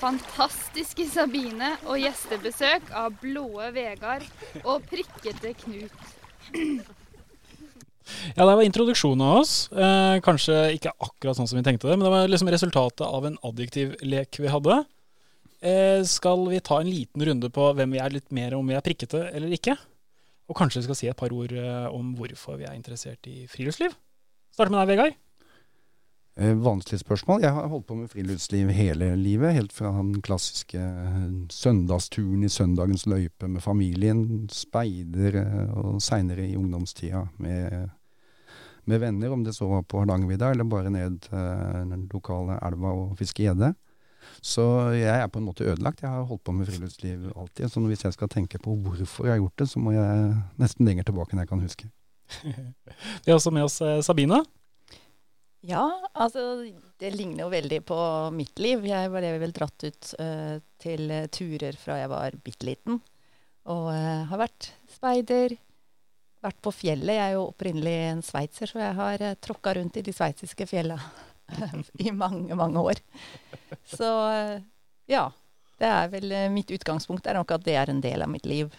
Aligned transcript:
fantastiske 0.00 1.06
Sabine 1.10 1.74
og 1.86 2.00
gjestebesøk 2.02 2.92
av 2.96 3.16
blåe 3.22 3.70
Vegard 3.74 4.26
og 4.64 4.84
prikkete 4.90 5.54
Knut. 5.62 5.96
Ja, 8.36 8.44
det 8.44 8.52
var 8.52 8.62
introduksjonen 8.62 9.24
av 9.26 9.40
oss. 9.40 9.54
Eh, 9.72 10.18
kanskje 10.22 10.76
ikke 10.76 10.92
akkurat 11.02 11.38
sånn 11.38 11.48
som 11.50 11.58
vi 11.58 11.64
tenkte 11.66 11.88
det, 11.90 11.96
men 11.96 12.06
det 12.06 12.12
var 12.12 12.30
liksom 12.30 12.52
resultatet 12.54 13.02
av 13.06 13.26
en 13.26 13.38
adjektivlek 13.48 14.38
vi 14.44 14.52
hadde. 14.52 14.78
Eh, 15.66 16.00
skal 16.06 16.46
vi 16.52 16.62
ta 16.62 16.80
en 16.80 16.90
liten 16.92 17.26
runde 17.26 17.50
på 17.50 17.72
hvem 17.74 17.96
vi 17.96 18.02
er, 18.02 18.14
litt 18.14 18.30
mer 18.30 18.54
om 18.54 18.66
vi 18.68 18.76
er 18.78 18.84
prikkete 18.86 19.26
eller 19.32 19.50
ikke? 19.56 19.74
Og 20.46 20.58
kanskje 20.58 20.84
vi 20.84 20.86
skal 20.86 21.00
si 21.00 21.10
et 21.10 21.18
par 21.18 21.34
ord 21.34 21.54
eh, 21.56 21.86
om 21.90 22.14
hvorfor 22.18 22.60
vi 22.60 22.68
er 22.68 22.76
interessert 22.78 23.26
i 23.26 23.48
friluftsliv? 23.50 23.96
Starte 24.54 24.70
med 24.70 24.84
deg, 24.84 24.94
Vegard. 24.94 25.22
Eh, 26.36 26.52
vanskelig 26.54 27.00
spørsmål. 27.00 27.40
Jeg 27.40 27.52
har 27.56 27.68
holdt 27.72 27.86
på 27.88 27.94
med 27.96 28.10
friluftsliv 28.12 28.68
hele 28.76 29.14
livet. 29.16 29.54
Helt 29.56 29.72
fra 29.72 29.88
den 29.96 30.20
klassiske 30.20 30.78
eh, 30.78 31.30
søndagsturen 31.48 32.42
i 32.44 32.50
søndagens 32.52 33.06
løype 33.08 33.48
med 33.48 33.64
familien, 33.64 34.44
speider, 34.52 35.38
eh, 35.40 35.70
og 35.80 36.02
seinere 36.04 36.44
i 36.44 36.58
ungdomstida 36.60 37.22
med, 37.40 37.88
med, 38.84 39.00
venner, 39.00 39.32
om 39.32 39.46
det 39.46 39.54
så 39.56 39.68
var 39.70 39.86
på 39.88 40.02
Hardangervidda 40.02 40.50
eller 40.50 40.68
bare 40.68 40.92
ned 40.92 41.24
den 41.30 42.04
lokale 42.12 42.60
elva 42.68 42.92
og 42.92 43.16
fiske 43.16 43.46
gjedde. 43.46 43.72
Så 44.44 44.66
jeg 44.92 45.16
er 45.16 45.32
på 45.32 45.40
en 45.40 45.48
måte 45.48 45.64
ødelagt. 45.64 46.02
Jeg 46.02 46.10
har 46.10 46.28
holdt 46.28 46.44
på 46.44 46.52
med 46.52 46.68
friluftsliv 46.68 47.30
alltid. 47.32 47.70
Så 47.72 47.80
hvis 47.80 48.04
jeg 48.04 48.12
skal 48.12 48.28
tenke 48.28 48.60
på 48.60 48.76
hvorfor 48.76 49.24
jeg 49.24 49.38
har 49.38 49.40
gjort 49.40 49.58
det, 49.58 49.70
så 49.72 49.80
må 49.80 49.96
jeg 49.96 50.36
nesten 50.60 50.84
lenger 50.84 51.08
tilbake 51.08 51.32
enn 51.32 51.40
jeg 51.46 51.48
kan 51.54 51.64
huske. 51.64 51.88
Vi 53.24 53.30
har 53.30 53.38
også 53.38 53.54
med 53.54 53.64
oss 53.70 53.80
Sabina. 54.04 54.44
Ja, 55.66 55.82
altså 56.14 56.62
det 57.00 57.10
ligner 57.16 57.46
jo 57.46 57.50
veldig 57.50 57.80
på 57.88 57.98
mitt 58.34 58.60
liv. 58.62 58.84
Jeg 58.86 59.10
ble 59.10 59.30
vel 59.42 59.54
dratt 59.54 59.86
ut 59.86 60.10
uh, 60.20 60.58
til 60.82 61.10
turer 61.34 61.78
fra 61.80 61.98
jeg 61.98 62.10
var 62.12 62.36
bitte 62.44 62.68
liten. 62.68 63.00
Og 63.72 63.88
uh, 63.90 64.26
har 64.30 64.42
vært 64.44 64.70
speider, 64.94 65.56
vært 66.44 66.60
på 66.62 66.72
fjellet. 66.74 67.16
Jeg 67.16 67.24
er 67.24 67.34
jo 67.34 67.48
opprinnelig 67.48 67.96
en 68.12 68.22
sveitser, 68.22 68.70
så 68.70 68.84
jeg 68.84 68.94
har 69.00 69.26
uh, 69.26 69.34
tråkka 69.42 69.74
rundt 69.80 69.98
i 69.98 70.04
de 70.06 70.14
sveitsiske 70.14 70.68
fjella 70.70 71.00
i 72.06 72.14
mange, 72.14 72.54
mange 72.58 72.86
år. 72.92 73.02
Så 73.90 74.12
uh, 74.30 74.56
ja. 75.10 75.26
Det 75.76 75.88
er 75.92 76.06
vel 76.08 76.32
mitt 76.48 76.70
utgangspunkt 76.72 77.26
er 77.28 77.36
nok 77.36 77.50
at 77.52 77.64
det 77.66 77.74
er 77.76 77.90
en 77.92 77.98
del 78.00 78.22
av 78.24 78.30
mitt 78.32 78.46
liv. 78.48 78.70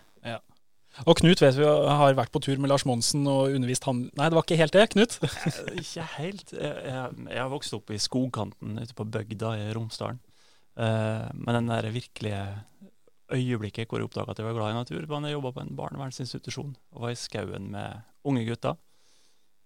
Og 1.05 1.19
Knut 1.19 1.41
vet 1.43 1.57
vi 1.59 1.67
har 1.67 2.15
vært 2.17 2.33
på 2.33 2.41
tur 2.41 2.57
med 2.61 2.71
Lars 2.71 2.85
Monsen 2.89 3.27
og 3.29 3.53
undervist 3.53 3.85
han 3.85 4.07
Nei, 4.17 4.29
det 4.29 4.37
var 4.37 4.45
ikke 4.45 4.59
helt 4.59 4.73
det, 4.73 4.85
Knut? 4.95 5.17
ikke 5.81 6.07
helt. 6.17 6.53
Jeg, 6.55 7.11
jeg, 7.27 7.37
har 7.37 7.51
vokst 7.53 7.75
opp 7.77 7.93
i 7.93 7.99
skogkanten 8.01 8.79
ute 8.81 8.97
på 8.97 9.05
bygda 9.17 9.53
i 9.59 9.69
Romsdalen. 9.77 10.19
Uh, 10.77 11.29
men 11.33 11.59
den 11.59 11.71
der 11.71 11.89
virkelige 11.93 12.41
øyeblikket 13.33 13.89
hvor 13.89 13.99
jeg 13.99 14.07
oppdaga 14.07 14.33
at 14.33 14.41
jeg 14.41 14.47
var 14.47 14.57
glad 14.57 14.73
i 14.73 14.79
natur, 14.79 15.07
var 15.09 15.21
da 15.21 15.31
jeg 15.31 15.37
jobba 15.37 15.53
på 15.53 15.63
en 15.63 15.77
barnevernsinstitusjon 15.77 16.75
og 16.95 17.05
var 17.05 17.13
i 17.13 17.19
skauen 17.19 17.71
med 17.73 18.03
unge 18.27 18.45
gutter. 18.47 18.77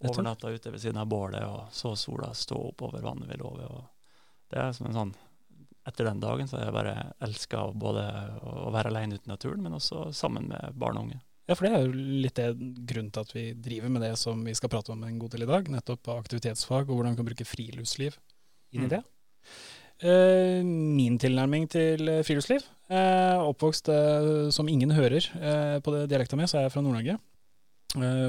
Overnatta 0.02 0.50
ute 0.50 0.72
ved 0.74 0.82
siden 0.82 0.98
av 0.98 1.10
bålet 1.12 1.44
og 1.46 1.68
så 1.76 1.94
sola 2.00 2.32
stå 2.34 2.58
oppover 2.72 3.04
vannet 3.06 3.30
vi 3.30 3.38
lå 3.38 3.52
ved. 3.60 3.84
Det 4.50 4.58
er 4.60 4.72
som 4.74 4.90
en 4.90 4.98
sånn 4.98 5.12
etter 5.88 6.06
den 6.06 6.22
dagen 6.22 6.48
så 6.48 6.60
har 6.60 6.68
jeg 6.68 6.76
bare 6.76 6.96
elska 7.26 7.66
både 7.74 8.06
å 8.46 8.70
være 8.74 8.92
alene 8.92 9.18
ute 9.18 9.28
i 9.28 9.34
naturen, 9.34 9.64
men 9.66 9.78
også 9.78 10.10
sammen 10.16 10.50
med 10.52 10.78
barn 10.78 11.00
og 11.00 11.08
unge. 11.08 11.22
Ja, 11.50 11.58
for 11.58 11.66
det 11.66 11.72
er 11.74 11.84
jo 11.84 12.04
litt 12.24 12.38
det 12.38 12.50
grunnen 12.88 13.10
til 13.12 13.26
at 13.26 13.32
vi 13.36 13.46
driver 13.58 13.92
med 13.92 14.06
det 14.06 14.14
som 14.22 14.44
vi 14.46 14.54
skal 14.56 14.72
prate 14.72 14.94
om 14.94 15.02
en 15.04 15.18
god 15.20 15.34
del 15.34 15.48
i 15.48 15.50
dag, 15.50 15.72
nettopp 15.74 16.12
aktivitetsfag 16.14 16.86
og 16.86 16.96
hvordan 17.00 17.16
vi 17.16 17.22
kan 17.22 17.30
bruke 17.32 17.48
friluftsliv 17.50 18.16
inn 18.72 18.86
i 18.86 18.88
mm. 18.88 18.94
det. 18.94 19.02
Uh, 20.02 20.62
min 20.66 21.18
tilnærming 21.22 21.68
til 21.70 22.08
friluftsliv 22.26 22.64
uh, 22.90 23.38
Oppvokst 23.44 23.92
uh, 23.94 24.48
som 24.50 24.70
ingen 24.72 24.90
hører 24.98 25.28
på 25.84 25.94
det 25.94 26.08
dialekta 26.14 26.40
mi, 26.40 26.48
så 26.50 26.62
er 26.62 26.68
jeg 26.68 26.76
fra 26.78 26.86
Nord-Norge. 26.86 27.18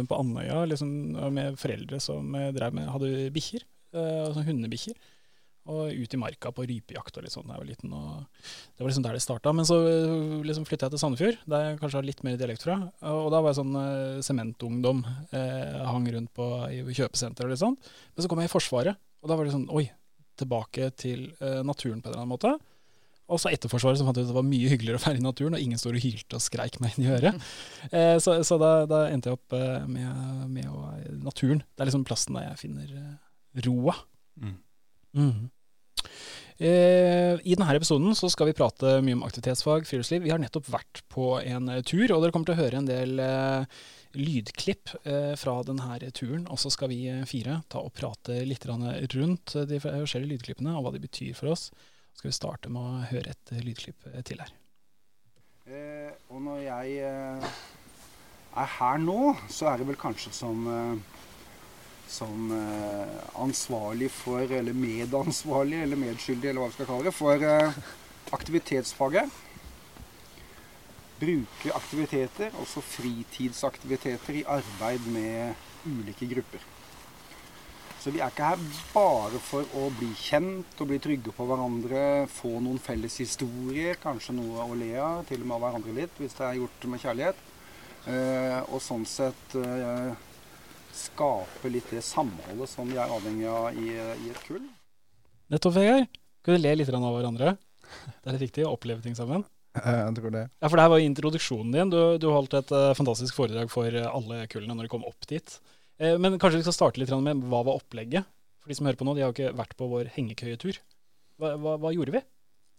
på 0.09 0.19
Andøya 0.19 0.65
liksom, 0.67 0.89
med 1.33 1.61
foreldre 1.61 2.01
som 2.03 2.33
drev 2.57 2.75
med, 2.75 2.91
hadde 2.91 3.31
bikkjer, 3.31 3.63
altså 3.95 4.43
hundebikkjer 4.49 4.97
og 5.71 5.95
ut 5.95 6.15
i 6.15 6.19
marka 6.19 6.51
på 6.51 6.65
rypejakt 6.67 7.19
og 7.19 7.25
litt 7.27 7.35
sånn 7.35 7.47
da 7.47 7.55
jeg 7.55 7.63
var 7.63 7.69
liten. 7.69 7.93
Det 7.93 8.83
var 8.83 8.91
liksom 8.91 9.05
der 9.07 9.15
det 9.19 9.23
starta. 9.23 9.53
Men 9.55 9.69
så 9.69 9.79
øh, 9.79 10.41
liksom 10.47 10.67
flytta 10.67 10.89
jeg 10.89 10.95
til 10.97 11.03
Sandefjord, 11.05 11.39
der 11.55 11.67
jeg 11.69 11.79
kanskje 11.79 12.01
har 12.01 12.09
litt 12.09 12.25
mer 12.27 12.41
dialekt 12.41 12.67
fra. 12.67 12.79
Og 13.13 13.31
da 13.35 13.39
var 13.39 13.53
jeg 13.53 13.61
sånn 13.61 13.79
uh, 13.79 14.19
sementungdom. 14.27 15.05
Eh, 15.31 15.79
hang 15.87 16.09
rundt 16.17 16.33
på 16.35 16.49
i 16.73 16.83
kjøpesenter 16.83 17.47
og 17.47 17.55
litt 17.55 17.63
sånn. 17.63 17.79
Men 17.79 18.25
så 18.25 18.31
kom 18.31 18.43
jeg 18.43 18.51
i 18.51 18.53
Forsvaret, 18.53 18.99
og 19.23 19.31
da 19.31 19.39
var 19.39 19.47
det 19.47 19.55
sånn 19.55 19.71
oi, 19.71 19.87
tilbake 20.41 20.91
til 20.99 21.29
eh, 21.39 21.61
naturen 21.67 22.03
på 22.03 22.11
en 22.11 22.17
eller 22.17 22.25
annen 22.25 22.35
måte. 22.35 22.55
Og 23.33 23.39
så 23.41 23.53
etter 23.53 23.71
Forsvaret 23.71 24.01
så 24.01 24.07
fant 24.07 24.19
jeg 24.19 24.27
ut 24.27 24.29
at 24.29 24.35
det 24.35 24.41
var 24.41 24.49
mye 24.49 24.73
hyggeligere 24.73 24.99
å 24.99 25.05
være 25.05 25.23
i 25.23 25.25
naturen, 25.25 25.55
og 25.57 25.63
ingen 25.63 25.81
står 25.81 25.97
og 25.97 26.05
hylte 26.05 26.37
og 26.37 26.43
skreik 26.45 26.81
meg 26.83 26.97
inn 26.97 27.07
i 27.07 27.15
øret. 27.15 27.39
Eh, 27.93 28.17
så, 28.23 28.39
så 28.47 28.57
da, 28.61 28.87
da, 28.89 29.03
endte 29.13 29.29
jeg 29.29 29.37
opp 29.37 29.55
uh, 29.59 29.83
med, 29.91 30.47
med 30.49 30.69
å, 30.71 30.93
naturen. 31.21 31.61
Det 31.61 31.83
er 31.83 31.91
liksom 31.91 32.05
plassen 32.09 32.39
der 32.39 32.47
jeg 32.47 32.61
finner 32.63 32.93
roa. 33.67 33.97
Mm. 34.41 34.55
Mm. 35.17 35.51
I 36.63 37.55
denne 37.57 37.75
episoden 37.75 38.15
så 38.15 38.29
skal 38.31 38.51
vi 38.51 38.55
prate 38.55 39.01
mye 39.03 39.17
om 39.17 39.25
aktivitetsfag, 39.27 39.87
friluftsliv. 39.89 40.23
Vi 40.23 40.31
har 40.31 40.39
nettopp 40.39 40.69
vært 40.71 41.01
på 41.11 41.41
en 41.41 41.71
eh, 41.73 41.83
tur, 41.83 42.05
og 42.13 42.23
dere 42.23 42.35
kommer 42.35 42.51
til 42.51 42.55
å 42.55 42.61
høre 42.61 42.79
en 42.79 42.87
del 42.87 43.23
eh, 43.25 43.81
lydklipp 44.15 44.93
fra 45.41 45.55
denne 45.67 45.97
turen. 46.15 46.45
Og 46.53 46.61
så 46.61 46.71
skal 46.71 46.93
vi 46.93 47.01
fire 47.27 47.63
ta 47.73 47.81
og 47.83 47.95
prate 47.97 48.43
litt 48.45 48.67
rundt 48.69 49.57
de 49.71 49.81
forskjellige 49.81 50.37
lydklippene 50.37 50.77
og 50.77 50.85
hva 50.85 50.93
de 50.95 51.01
betyr 51.03 51.33
for 51.39 51.55
oss. 51.55 51.71
Så 52.13 52.21
skal 52.21 52.29
vi 52.29 52.37
starte 52.37 52.71
med 52.71 52.83
å 52.85 53.07
høre 53.09 53.33
et 53.33 53.55
lydklipp 53.65 54.05
til 54.29 54.45
her. 54.45 54.53
Og 56.29 56.45
når 56.45 56.61
jeg 56.67 57.01
er 57.01 58.71
her 58.77 59.01
nå, 59.01 59.33
så 59.49 59.73
er 59.73 59.81
det 59.81 59.89
vel 59.89 59.99
kanskje 60.05 60.35
som 60.37 60.69
som 62.13 62.51
eh, 62.53 63.15
ansvarlig 63.41 64.11
for, 64.13 64.45
eller 64.45 64.77
medansvarlig, 64.77 65.83
eller 65.83 66.01
medskyldig, 66.01 66.51
eller 66.51 66.63
hva 66.63 66.69
vi 66.71 66.77
skal 66.77 66.91
kalle 66.91 67.09
det, 67.09 67.15
for 67.17 67.47
eh, 67.49 67.79
aktivitetsfaget. 68.37 69.41
Bruke 71.23 71.73
aktiviteter, 71.79 72.53
også 72.61 72.83
fritidsaktiviteter, 72.85 74.43
i 74.43 74.47
arbeid 74.59 75.09
med 75.15 75.55
ulike 75.87 76.29
grupper. 76.35 76.69
Så 78.03 78.11
vi 78.11 78.19
er 78.19 78.33
ikke 78.33 78.49
her 78.51 78.63
bare 78.91 79.39
for 79.47 79.77
å 79.79 79.87
bli 79.95 80.09
kjent 80.19 80.81
og 80.83 80.89
bli 80.91 80.99
trygge 80.99 81.31
på 81.37 81.47
hverandre, 81.47 82.27
få 82.35 82.57
noen 82.59 82.81
felles 82.83 83.21
historier, 83.23 83.95
kanskje 84.03 84.35
noe 84.35 84.67
å 84.67 84.75
le 84.75 84.91
av, 84.99 85.23
til 85.29 85.45
og 85.45 85.47
med 85.47 85.57
av 85.57 85.65
hverandre 85.69 85.95
litt, 86.01 86.19
hvis 86.19 86.35
det 86.35 86.49
er 86.49 86.59
gjort 86.59 86.89
med 86.91 87.05
kjærlighet. 87.05 87.47
Eh, 88.11 88.59
og 88.75 88.83
sånn 88.83 89.07
sett 89.07 89.55
skape 90.97 91.71
litt 91.73 91.89
det 91.93 92.03
samholdet 92.05 92.71
som 92.71 92.89
vi 92.91 92.99
er 93.01 93.13
avhengig 93.13 93.49
av 93.49 93.79
i, 93.79 93.95
i 93.97 94.31
et 94.33 94.45
kull. 94.47 94.65
Nettopp, 95.53 95.77
Vegard. 95.77 96.09
Skal 96.43 96.57
vi 96.57 96.63
le 96.63 96.77
litt 96.81 96.93
av 96.93 97.05
hverandre? 97.07 97.57
Det 97.93 98.29
er 98.29 98.37
litt 98.37 98.47
viktig 98.49 98.65
å 98.67 98.73
oppleve 98.75 99.05
ting 99.05 99.15
sammen. 99.19 99.45
Jeg 99.73 100.15
tror 100.19 100.33
det. 100.35 100.43
Ja, 100.61 100.69
For 100.69 100.77
det 100.77 100.85
her 100.85 100.93
var 100.93 101.03
introduksjonen 101.05 101.73
din. 101.75 101.93
Du, 101.93 102.01
du 102.21 102.29
holdt 102.33 102.57
et 102.59 102.73
uh, 102.75 102.93
fantastisk 102.97 103.37
foredrag 103.39 103.71
for 103.73 103.89
uh, 103.89 104.11
alle 104.11 104.45
kullene 104.53 104.77
når 104.77 104.89
de 104.89 104.93
kom 104.93 105.07
opp 105.09 105.29
dit. 105.31 105.55
Uh, 106.03 106.17
men 106.21 106.37
kanskje 106.41 106.61
vi 106.61 106.67
skal 106.67 106.77
starte 106.77 107.01
litt 107.01 107.13
med 107.25 107.45
hva 107.49 107.63
var 107.69 107.81
opplegget? 107.81 108.29
For 108.63 108.71
de 108.71 108.77
som 108.79 108.89
hører 108.89 109.01
på 109.01 109.07
nå, 109.09 109.17
de 109.17 109.25
har 109.25 109.33
jo 109.33 109.37
ikke 109.37 109.57
vært 109.59 109.77
på 109.79 109.89
vår 109.91 110.13
hengekøyetur. 110.17 110.81
Hva, 111.41 111.55
hva, 111.63 111.79
hva 111.81 111.95
gjorde 111.95 112.15
vi? 112.19 112.23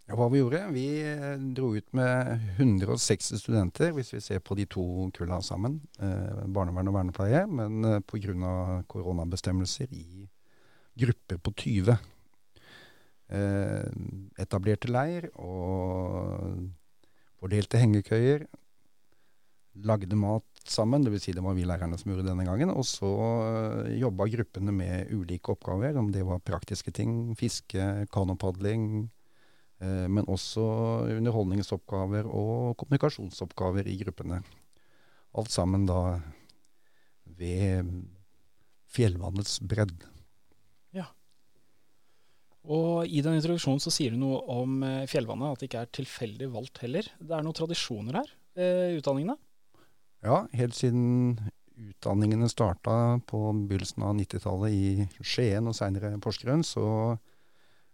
Hva 0.03 0.25
vi 0.27 0.41
gjorde? 0.41 0.59
Vi 0.75 0.87
eh, 0.99 1.37
dro 1.55 1.69
ut 1.77 1.93
med 1.95 2.41
160 2.57 3.39
studenter, 3.39 3.93
hvis 3.95 4.11
vi 4.11 4.19
ser 4.21 4.41
på 4.43 4.57
de 4.59 4.65
to 4.67 4.83
kulla 5.15 5.39
sammen. 5.41 5.77
Eh, 5.95 6.41
barnevern 6.51 6.91
og 6.91 6.97
vernepleie. 6.97 7.45
Men 7.47 7.85
eh, 7.87 8.01
pga. 8.03 8.83
koronabestemmelser 8.91 9.87
i 9.95 10.27
grupper 10.99 11.39
på 11.39 11.53
20. 11.55 11.95
Eh, 13.31 13.87
etablerte 14.43 14.91
leir 14.91 15.29
og 15.39 16.67
fordelte 17.39 17.79
hengekøyer. 17.79 18.45
Lagde 19.87 20.19
mat 20.19 20.67
sammen, 20.67 21.07
dvs. 21.07 21.23
Si 21.23 21.31
det 21.33 21.41
var 21.47 21.55
vi 21.55 21.63
lærerne 21.63 21.97
som 21.97 22.11
gjorde 22.11 22.27
denne 22.27 22.43
gangen. 22.43 22.75
Og 22.75 22.83
så 22.83 23.15
eh, 23.47 23.95
jobba 24.03 24.27
gruppene 24.35 24.75
med 24.75 25.15
ulike 25.15 25.55
oppgaver, 25.55 25.95
om 25.95 26.11
det 26.11 26.27
var 26.27 26.43
praktiske 26.43 26.91
ting. 26.91 27.37
Fiske, 27.39 28.03
kanopadling 28.11 29.07
men 29.83 30.27
også 30.31 30.63
underholdningsoppgaver 31.11 32.27
og 32.29 32.77
kommunikasjonsoppgaver 32.79 33.89
i 33.91 33.97
gruppene. 33.99 34.39
Alt 35.33 35.51
sammen 35.51 35.87
da 35.89 36.19
ved 37.39 37.89
fjellvannets 38.93 39.57
bredd. 39.65 40.05
Ja. 40.93 41.07
Og 42.63 43.09
i 43.09 43.23
den 43.25 43.39
introduksjonen 43.39 43.81
så 43.83 43.91
sier 43.93 44.13
du 44.13 44.21
noe 44.21 44.39
om 44.53 44.83
eh, 44.85 45.07
fjellvannet, 45.09 45.55
at 45.55 45.63
det 45.63 45.69
ikke 45.69 45.83
er 45.83 45.95
tilfeldig 45.99 46.51
valgt 46.53 46.83
heller. 46.85 47.09
Det 47.19 47.35
er 47.35 47.43
noen 47.45 47.57
tradisjoner 47.57 48.21
her 48.21 48.31
eh, 48.55 48.93
utdanningene. 48.99 49.35
Ja, 50.23 50.45
helt 50.55 50.77
siden 50.77 51.35
utdanningene 51.73 52.47
starta 52.51 53.17
på 53.27 53.41
begynnelsen 53.65 54.05
av 54.05 54.15
90-tallet 54.15 54.75
i 54.77 55.07
Skien 55.25 55.67
og 55.67 55.75
seinere 55.75 56.13
Porsgrunn, 56.23 56.63
så, 56.63 56.85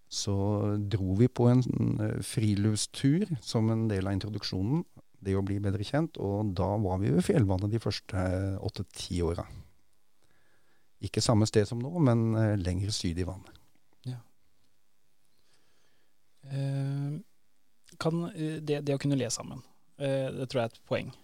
så 0.10 0.36
dro 0.92 1.14
vi 1.20 1.30
på 1.30 1.48
en 1.52 1.62
eh, 2.02 2.18
friluftstur 2.26 3.30
som 3.46 3.70
en 3.70 3.88
del 3.92 4.10
av 4.10 4.18
introduksjonen. 4.18 4.84
Det 5.20 5.36
å 5.36 5.44
bli 5.46 5.60
bedre 5.62 5.86
kjent. 5.86 6.18
Og 6.18 6.54
da 6.58 6.72
var 6.82 7.02
vi 7.02 7.14
ved 7.14 7.26
fjellvannet 7.28 7.72
de 7.74 7.82
første 7.84 8.26
åtte-ti 8.66 9.22
åra. 9.26 9.46
Ikke 11.06 11.24
samme 11.24 11.48
sted 11.48 11.70
som 11.70 11.82
nå, 11.84 11.92
men 12.04 12.34
eh, 12.36 12.58
lenger 12.60 12.92
syd 12.96 13.22
i 13.22 13.28
vannet. 13.28 13.60
Eh, 16.50 17.20
kan, 17.98 18.24
eh, 18.36 18.60
det, 18.62 18.82
det, 18.82 18.96
å 18.96 19.02
kunne 19.02 19.18
le 19.20 19.30
sammen, 19.34 19.62
eh, 20.00 20.30
det 20.34 20.48
tror 20.50 20.64
jeg 20.64 20.70
er 20.70 20.78
et 20.78 20.88
poeng. 20.90 21.18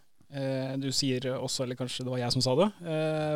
Du 0.81 0.89
sier 0.91 1.23
også, 1.37 1.63
eller 1.63 1.77
kanskje 1.79 2.03
det 2.03 2.11
var 2.11 2.19
jeg 2.19 2.33
som 2.33 2.41
sa 2.43 2.55
det, 2.59 2.65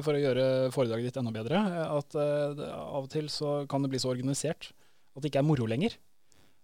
for 0.04 0.18
å 0.18 0.20
gjøre 0.20 0.46
foredraget 0.74 1.06
ditt 1.06 1.20
enda 1.22 1.32
bedre, 1.32 1.62
at 1.86 2.18
av 2.18 3.06
og 3.06 3.08
til 3.14 3.30
så 3.32 3.52
kan 3.72 3.86
det 3.86 3.92
bli 3.94 4.02
så 4.02 4.10
organisert 4.12 4.72
at 5.20 5.26
det 5.26 5.34
ikke 5.34 5.44
er 5.44 5.50
moro 5.50 5.68
lenger. 5.70 5.96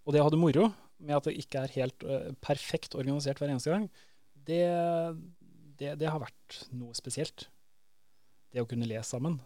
Og 0.06 0.14
det 0.14 0.22
å 0.22 0.26
ha 0.26 0.32
det 0.32 0.40
moro 0.40 0.70
med 0.98 1.16
at 1.16 1.28
det 1.28 1.36
ikke 1.42 1.64
er 1.64 1.74
helt 1.76 2.06
perfekt 2.44 2.96
organisert 2.96 3.42
hver 3.42 3.52
eneste 3.52 3.72
gang, 3.72 3.88
det, 4.46 4.62
det, 5.76 5.96
det 6.00 6.08
har 6.08 6.22
vært 6.22 6.60
noe 6.72 6.96
spesielt. 6.96 7.48
Det 8.54 8.62
å 8.62 8.68
kunne 8.70 8.88
le 8.88 9.02
sammen. 9.04 9.36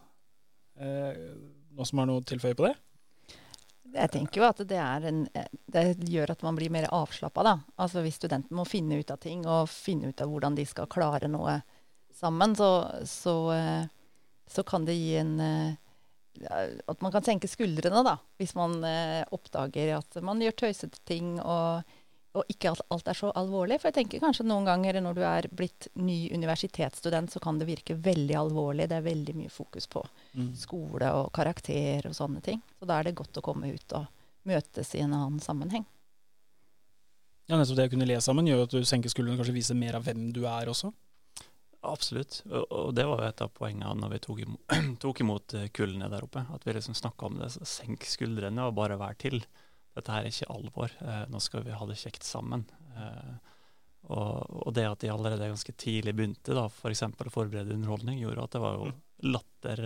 Noen 0.77 1.89
som 1.89 1.99
har 1.99 2.07
noe 2.07 2.21
å 2.21 2.27
tilføye 2.29 2.55
på 2.55 2.69
det? 2.69 2.75
Jeg 3.91 4.11
tenker 4.13 4.39
jo 4.39 4.47
at 4.47 4.61
det, 4.67 4.79
en, 4.79 5.25
det 5.73 5.83
gjør 6.07 6.31
at 6.31 6.43
man 6.45 6.55
blir 6.55 6.71
mer 6.71 6.87
avslappa. 6.95 7.57
Altså 7.75 8.03
hvis 8.05 8.21
studentene 8.21 8.61
må 8.61 8.65
finne 8.69 9.01
ut 9.01 9.11
av 9.11 9.19
ting 9.19 9.43
og 9.43 9.67
finne 9.71 10.11
ut 10.11 10.23
av 10.23 10.31
hvordan 10.31 10.55
de 10.55 10.65
skal 10.67 10.87
klare 10.91 11.27
noe 11.31 11.59
sammen, 12.15 12.55
så, 12.55 12.69
så, 13.09 13.35
eh, 13.55 13.83
så 14.47 14.63
kan 14.67 14.85
det 14.87 14.95
gi 14.95 15.15
en 15.19 15.33
eh, 15.43 15.79
At 16.41 17.01
man 17.03 17.13
kan 17.13 17.25
senke 17.25 17.49
skuldrene, 17.49 18.03
da. 18.07 18.15
Hvis 18.39 18.55
man 18.57 18.79
eh, 18.87 19.23
oppdager 19.35 19.97
at 19.97 20.21
man 20.25 20.41
gjør 20.41 20.55
tøysete 20.63 21.03
ting 21.07 21.35
og 21.41 21.83
og 22.31 22.47
ikke 22.47 22.71
at 22.71 22.81
alt 22.93 23.09
er 23.11 23.17
så 23.17 23.31
alvorlig. 23.35 23.77
For 23.81 23.89
jeg 23.89 23.97
tenker 23.97 24.21
kanskje 24.23 24.45
noen 24.47 24.67
ganger 24.67 25.01
når 25.03 25.17
du 25.17 25.21
er 25.27 25.47
blitt 25.51 25.89
ny 25.99 26.29
universitetsstudent, 26.31 27.33
så 27.33 27.41
kan 27.43 27.59
det 27.59 27.67
virke 27.67 27.97
veldig 27.99 28.37
alvorlig. 28.39 28.87
Det 28.87 28.99
er 29.01 29.07
veldig 29.07 29.35
mye 29.35 29.51
fokus 29.51 29.89
på 29.91 30.03
mm. 30.37 30.53
skole 30.59 31.11
og 31.19 31.31
karakter 31.35 32.07
og 32.07 32.15
sånne 32.15 32.43
ting. 32.45 32.61
Så 32.79 32.87
da 32.87 32.99
er 32.99 33.09
det 33.09 33.17
godt 33.19 33.41
å 33.41 33.43
komme 33.45 33.73
ut 33.73 33.97
og 33.99 34.07
møtes 34.47 34.95
i 34.95 35.03
en 35.03 35.15
annen 35.17 35.43
sammenheng. 35.43 35.83
Ja, 37.49 37.57
nettopp 37.59 37.81
det 37.81 37.89
å 37.89 37.91
kunne 37.91 38.07
le 38.07 38.19
sammen 38.23 38.47
gjør 38.47 38.63
at 38.63 38.79
du 38.79 38.87
senker 38.87 39.11
skuldrene 39.11 39.35
og 39.35 39.43
kanskje 39.43 39.57
viser 39.57 39.75
mer 39.75 39.99
av 39.99 40.07
hvem 40.07 40.29
du 40.31 40.45
er 40.47 40.71
også? 40.71 40.93
Absolutt, 41.81 42.43
og 42.45 42.91
det 42.93 43.07
var 43.09 43.23
jo 43.23 43.29
et 43.31 43.41
av 43.41 43.49
poengene 43.57 43.93
når 43.97 44.11
vi 44.13 44.19
tok 44.21 44.41
imot, 44.43 44.73
tok 45.01 45.21
imot 45.23 45.55
eh, 45.57 45.69
kullene 45.73 46.09
der 46.11 46.27
oppe. 46.27 46.43
At 46.53 46.67
vi 46.67 46.75
liksom 46.77 46.97
snakka 46.97 47.25
om 47.25 47.39
det. 47.41 47.49
Senk 47.65 48.05
skuldrene 48.05 48.67
og 48.67 48.75
bare 48.77 48.99
vær 49.01 49.17
til 49.21 49.41
dette 49.95 50.13
her 50.13 50.23
er 50.23 50.29
ikke 50.29 50.51
alvor, 50.53 50.93
eh, 51.01 51.23
nå 51.31 51.41
skal 51.43 51.65
vi 51.65 51.73
ha 51.75 51.87
det 51.89 51.97
kjekt 51.99 52.27
sammen. 52.27 52.67
Eh, 52.93 53.33
og, 54.11 54.45
og, 54.61 54.69
det 54.77 54.85
at 54.87 55.01
de 55.01 55.09
allerede 55.13 55.49
ganske 55.49 55.73
tidlig 55.73 56.13
begynte 56.17 56.53
da. 56.57 56.67
For 56.69 56.93
å 56.93 57.33
forberede 57.33 57.73
underholdning, 57.73 58.21
gjorde 58.21 58.45
at 58.45 58.55
det 58.55 58.61
var 58.61 58.77
jo 58.77 58.91
mm. 58.91 59.01
latter, 59.31 59.83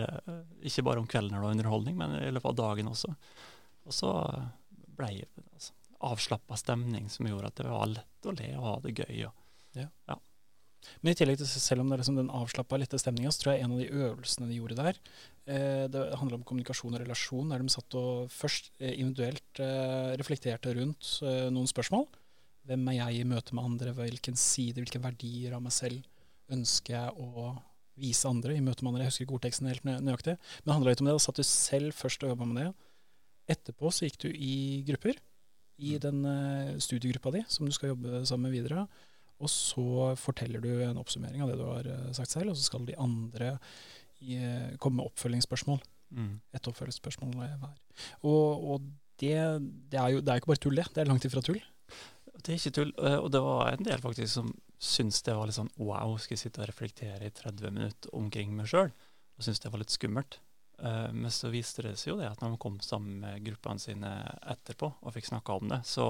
ikke 0.68 0.84
bare 0.86 1.02
om 1.02 1.08
kvelden 1.08 1.36
og 1.36 1.40
det 1.40 1.48
var 1.48 1.56
underholdning, 1.56 1.98
men 2.00 2.16
i 2.20 2.30
løpet 2.32 2.52
av 2.52 2.60
dagen 2.60 2.92
også. 2.92 3.16
Og 3.86 3.94
så 3.94 4.12
ble 4.96 5.12
det 5.22 5.48
altså, 5.52 5.72
avslappa 6.12 6.60
stemning 6.60 7.08
som 7.12 7.28
gjorde 7.28 7.52
at 7.52 7.60
det 7.60 7.68
var 7.72 7.92
lett 7.92 8.28
å 8.28 8.36
le 8.36 8.52
og 8.58 8.68
ha 8.68 8.78
det 8.84 8.96
gøy. 9.00 9.26
Og, 9.28 9.44
ja. 9.80 9.88
ja. 10.10 10.20
Men 11.02 11.12
i 11.12 11.18
tillegg 11.18 11.40
til 11.40 11.48
selv 11.50 11.82
om 11.82 11.88
det 11.88 11.96
er 11.96 12.02
liksom 12.02 12.18
den 12.18 12.32
avslappa, 12.34 12.78
lette 12.80 12.98
stemninga, 13.00 13.32
så 13.34 13.42
tror 13.42 13.54
jeg 13.54 13.64
en 13.64 13.74
av 13.74 13.80
de 13.82 13.88
øvelsene 13.90 14.48
de 14.50 14.58
gjorde 14.58 14.78
der, 14.78 15.00
eh, 15.50 15.84
det 15.92 16.04
handler 16.20 16.38
om 16.38 16.44
kommunikasjon 16.46 16.94
og 16.94 17.02
relasjon, 17.02 17.50
der 17.50 17.62
de 17.62 17.72
satt 17.74 17.98
og 17.98 18.30
først 18.32 18.70
eh, 18.78 18.94
individuelt 18.94 19.62
eh, 19.62 20.14
reflekterte 20.20 20.74
rundt 20.78 21.16
eh, 21.26 21.46
noen 21.54 21.70
spørsmål. 21.70 22.06
Hvem 22.66 22.88
er 22.90 22.98
jeg 22.98 23.20
i 23.20 23.30
møte 23.30 23.54
med 23.54 23.66
andre? 23.68 23.94
Hvilken 23.94 24.38
side, 24.38 24.80
hvilke 24.80 25.02
verdier 25.02 25.54
av 25.56 25.62
meg 25.62 25.74
selv 25.74 26.02
ønsker 26.52 26.96
jeg 26.96 27.14
å 27.22 27.52
vise 27.96 28.28
andre 28.28 28.56
i 28.56 28.64
møte 28.64 28.82
med 28.82 28.92
andre? 28.92 29.06
Jeg 29.06 29.12
husker 29.12 29.26
ikke 29.26 29.38
ordteksten 29.38 29.70
helt 29.70 29.86
nøyaktig, 29.86 30.34
men 30.36 30.66
det 30.66 30.74
handla 30.74 30.92
litt 30.92 31.02
om 31.04 31.10
det. 31.10 31.16
Da 31.18 31.24
satt 31.26 31.40
du 31.40 31.46
selv 31.46 31.94
først 31.96 32.26
og 32.26 32.34
øva 32.34 32.48
med 32.48 32.62
det. 32.62 32.68
Etterpå 33.56 33.92
så 33.94 34.08
gikk 34.08 34.18
du 34.24 34.28
i 34.32 34.82
grupper 34.88 35.20
i 35.78 35.94
mm. 35.94 36.00
den 36.02 36.24
uh, 36.26 36.78
studiegruppa 36.82 37.30
di 37.36 37.44
som 37.52 37.68
du 37.68 37.74
skal 37.74 37.92
jobbe 37.92 38.24
sammen 38.26 38.48
med 38.48 38.56
videre. 38.58 38.86
Og 39.44 39.52
så 39.52 40.14
forteller 40.16 40.62
du 40.64 40.70
en 40.80 41.00
oppsummering 41.00 41.42
av 41.44 41.50
det 41.50 41.58
du 41.60 41.66
har 41.68 41.88
eh, 41.92 42.12
sagt 42.16 42.32
selv, 42.32 42.52
og 42.52 42.58
så 42.58 42.68
skal 42.70 42.86
de 42.88 42.96
andre 43.00 43.56
i, 44.24 44.38
eh, 44.40 44.76
komme 44.80 45.02
med 45.02 45.10
oppfølgingsspørsmål. 45.10 45.82
Mm. 46.16 46.36
Et 46.56 46.70
oppfølgingsspørsmål 46.70 47.34
hver. 47.36 47.66
Og, 48.22 48.70
og 48.72 48.86
det, 49.20 49.36
det, 49.92 50.00
er 50.00 50.14
jo 50.14 50.22
det 50.22 50.32
er 50.32 50.40
ikke 50.40 50.52
bare 50.54 50.64
tull, 50.64 50.80
det. 50.80 50.88
Det 50.94 51.02
er 51.02 51.10
langt 51.10 51.28
ifra 51.28 51.44
tull. 51.44 51.60
Det 52.36 52.54
er 52.54 52.56
ikke 52.60 52.76
tull. 52.78 52.94
Eh, 52.96 53.18
og 53.18 53.28
det 53.34 53.44
var 53.44 53.74
en 53.74 53.90
del 53.90 54.00
faktisk 54.04 54.32
som 54.38 54.54
syntes 54.80 55.22
det 55.24 55.36
var 55.36 55.48
litt 55.48 55.56
sånn 55.56 55.72
wow, 55.80 56.16
skal 56.20 56.36
jeg 56.36 56.46
sitte 56.46 56.60
og 56.60 56.68
reflektere 56.68 57.28
i 57.28 57.32
30 57.32 57.72
minutter 57.72 58.16
omkring 58.16 58.56
meg 58.56 58.68
sjøl? 58.72 58.92
Og 59.36 59.44
syntes 59.44 59.62
det 59.64 59.72
var 59.72 59.84
litt 59.84 59.92
skummelt. 59.92 60.40
Men 60.76 61.32
så 61.32 61.48
viste 61.48 61.80
det 61.86 61.94
seg 61.96 62.10
jo 62.10 62.18
det 62.18 62.26
at 62.28 62.42
når 62.42 62.50
man 62.52 62.60
kom 62.60 62.74
sammen 62.84 63.22
med 63.22 63.40
gruppene 63.46 63.80
sine 63.80 64.10
etterpå 64.44 64.90
og 65.00 65.14
fikk 65.14 65.30
snakka 65.30 65.54
om 65.56 65.70
det, 65.70 65.78
så 65.88 66.04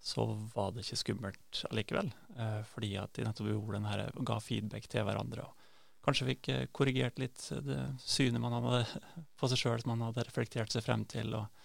så 0.00 0.24
var 0.54 0.72
det 0.72 0.84
ikke 0.84 1.00
skummelt 1.02 1.62
allikevel. 1.70 2.10
Eh, 2.38 2.60
fordi 2.70 2.94
at 3.00 3.14
de 3.16 3.26
nettopp 3.26 3.50
gjorde 3.50 3.78
den 3.78 3.88
her, 3.90 4.04
ga 4.30 4.38
feedback 4.42 4.86
til 4.90 5.06
hverandre. 5.06 5.46
og 5.48 6.06
Kanskje 6.06 6.28
fikk 6.30 6.50
eh, 6.54 6.66
korrigert 6.72 7.18
litt 7.20 7.42
det 7.66 7.80
synet 8.04 8.42
man 8.42 8.54
hadde 8.58 8.84
på 9.38 9.50
seg 9.50 9.62
sjøl, 9.62 9.82
som 9.82 9.94
man 9.96 10.06
hadde 10.08 10.26
reflektert 10.28 10.74
seg 10.74 10.86
frem 10.86 11.04
til. 11.10 11.34
Og, 11.36 11.64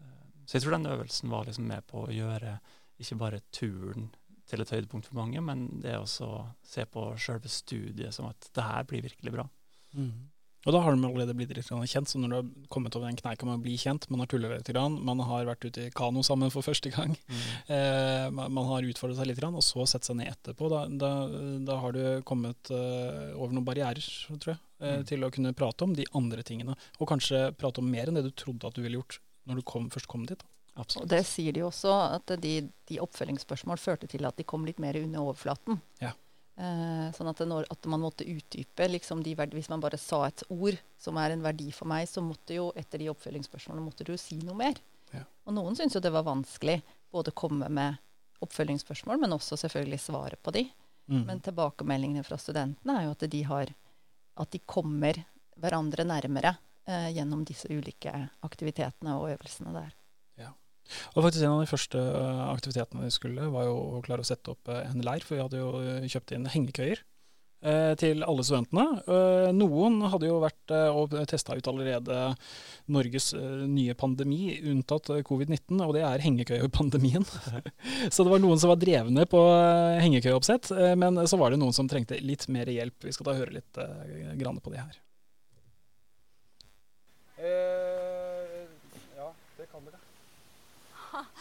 eh, 0.00 0.28
så 0.46 0.56
jeg 0.56 0.66
tror 0.66 0.78
den 0.78 0.92
øvelsen 0.94 1.32
var 1.32 1.48
liksom 1.48 1.68
med 1.70 1.86
på 1.90 2.06
å 2.06 2.14
gjøre 2.14 2.58
ikke 3.02 3.18
bare 3.18 3.42
turen 3.50 4.12
til 4.46 4.62
et 4.62 4.72
høydepunkt 4.74 5.08
for 5.08 5.18
mange, 5.18 5.40
men 5.42 5.66
det 5.82 5.96
å 5.96 6.06
se 6.06 6.84
på 6.90 7.04
sjølve 7.20 7.50
studiet 7.50 8.14
som 8.14 8.28
at 8.28 8.50
det 8.54 8.66
her 8.66 8.86
blir 8.88 9.04
virkelig 9.04 9.32
bra. 9.34 9.46
Mm. 9.96 10.31
Og 10.62 10.74
da 10.74 10.80
har 10.84 10.94
de 10.94 11.06
allerede 11.08 11.34
blitt 11.34 11.54
litt 11.56 11.70
kjent, 11.90 12.10
så 12.10 12.20
når 12.20 12.30
du 12.30 12.36
har 12.36 12.50
kommet 12.70 12.94
over 12.94 13.08
den 13.08 13.18
kneika 13.18 13.46
med 13.48 13.58
å 13.58 13.62
bli 13.64 13.74
kjent, 13.80 14.06
man 14.12 14.22
har 14.22 14.30
tulla 14.30 14.52
litt, 14.52 14.70
man 15.02 15.22
har 15.26 15.48
vært 15.48 15.66
ute 15.66 15.88
i 15.88 15.94
kano 15.94 16.22
sammen 16.26 16.52
for 16.54 16.62
første 16.62 16.92
gang, 16.94 17.16
mm. 17.18 17.40
eh, 17.74 18.26
man 18.30 18.70
har 18.70 18.86
utfordret 18.86 19.18
seg 19.18 19.30
litt, 19.30 19.42
og 19.42 19.64
så 19.66 19.86
sett 19.90 20.06
seg 20.06 20.20
ned 20.20 20.30
etterpå, 20.30 20.70
da, 20.70 20.84
da, 20.86 21.12
da 21.66 21.80
har 21.82 21.96
du 21.96 22.04
kommet 22.28 22.70
uh, 22.70 23.34
over 23.34 23.56
noen 23.56 23.66
barrierer, 23.66 24.06
tror 24.30 24.54
jeg, 24.54 24.62
eh, 24.78 25.00
mm. 25.00 25.08
til 25.10 25.26
å 25.26 25.32
kunne 25.34 25.54
prate 25.58 25.88
om 25.88 25.96
de 25.98 26.06
andre 26.18 26.46
tingene. 26.46 26.78
Og 27.00 27.10
kanskje 27.10 27.48
prate 27.58 27.82
om 27.82 27.90
mer 27.90 28.10
enn 28.10 28.20
det 28.20 28.28
du 28.28 28.32
trodde 28.44 28.70
at 28.70 28.78
du 28.78 28.84
ville 28.84 29.00
gjort 29.00 29.18
når 29.50 29.58
du 29.58 29.66
kom, 29.66 29.90
først 29.90 30.10
kom 30.10 30.28
dit. 30.30 30.38
Da. 30.38 30.52
Absolutt. 30.78 31.04
Og 31.04 31.10
Det 31.10 31.24
sier 31.28 31.52
de 31.52 31.64
også, 31.66 31.92
at 32.16 32.32
de, 32.40 32.54
de 32.88 33.00
oppfølgingsspørsmål 33.02 33.80
førte 33.82 34.08
til 34.08 34.24
at 34.28 34.38
de 34.38 34.46
kom 34.46 34.64
litt 34.68 34.80
mer 34.82 34.96
under 35.00 35.26
overflaten. 35.26 35.82
Ja. 36.00 36.14
Eh, 36.62 37.06
sånn 37.16 37.26
at, 37.26 37.40
når, 37.48 37.66
at, 37.74 37.86
man 37.90 38.04
måtte 38.04 38.26
utdype 38.28 38.86
liksom 38.86 39.22
de 39.26 39.34
Hvis 39.34 39.70
man 39.72 39.80
bare 39.82 39.98
sa 39.98 40.20
et 40.28 40.44
ord 40.46 40.76
som 41.00 41.16
er 41.18 41.34
en 41.34 41.42
verdi 41.42 41.72
for 41.74 41.90
meg, 41.90 42.06
så 42.06 42.22
måtte 42.22 42.54
jo 42.54 42.68
etter 42.78 43.02
de 43.02 43.10
oppfølgingsspørsmålene 43.10 43.82
måtte 43.82 44.06
du 44.06 44.14
si 44.20 44.38
noe 44.44 44.54
mer. 44.54 44.78
Ja. 45.10 45.24
Og 45.46 45.56
noen 45.56 45.74
syntes 45.74 45.98
jo 45.98 46.04
det 46.04 46.12
var 46.14 46.28
vanskelig 46.28 46.78
både 47.10 47.32
å 47.32 47.38
komme 47.42 47.66
med 47.66 47.98
oppfølgingsspørsmål, 48.42 49.18
men 49.22 49.34
også 49.34 49.58
selvfølgelig 49.58 50.00
svare 50.02 50.38
på 50.38 50.54
de. 50.54 50.66
Mm. 51.10 51.24
Men 51.26 51.42
tilbakemeldingene 51.42 52.26
fra 52.26 52.38
studentene 52.38 52.98
er 52.98 53.08
jo 53.08 53.16
at 53.16 53.26
de, 53.34 53.42
har, 53.48 53.72
at 54.38 54.54
de 54.54 54.62
kommer 54.62 55.18
hverandre 55.58 56.06
nærmere 56.06 56.54
eh, 56.86 57.10
gjennom 57.16 57.42
disse 57.46 57.70
ulike 57.74 58.12
aktivitetene 58.46 59.18
og 59.18 59.32
øvelsene 59.34 59.74
der. 59.74 59.90
Og 61.14 61.24
faktisk 61.24 61.44
En 61.44 61.56
av 61.56 61.62
de 61.62 61.70
første 61.70 62.02
eh, 62.02 62.42
aktivitetene 62.50 63.06
vi 63.06 63.14
skulle, 63.14 63.48
var 63.54 63.68
jo 63.68 63.78
å 63.98 64.04
klare 64.04 64.24
å 64.24 64.28
sette 64.28 64.54
opp 64.54 64.70
eh, 64.72 64.84
en 64.90 65.02
leir. 65.04 65.24
For 65.24 65.38
vi 65.38 65.44
hadde 65.44 65.62
jo 65.62 65.72
eh, 65.80 66.06
kjøpt 66.10 66.36
inn 66.36 66.50
hengekøyer 66.52 67.06
til 67.94 68.24
alle 68.26 68.42
studentene. 68.42 69.04
Noen 69.54 70.00
hadde 70.10 70.26
jo 70.26 70.40
vært 70.42 70.72
og 70.90 71.12
testa 71.30 71.54
ut 71.54 71.68
allerede 71.70 72.32
Norges 72.90 73.28
nye 73.70 73.94
pandemi, 73.94 74.56
unntatt 74.66 75.12
covid-19, 75.28 75.78
og 75.86 75.92
det 75.94 76.02
er 76.02 76.24
hengekøyepandemien. 76.24 77.22
så 78.10 78.26
det 78.26 78.34
var 78.34 78.42
noen 78.42 78.58
som 78.58 78.72
var 78.72 78.82
drevne 78.82 79.28
på 79.30 79.44
hengekøyeoppsett, 80.02 80.72
men 80.98 81.22
så 81.22 81.38
var 81.38 81.54
det 81.54 81.62
noen 81.62 81.78
som 81.78 81.86
trengte 81.86 82.18
litt 82.18 82.48
mer 82.50 82.66
hjelp. 82.66 82.98
Vi 83.06 83.14
skal 83.14 83.30
da 83.30 83.38
høre 83.38 83.60
litt 83.60 83.78
grann 84.42 84.58
på 84.58 84.74
det 84.74 84.82
her. 84.82 84.98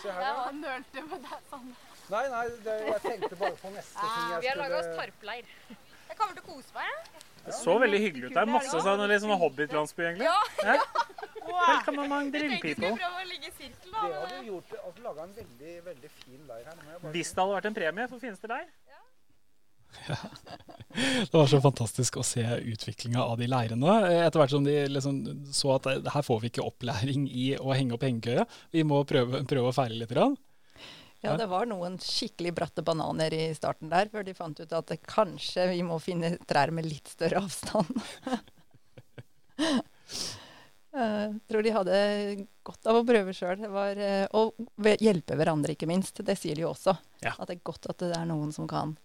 Se 0.01 0.11
her, 0.11 0.21
ja. 0.21 0.33
Jeg 0.47 0.59
nølte 0.59 1.03
med 1.07 1.25
deg 1.27 1.49
sånn. 1.49 1.73
Nei, 2.11 2.23
nei, 2.33 2.45
det, 2.65 2.77
jeg 2.89 3.01
tenkte 3.05 3.35
bare 3.39 3.57
på 3.61 3.69
neste 3.71 4.05
ting 4.05 4.45
jeg 4.45 4.71
oss 4.77 4.89
tarpleir. 4.97 5.51
Jeg 6.11 6.17
kommer 6.19 6.35
til 6.35 6.43
å 6.43 6.47
kose 6.49 6.73
meg, 6.75 6.89
jeg. 6.91 7.27
Det 7.41 7.53
så 7.57 7.73
veldig 7.81 7.99
hyggelig 8.03 8.27
ut. 8.27 8.33
Det 8.35 8.41
er 8.41 8.49
masse 8.51 8.81
sånn, 8.85 9.03
litt 9.09 9.23
sånn 9.23 9.39
hobbitlandsby, 9.41 10.03
egentlig. 10.11 10.27
Ja, 10.27 10.75
Welcome 11.41 12.03
among 12.03 12.29
the 12.31 12.39
real 12.43 12.59
people. 12.61 12.91
prøve 12.99 13.21
å 13.23 13.25
ligge 13.25 13.49
i 13.49 13.53
sirkel, 13.55 13.95
Det 13.95 14.11
hadde 14.13 14.41
gjort. 14.45 14.75
Altså, 14.83 15.01
laga 15.07 15.23
en 15.25 15.33
veldig, 15.39 15.73
veldig 15.87 16.11
fin 16.19 16.43
leir 16.51 16.67
her. 16.69 16.83
Hvis 17.15 17.31
det 17.33 17.41
hadde 17.41 17.55
vært 17.55 17.69
en 17.71 17.77
premie 17.79 18.07
så 18.11 18.19
finnes 18.21 18.43
det 18.43 18.51
leir. 18.51 18.67
Det 21.31 21.33
var 21.33 21.47
så 21.47 21.61
fantastisk 21.61 22.17
å 22.19 22.23
se 22.25 22.43
utviklinga 22.43 23.23
av 23.23 23.37
de 23.39 23.47
leirene. 23.47 23.97
Etter 24.25 24.41
hvert 24.41 24.53
som 24.53 24.65
de 24.65 24.75
liksom 24.91 25.21
så 25.55 25.75
at 25.77 25.87
eh, 25.91 26.07
her 26.13 26.25
får 26.25 26.41
vi 26.41 26.51
ikke 26.51 26.65
opplæring 26.67 27.27
i 27.29 27.51
å 27.59 27.71
henge 27.75 27.95
opp 27.95 28.03
hengekøye. 28.05 28.45
Vi 28.75 28.83
må 28.87 29.03
prøve, 29.07 29.43
prøve 29.47 29.71
å 29.71 29.75
feile 29.75 30.01
litt. 30.01 30.11
Grann. 30.11 30.35
Ja, 31.21 31.35
det 31.37 31.47
var 31.51 31.67
noen 31.69 31.99
skikkelig 32.01 32.51
bratte 32.57 32.83
bananer 32.83 33.33
i 33.37 33.43
starten 33.53 33.91
der, 33.91 34.09
før 34.09 34.25
de 34.25 34.33
fant 34.35 34.57
ut 34.57 34.73
at 34.73 34.91
kanskje 35.05 35.67
vi 35.69 35.83
må 35.85 35.99
finne 36.01 36.33
trær 36.49 36.73
med 36.73 36.87
litt 36.89 37.11
større 37.13 37.43
avstand. 37.45 38.01
Jeg 40.91 41.37
tror 41.51 41.63
de 41.63 41.75
hadde 41.75 41.99
godt 42.65 42.89
av 42.89 42.99
å 42.99 43.05
prøve 43.07 43.35
sjøl. 43.37 43.63
Og 43.69 44.97
hjelpe 44.97 45.37
hverandre, 45.37 45.77
ikke 45.77 45.89
minst. 45.89 46.23
Det 46.25 46.35
sier 46.41 46.57
de 46.57 46.65
jo 46.65 46.73
også. 46.73 46.97
Ja. 47.21 47.37
At 47.37 47.47
det 47.51 47.59
er 47.59 47.69
godt 47.69 47.87
at 47.93 48.01
det 48.01 48.17
er 48.17 48.27
noen 48.27 48.51
som 48.55 48.67
kan 48.67 48.97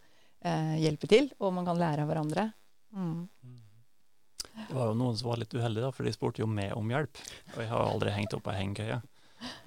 eh, 0.44 0.76
hjelpe 0.82 1.08
til, 1.10 1.30
og 1.40 1.54
man 1.56 1.68
kan 1.68 1.80
lære 1.80 2.04
av 2.04 2.10
hverandre. 2.10 2.50
Mm. 2.96 3.28
Det 4.56 4.72
var 4.72 4.88
jo 4.90 4.96
noen 4.96 5.16
som 5.18 5.30
var 5.30 5.40
litt 5.42 5.52
uheldige, 5.54 5.84
da, 5.84 5.92
for 5.92 6.08
de 6.08 6.14
spurte 6.14 6.42
jo 6.42 6.48
meg 6.48 6.72
om 6.76 6.88
hjelp. 6.90 7.20
Og 7.54 7.60
jeg 7.60 7.70
har 7.70 7.82
jo 7.82 7.92
aldri 7.92 8.14
hengt 8.14 8.36
opp 8.36 8.48
ei 8.50 8.56
hengekøye. 8.62 9.02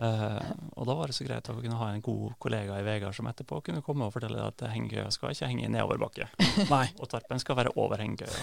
Eh, 0.02 0.46
og 0.82 0.88
da 0.90 0.96
var 0.98 1.12
det 1.12 1.16
så 1.18 1.26
greit 1.28 1.50
å 1.52 1.58
kunne 1.60 1.78
ha 1.78 1.92
en 1.94 2.02
god 2.02 2.34
kollega 2.42 2.80
i 2.80 2.86
Vegard 2.88 3.14
som 3.16 3.28
etterpå 3.30 3.62
kunne 3.68 3.84
komme 3.86 4.08
og 4.08 4.16
fortelle 4.16 4.42
at 4.42 4.64
hengekøya 4.72 5.12
skal 5.14 5.36
ikke 5.36 5.52
henge 5.52 5.68
i 5.68 5.72
nedoverbakke. 5.72 6.30
Nei, 6.72 6.88
Og 6.98 7.12
tarpen 7.12 7.42
skal 7.42 7.60
være 7.60 7.76
over 7.78 8.02
hengekøya. 8.02 8.40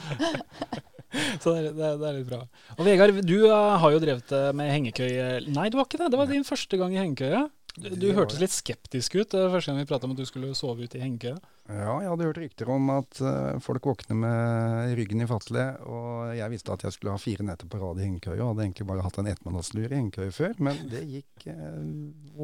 så 1.42 1.54
det 1.54 1.60
er, 1.60 1.70
det, 1.70 1.86
er, 1.86 1.96
det 2.00 2.10
er 2.10 2.18
litt 2.18 2.28
bra. 2.30 2.42
Og 2.76 2.84
Vegard, 2.86 3.22
du 3.26 3.38
eh, 3.44 3.78
har 3.84 3.94
jo 3.94 4.02
drevet 4.02 4.34
eh, 4.36 4.50
med 4.56 4.74
hengekøye 4.74 5.30
Nei, 5.48 5.70
det 5.70 5.78
var 5.78 5.88
ikke 5.88 6.02
det. 6.02 6.10
Det 6.12 6.20
var 6.20 6.30
din 6.30 6.46
første 6.46 6.80
gang 6.80 6.94
i 6.96 7.02
hengekøye. 7.02 7.46
Du, 7.78 7.86
du 7.94 8.08
hørtes 8.16 8.40
litt 8.42 8.52
skeptisk 8.52 9.14
ut 9.20 9.34
eh, 9.36 9.48
første 9.52 9.70
gang 9.70 9.80
vi 9.80 9.88
prata 9.88 10.08
om 10.08 10.14
at 10.16 10.20
du 10.20 10.26
skulle 10.28 10.50
sove 10.58 10.88
ute 10.88 10.98
i 10.98 11.04
hengekøye. 11.04 11.38
Ja, 11.70 11.94
jeg 12.02 12.10
hadde 12.10 12.26
hørt 12.26 12.40
rykter 12.42 12.70
om 12.74 12.90
at 12.96 13.20
eh, 13.22 13.60
folk 13.62 13.86
våkner 13.92 14.18
med 14.18 14.94
ryggen 14.98 15.22
i 15.22 15.28
fatle, 15.30 15.66
og 15.86 16.34
jeg 16.34 16.50
visste 16.50 16.74
at 16.74 16.84
jeg 16.86 16.96
skulle 16.96 17.14
ha 17.14 17.22
fire 17.22 17.46
netter 17.46 17.70
på 17.70 17.78
rad 17.82 18.00
i 18.00 18.08
hengekøye, 18.08 18.40
og 18.40 18.52
hadde 18.52 18.66
egentlig 18.66 18.88
bare 18.90 19.06
hatt 19.06 19.20
en 19.22 19.30
etmannslur 19.30 19.86
i 19.86 20.00
hengekøye 20.00 20.34
før, 20.34 20.56
men 20.66 20.84
det 20.90 21.06
gikk 21.06 21.50
eh, 21.54 21.80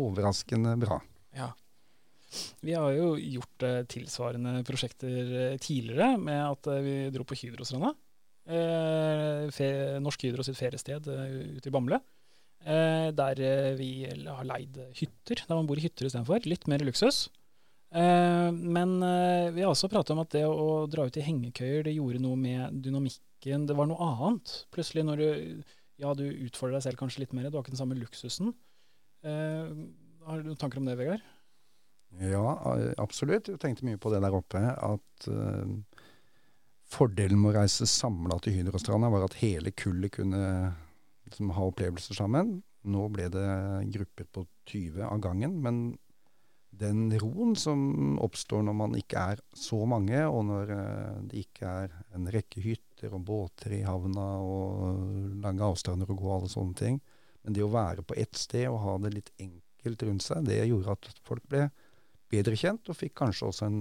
overraskende 0.07 0.77
bra. 0.83 1.01
Ja. 1.37 1.51
Vi 2.61 2.75
har 2.75 2.91
jo 2.95 3.15
gjort 3.19 3.67
eh, 3.67 3.83
tilsvarende 3.91 4.61
prosjekter 4.67 5.35
eh, 5.43 5.59
tidligere, 5.63 6.17
med 6.21 6.43
at 6.43 6.71
eh, 6.71 6.83
vi 6.85 6.97
dro 7.15 7.27
på 7.27 7.39
Hydrostranda. 7.39 7.95
Eh, 8.47 9.99
Norsk 10.03 10.23
Hydro 10.23 10.45
sitt 10.47 10.59
feriested 10.59 11.09
eh, 11.11 11.57
ute 11.59 11.71
i 11.71 11.75
Bamble. 11.75 11.99
Eh, 12.67 13.09
der 13.15 13.41
vi 13.79 13.91
har 14.07 14.47
leid 14.47 14.79
hytter, 14.99 15.43
der 15.47 15.59
man 15.59 15.67
bor 15.69 15.79
i 15.79 15.85
hytter 15.87 16.09
istedenfor. 16.09 16.47
Litt 16.47 16.67
mer 16.71 16.85
luksus. 16.87 17.27
Men 17.97 18.97
vi 19.55 19.63
har 19.63 19.71
også 19.71 19.89
pratet 19.89 20.11
om 20.13 20.19
at 20.21 20.33
det 20.35 20.43
å 20.45 20.85
dra 20.91 21.05
ut 21.07 21.17
i 21.17 21.23
hengekøyer, 21.25 21.85
det 21.87 21.95
gjorde 21.95 22.19
noe 22.21 22.37
med 22.37 22.83
dynamikken. 22.85 23.65
Det 23.71 23.77
var 23.79 23.87
noe 23.89 24.09
annet. 24.11 24.53
Plutselig 24.75 25.07
når 25.07 25.23
du 25.23 25.29
Ja, 25.97 26.11
du 26.13 26.27
utfordrer 26.27 26.77
deg 26.77 26.83
selv 26.85 26.99
kanskje 27.01 27.23
litt 27.23 27.33
mer, 27.33 27.47
du 27.49 27.57
har 27.57 27.63
ikke 27.65 27.73
den 27.73 27.81
samme 27.81 27.97
luksusen. 27.97 28.51
Eh, 29.25 29.71
har 30.27 30.43
du 30.43 30.51
noen 30.51 30.59
tanker 30.61 30.83
om 30.83 30.85
det, 30.85 30.99
Vegard? 30.99 31.23
Ja, 32.21 32.53
absolutt. 33.01 33.49
Jeg 33.49 33.61
tenkte 33.63 33.87
mye 33.87 34.01
på 34.01 34.13
det 34.13 34.21
der 34.25 34.37
oppe, 34.37 34.61
at 34.61 35.29
eh, 35.31 35.73
fordelen 36.91 37.41
med 37.41 37.53
å 37.53 37.61
reise 37.61 37.89
samla 37.91 38.39
til 38.43 38.59
Hydrostranda 38.59 39.11
var 39.13 39.27
at 39.27 39.39
hele 39.41 39.73
kullet 39.75 40.15
kunne 40.19 40.41
liksom, 41.27 41.53
ha 41.57 41.69
opplevelser 41.69 42.19
sammen. 42.19 42.61
Nå 42.87 43.09
ble 43.15 43.29
det 43.35 43.47
grupper 43.95 44.29
på 44.31 44.45
20 44.71 45.07
av 45.09 45.23
gangen, 45.25 45.59
men 45.63 45.81
den 46.77 47.09
roen 47.19 47.55
som 47.57 48.19
oppstår 48.23 48.65
når 48.67 48.77
man 48.77 48.97
ikke 48.99 49.23
er 49.33 49.43
så 49.57 49.79
mange, 49.89 50.19
og 50.29 50.43
når 50.51 50.73
eh, 50.77 51.21
det 51.31 51.45
ikke 51.47 51.75
er 51.85 51.95
en 52.17 52.29
rekke 52.33 52.63
hytter 52.63 53.15
og 53.17 53.25
båter 53.29 53.79
i 53.79 53.85
havna 53.87 54.27
og 54.45 55.41
lange 55.43 55.65
avstander 55.65 56.11
å 56.11 56.19
gå, 56.19 56.29
alle 56.35 56.51
sånne 56.53 56.79
ting, 56.79 56.99
men 57.45 57.57
det 57.57 57.65
å 57.65 57.73
være 57.73 58.05
på 58.07 58.17
ett 58.19 58.37
sted 58.37 58.69
og 58.69 58.83
ha 58.85 58.97
det 59.03 59.15
litt 59.15 59.33
enkelt 59.41 60.05
rundt 60.09 60.27
seg, 60.27 60.45
det 60.49 60.61
gjorde 60.67 60.99
at 60.99 61.23
folk 61.27 61.47
ble 61.49 61.69
bedre 62.33 62.59
kjent, 62.59 62.91
og 62.91 62.99
fikk 62.99 63.15
kanskje 63.23 63.49
også 63.49 63.69
en 63.71 63.81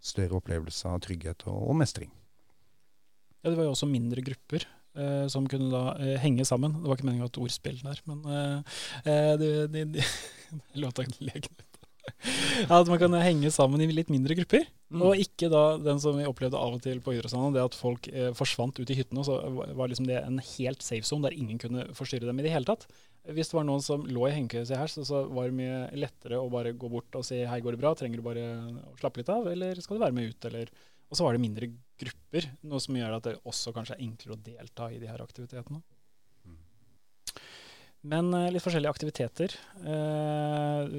større 0.00 0.38
opplevelse 0.40 0.88
av 0.88 1.00
trygghet 1.04 1.46
og, 1.50 1.60
og 1.70 1.78
mestring. 1.80 2.10
Ja, 3.40 3.50
det 3.50 3.56
var 3.56 3.66
jo 3.68 3.72
også 3.74 3.88
mindre 3.88 4.22
grupper 4.24 4.66
eh, 4.96 5.26
som 5.32 5.46
kunne 5.48 5.70
da 5.72 5.94
eh, 6.00 6.16
henge 6.20 6.44
sammen. 6.48 6.74
Det 6.80 6.88
var 6.90 6.98
ikke 6.98 7.08
meningen 7.08 7.24
å 7.24 7.28
ha 7.28 7.32
et 7.32 7.42
ordspill 7.46 7.80
der, 7.84 8.00
men 8.10 8.22
eh, 8.28 8.78
det, 9.06 9.18
det, 9.40 9.50
det, 9.72 9.84
det, 9.98 10.06
låta 10.82 11.06
leken 11.20 11.52
ut. 11.56 11.66
Ja, 12.66 12.80
at 12.80 12.88
man 12.90 12.98
kan 13.00 13.14
henge 13.22 13.48
sammen 13.54 13.80
i 13.84 13.88
litt 13.92 14.10
mindre 14.12 14.34
grupper. 14.36 14.64
Mm. 14.90 15.02
Og 15.06 15.20
ikke 15.22 15.48
da 15.52 15.76
den 15.80 16.00
som 16.02 16.16
vi 16.18 16.26
opplevde 16.28 16.58
av 16.58 16.74
og 16.76 16.82
til 16.84 16.98
på 17.04 17.14
idrettslandet, 17.14 17.56
det 17.56 17.64
at 17.68 17.76
folk 17.78 18.08
eh, 18.10 18.32
forsvant 18.36 18.80
ut 18.80 18.90
i 18.90 18.96
hyttene. 18.98 19.22
og 19.22 19.28
Så 19.28 19.36
var- 19.56 19.72
var 19.78 19.88
liksom 19.92 20.08
det 20.08 20.18
en 20.20 20.40
helt 20.56 20.82
safe 20.84 21.06
zone 21.06 21.28
der 21.28 21.36
ingen 21.38 21.60
kunne 21.62 21.86
forstyrre 21.96 22.26
dem 22.28 22.40
i 22.40 22.44
det 22.44 22.52
hele 22.52 22.68
tatt. 22.68 22.88
Hvis 23.28 23.50
det 23.50 23.56
var 23.58 23.66
noen 23.68 23.82
som 23.84 24.06
lå 24.08 24.24
i 24.26 24.32
hengekøye 24.32 24.78
her, 24.80 24.88
så, 24.88 25.04
så 25.04 25.26
var 25.28 25.50
det 25.50 25.58
mye 25.58 25.80
lettere 25.98 26.40
å 26.40 26.48
bare 26.52 26.72
gå 26.72 26.88
bort 26.88 27.18
og 27.18 27.26
si 27.26 27.42
hei, 27.44 27.60
går 27.60 27.76
det 27.76 27.82
bra, 27.82 27.92
trenger 27.98 28.20
du 28.20 28.24
bare 28.24 28.46
å 28.80 28.96
slappe 29.00 29.20
litt 29.20 29.32
av, 29.32 29.50
eller 29.50 29.80
skal 29.84 29.98
du 29.98 30.04
være 30.06 30.16
med 30.16 30.32
ut, 30.32 30.48
eller 30.50 30.72
Og 31.10 31.18
så 31.18 31.24
var 31.26 31.34
det 31.34 31.42
mindre 31.42 31.66
grupper, 32.00 32.46
noe 32.70 32.80
som 32.80 32.96
gjør 32.96 33.16
at 33.16 33.24
det 33.26 33.38
også 33.42 33.72
kanskje 33.74 33.96
er 33.96 34.04
enklere 34.04 34.36
å 34.36 34.42
delta 34.46 34.90
i 34.94 35.00
de 35.02 35.08
her 35.10 35.22
aktivitetene. 35.24 35.82
Men 38.00 38.32
eh, 38.32 38.48
litt 38.54 38.64
forskjellige 38.64 38.92
aktiviteter. 38.94 39.54
Eh, 39.84 40.94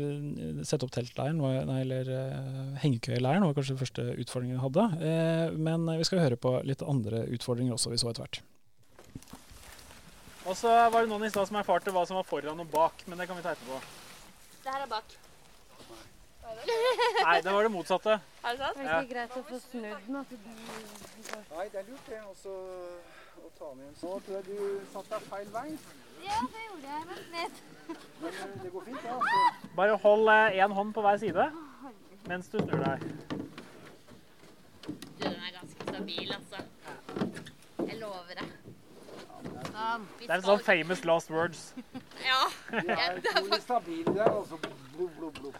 sette 0.67 0.85
opp 0.85 0.93
teltleiren, 0.93 1.41
nei, 1.41 1.79
eller 1.81 2.11
uh, 2.13 2.75
hengekøyeleiren 2.83 3.47
var 3.47 3.55
kanskje 3.57 3.73
den 3.73 3.81
første 3.81 4.05
utfordringen 4.21 4.59
vi 4.59 4.65
hadde. 4.67 4.85
Eh, 5.09 5.57
men 5.57 5.89
vi 5.97 6.05
skal 6.05 6.21
høre 6.21 6.37
på 6.37 6.59
litt 6.67 6.85
andre 6.85 7.25
utfordringer 7.33 7.77
også, 7.77 7.93
vi 7.93 8.01
så 8.01 8.11
etter 8.11 8.27
hvert. 8.27 8.41
Og 10.45 10.55
så 10.57 10.69
var 10.89 11.03
det 11.03 11.09
noen 11.11 11.27
i 11.27 11.29
stad 11.29 11.49
som 11.49 11.59
erfarte 11.59 11.93
hva 11.93 12.05
som 12.09 12.17
var 12.17 12.25
foran 12.25 12.63
og 12.63 12.69
bak, 12.71 13.03
men 13.07 13.19
det 13.19 13.27
kan 13.29 13.37
vi 13.37 13.43
ta 13.45 13.53
etterpå. 13.53 13.77
Det 14.63 14.73
her 14.73 14.85
er 14.85 14.89
bak. 14.89 15.17
Nei, 17.27 17.41
det 17.41 17.53
var 17.53 17.63
det 17.63 17.71
motsatte. 17.71 18.17
Er 18.43 18.55
det 18.57 18.59
sant? 18.59 18.79
Ja. 18.83 18.99
ikke 18.99 19.13
greit 19.13 19.35
å 19.37 19.43
få 19.47 19.59
snudd 19.63 20.07
den? 20.07 20.15
Nei, 21.53 21.65
det 21.71 21.81
er 21.81 21.85
lurt 21.87 22.09
det 22.09 22.21
også 22.25 22.55
å 23.41 23.51
ta 23.57 23.69
med 23.77 23.85
en 23.87 23.99
sånn. 23.99 24.09
Nå 24.09 24.19
tror 24.25 24.39
jeg 24.39 24.45
du 24.49 24.87
satte 24.93 25.13
deg 25.13 25.27
feil 25.31 25.51
vei. 25.53 25.67
Ja, 26.21 26.39
det 26.53 26.65
gjorde 26.67 26.95
jeg. 26.95 27.05
Vent 27.11 27.35
litt. 27.37 27.61
Men 28.21 28.31
eh, 28.31 28.57
det 28.63 28.73
går 28.73 28.87
fint, 28.89 29.05
det. 29.05 29.13
Altså. 29.15 29.69
Bare 29.77 29.99
hold 30.05 30.33
én 30.33 30.75
hånd 30.79 30.95
på 30.97 31.05
hver 31.05 31.21
side 31.21 31.51
mens 32.29 32.51
du 32.51 32.59
snur 32.61 32.83
deg. 32.83 33.05
Du, 34.85 34.91
den 35.23 35.33
er 35.33 35.55
ganske 35.55 35.87
stabil, 35.87 36.35
altså. 36.37 36.61
Jeg 37.87 37.97
lover 37.99 38.37
det. 38.37 38.45
Sånn. 39.81 40.03
Det 40.21 40.29
er 40.29 40.37
en 40.37 40.45
sånn 40.45 40.61
famous 40.65 41.05
last 41.07 41.33
words. 41.33 41.71
Ja. 42.21 42.41
De 42.69 42.93
er 42.93 43.15
utrolig 43.17 43.57
stabile 43.63 44.11
der. 44.13 44.27
Altså. 44.29 44.59
Blub, 44.93 45.15
blub, 45.17 45.39
blub. 45.39 45.55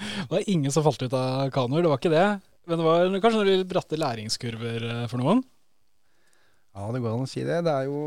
Det 0.00 0.26
var 0.28 0.50
ingen 0.52 0.72
som 0.72 0.84
falt 0.84 1.00
ut 1.00 1.14
av 1.16 1.48
kanoer, 1.54 1.84
det 1.84 1.92
var 1.92 2.00
ikke 2.00 2.12
det. 2.12 2.26
Men 2.68 2.80
det 2.80 2.84
var 2.86 3.14
kanskje 3.24 3.40
noen 3.40 3.64
bratte 3.70 3.98
læringskurver 4.00 4.84
eh, 4.90 5.06
for 5.08 5.22
noen. 5.22 5.40
Ja, 6.76 6.86
det 6.94 7.00
går 7.02 7.16
an 7.16 7.24
å 7.24 7.30
si 7.30 7.42
det. 7.42 7.56
Det 7.66 7.72
er 7.72 7.88
jo 7.88 8.02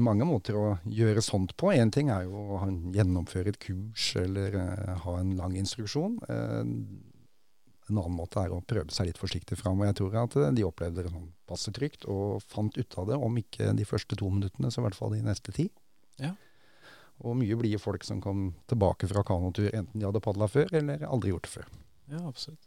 mange 0.00 0.24
måter 0.28 0.56
å 0.56 0.68
gjøre 0.88 1.22
sånt 1.22 1.52
på. 1.60 1.72
Én 1.74 1.90
ting 1.92 2.08
er 2.14 2.24
jo 2.24 2.54
å 2.56 2.60
gjennomføre 2.94 3.52
et 3.52 3.60
kurs 3.60 4.12
eller 4.22 4.56
eh, 4.62 4.94
ha 5.04 5.16
en 5.20 5.34
lang 5.40 5.58
instruksjon. 5.60 6.16
Eh, 7.84 7.90
en 7.90 8.00
annen 8.00 8.16
måte 8.16 8.40
er 8.40 8.52
å 8.52 8.62
prøve 8.64 8.92
seg 8.94 9.10
litt 9.10 9.20
forsiktig 9.20 9.58
fram. 9.60 9.80
Og 9.80 9.88
jeg 9.90 9.98
tror 10.00 10.18
at 10.24 10.36
eh, 10.40 10.52
de 10.56 10.66
opplevde 10.66 11.04
det 11.04 11.12
sånn 11.12 11.30
passe 11.48 11.72
trygt 11.76 12.08
og 12.10 12.42
fant 12.42 12.76
ut 12.76 12.98
av 12.98 13.10
det, 13.10 13.20
om 13.20 13.40
ikke 13.40 13.72
de 13.76 13.88
første 13.88 14.16
to 14.16 14.30
minuttene, 14.32 14.70
så 14.70 14.82
i 14.82 14.86
hvert 14.88 14.98
fall 14.98 15.14
de 15.16 15.22
neste 15.24 15.54
ti. 15.54 15.68
Ja. 16.22 16.34
Og 17.24 17.36
mye 17.38 17.56
blide 17.58 17.78
folk 17.78 18.04
som 18.06 18.20
kom 18.22 18.52
tilbake 18.70 19.08
fra 19.10 19.22
kanotur, 19.26 19.70
enten 19.70 20.00
de 20.00 20.06
hadde 20.06 20.22
padla 20.24 20.48
før 20.50 20.72
eller 20.80 21.04
aldri 21.06 21.30
gjort 21.30 21.46
det 21.46 21.52
før. 21.52 21.68
Ja, 22.10 22.22
absolutt. 22.26 22.64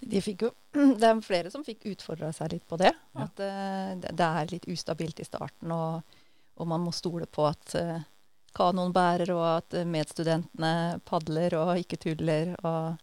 De 0.00 0.20
fikk 0.24 0.46
jo, 0.46 0.50
det 1.00 1.06
er 1.06 1.22
flere 1.24 1.52
som 1.52 1.64
fikk 1.66 1.86
utfordra 1.92 2.32
seg 2.34 2.54
litt 2.54 2.66
på 2.68 2.78
det. 2.80 2.92
Ja. 3.14 3.26
At 3.26 3.40
uh, 3.42 3.92
det 4.04 4.26
er 4.26 4.50
litt 4.52 4.68
ustabilt 4.70 5.20
i 5.22 5.28
starten, 5.28 5.72
og, 5.74 6.18
og 6.58 6.70
man 6.70 6.84
må 6.84 6.94
stole 6.94 7.28
på 7.30 7.46
at 7.48 7.76
uh, 7.78 8.00
kanoen 8.54 8.94
bærer, 8.94 9.32
og 9.34 9.44
at 9.48 9.74
eh, 9.74 9.88
medstudentene 9.88 11.00
padler 11.06 11.56
og 11.58 11.72
ikke 11.80 11.98
tuller 12.04 12.52
og 12.62 13.00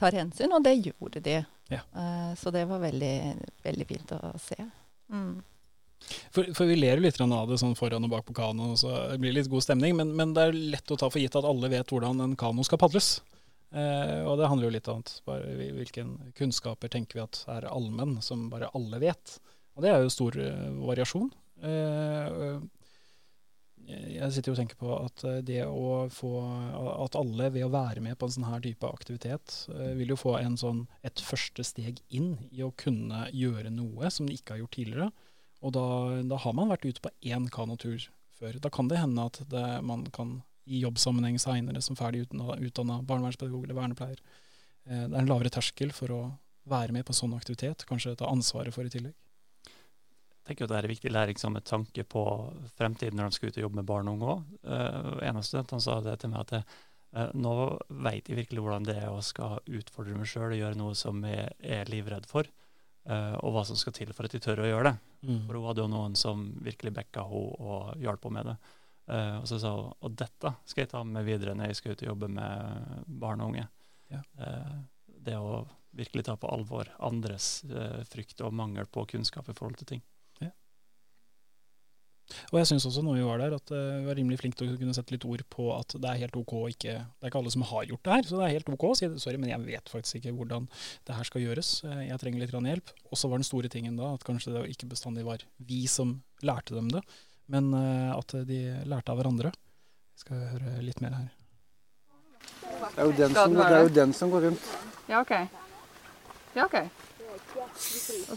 tar 0.00 0.16
hensyn. 0.16 0.52
Og 0.54 0.64
det 0.64 0.76
gjorde 0.80 1.22
de. 1.24 1.40
Ja. 1.72 1.82
Uh, 1.96 2.32
så 2.38 2.52
det 2.54 2.66
var 2.70 2.82
veldig, 2.82 3.16
veldig 3.64 3.88
fint 3.88 4.14
å 4.16 4.20
se. 4.42 4.58
Mm. 5.12 5.42
For, 6.34 6.50
for 6.56 6.68
vi 6.68 6.76
ler 6.76 7.00
litt 7.00 7.20
av 7.20 7.48
det 7.48 7.58
sånn 7.60 7.76
foran 7.78 8.04
og 8.04 8.12
bak 8.12 8.26
på 8.28 8.36
kanoen, 8.36 8.76
så 8.76 8.90
det 9.12 9.20
blir 9.22 9.32
litt 9.36 9.48
god 9.52 9.64
stemning. 9.64 9.96
Men, 9.96 10.12
men, 10.18 10.34
det 10.36 10.48
er 10.48 10.58
lett 10.74 10.92
å 10.92 10.98
ta 11.00 11.08
for 11.08 11.22
gitt 11.22 11.36
at 11.38 11.48
alle 11.48 11.70
vet 11.72 11.94
hvordan 11.94 12.20
en 12.24 12.36
kano 12.38 12.66
skal 12.66 12.80
padles. 12.82 13.16
Eh, 13.74 14.20
og 14.22 14.38
det 14.38 14.50
handler 14.50 14.68
jo 14.68 14.74
litt 14.76 14.90
om 14.92 15.00
bare 15.26 15.70
hvilken 15.80 16.14
kunnskaper 16.38 16.92
tenker 16.92 17.18
vi 17.18 17.24
at 17.24 17.40
er 17.56 17.66
allmenn, 17.70 18.20
som 18.22 18.46
bare 18.52 18.70
alle 18.76 19.00
vet. 19.02 19.38
Og 19.74 19.82
det 19.82 19.90
er 19.90 20.04
jo 20.04 20.12
stor 20.12 20.36
uh, 20.38 20.68
variasjon. 20.86 21.32
Uh, 21.64 22.60
jeg 23.88 24.30
sitter 24.32 24.54
og 24.54 24.58
tenker 24.58 24.78
på 24.80 24.90
at 24.96 25.22
det 25.44 25.60
å 25.66 26.06
få 26.12 26.30
At 27.04 27.16
alle 27.18 27.50
ved 27.52 27.66
å 27.66 27.72
være 27.72 28.00
med 28.04 28.16
på 28.18 28.28
en 28.28 28.34
sånn 28.34 28.46
her 28.48 28.62
type 28.64 28.88
aktivitet, 28.88 29.56
uh, 29.68 29.92
vil 29.98 30.14
jo 30.14 30.18
få 30.20 30.38
en 30.38 30.56
sånn, 30.60 30.84
et 31.04 31.20
første 31.20 31.64
steg 31.66 32.00
inn 32.08 32.34
i 32.50 32.64
å 32.64 32.72
kunne 32.80 33.26
gjøre 33.34 33.72
noe 33.74 34.10
som 34.14 34.28
de 34.28 34.38
ikke 34.38 34.56
har 34.56 34.64
gjort 34.64 34.76
tidligere. 34.78 35.10
Og 35.64 35.72
da, 35.76 35.86
da 36.28 36.40
har 36.44 36.56
man 36.56 36.72
vært 36.72 36.88
ute 36.88 37.04
på 37.04 37.12
én 37.24 37.48
kanotur 37.52 38.08
før. 38.38 38.58
Da 38.60 38.70
kan 38.72 38.90
det 38.90 39.00
hende 39.00 39.28
at 39.30 39.40
det, 39.50 39.64
man 39.86 40.04
kan 40.14 40.38
i 40.64 40.80
jobbsammenheng 40.84 41.38
seinere 41.40 41.82
som 41.84 41.96
ferdig 41.96 42.24
utdanna 42.26 43.00
barnevernspedagog 43.04 43.66
eller 43.66 43.78
vernepleier. 43.78 44.20
Eh, 44.86 45.04
det 45.08 45.12
er 45.12 45.20
en 45.22 45.30
lavere 45.30 45.52
terskel 45.52 45.92
for 45.96 46.12
å 46.14 46.22
være 46.68 46.96
med 46.96 47.04
på 47.04 47.16
sånn 47.16 47.34
aktivitet, 47.36 47.84
kanskje 47.88 48.16
ta 48.20 48.30
ansvaret 48.32 48.74
for 48.74 48.86
i 48.86 48.92
tillegg. 48.92 49.16
Tenker 50.44 50.66
at 50.66 50.74
det 50.74 50.80
er 50.82 50.90
viktig 50.90 51.12
læring 51.12 51.38
som 51.40 51.54
med 51.56 51.64
tanke 51.64 52.04
på 52.04 52.22
fremtiden 52.76 53.16
når 53.16 53.30
de 53.30 53.36
skal 53.36 53.48
ut 53.48 53.58
og 53.58 53.62
jobbe 53.64 53.78
med 53.80 53.86
barn 53.88 54.10
og 54.10 54.18
unge 54.18 54.32
òg. 54.34 54.42
Uh, 54.68 55.14
en 55.24 55.40
av 55.40 55.46
studentene 55.46 55.80
sa 55.80 55.96
det 56.04 56.18
til 56.20 56.34
meg 56.34 56.42
at 56.44 56.52
uh, 56.60 57.30
nå 57.32 57.54
vet 58.04 58.28
jeg 58.28 58.36
virkelig 58.42 58.64
hvordan 58.64 58.84
det 58.84 58.98
er 59.00 59.08
å 59.08 59.22
skal 59.24 59.64
utfordre 59.64 60.18
meg 60.18 60.28
sjøl 60.28 60.52
og 60.52 60.60
gjøre 60.60 60.80
noe 60.80 60.98
som 61.00 61.24
jeg 61.24 61.48
er 61.64 61.88
livredd 61.88 62.28
for, 62.28 62.50
uh, 63.08 63.36
og 63.40 63.56
hva 63.56 63.64
som 63.64 63.80
skal 63.80 63.96
til 63.96 64.12
for 64.12 64.28
at 64.28 64.36
jeg 64.36 64.44
tør 64.44 64.66
å 64.66 64.68
gjøre 64.68 64.92
det. 64.92 64.94
Mm. 65.24 65.42
For 65.46 65.56
hun 65.56 65.68
hadde 65.70 65.84
jo 65.86 65.92
noen 65.94 66.20
som 66.20 66.46
virkelig 66.66 66.92
backa 67.00 67.24
henne 67.30 67.72
og 67.72 68.04
hjalp 68.04 68.28
henne 68.28 68.42
med 68.42 68.52
det. 68.52 68.58
Uh, 69.08 69.36
og 69.40 69.48
så 69.48 69.60
sa 69.64 69.72
hun 69.78 69.92
og 69.96 70.18
dette 70.20 70.56
skal 70.68 70.84
jeg 70.84 70.92
ta 70.92 71.04
med 71.08 71.24
videre 71.24 71.56
når 71.56 71.72
jeg 71.72 71.80
skal 71.80 71.96
ut 71.96 72.04
og 72.04 72.10
jobbe 72.12 72.34
med 72.36 73.12
barn 73.24 73.40
og 73.40 73.54
unge. 73.54 73.64
Ja. 74.12 74.20
Det 75.24 75.40
å 75.40 75.62
virkelig 75.96 76.26
ta 76.26 76.34
på 76.36 76.50
alvor 76.52 76.90
andres 77.02 77.62
frykt 78.10 78.42
og 78.44 78.52
mangel 78.54 78.84
på 78.92 79.06
kunnskap 79.08 79.48
i 79.48 79.54
forhold 79.56 79.80
til 79.80 79.94
ting. 79.94 80.02
Og 82.50 82.56
jeg 82.56 82.70
syns 82.70 82.86
også 82.88 83.02
når 83.04 83.18
vi 83.18 83.26
var 83.26 83.42
der, 83.42 83.56
at 83.58 83.72
vi 83.74 84.06
var 84.06 84.16
rimelig 84.16 84.38
flinke 84.40 84.58
til 84.58 84.72
å 84.72 84.78
kunne 84.80 84.94
sette 84.96 85.12
litt 85.12 85.26
ord 85.28 85.42
på 85.52 85.68
at 85.74 85.92
det 86.00 86.08
er 86.08 86.22
helt 86.22 86.38
OK 86.40 86.54
ikke 86.72 86.94
Det 86.96 87.26
er 87.26 87.30
ikke 87.30 87.42
alle 87.42 87.52
som 87.52 87.66
har 87.68 87.84
gjort 87.90 88.06
det 88.06 88.14
her, 88.14 88.28
så 88.28 88.38
det 88.40 88.46
er 88.46 88.54
helt 88.56 88.70
OK 88.72 88.86
å 88.88 88.94
si 88.96 89.10
sorry, 89.20 89.40
men 89.42 89.52
jeg 89.52 89.62
vet 89.66 89.92
faktisk 89.92 90.20
ikke 90.20 90.32
hvordan 90.38 90.70
det 91.04 91.18
her 91.18 91.28
skal 91.28 91.44
gjøres. 91.44 91.74
Jeg 91.84 92.22
trenger 92.22 92.42
litt 92.42 92.56
hjelp. 92.56 92.94
Og 93.10 93.20
så 93.20 93.28
var 93.28 93.42
den 93.42 93.46
store 93.46 93.70
tingen 93.72 94.00
da 94.00 94.14
at 94.16 94.24
kanskje 94.26 94.56
det 94.56 94.64
ikke 94.72 94.88
bestandig 94.94 95.26
var 95.28 95.44
vi 95.60 95.84
som 95.90 96.18
lærte 96.44 96.74
dem 96.76 96.88
det 96.94 97.04
men 97.46 97.74
uh, 97.74 98.18
at 98.18 98.34
de 98.48 98.60
lærte 98.88 99.12
av 99.12 99.20
hverandre. 99.20 99.52
Vi 100.14 100.24
skal 100.24 100.44
høre 100.54 100.78
litt 100.84 101.00
mer 101.04 101.16
her. 101.18 101.30
Det 102.84 103.00
er 103.00 103.08
jo 103.08 103.14
den, 103.18 103.34
som, 103.34 103.54
det 103.56 103.66
er 103.66 103.82
jo 103.82 103.94
den 103.96 104.12
som 104.16 104.32
går 104.32 104.46
rundt. 104.48 104.68
Ja, 105.08 105.20
OK. 105.20 105.32
Ja, 106.54 106.66
OK. 106.66 106.76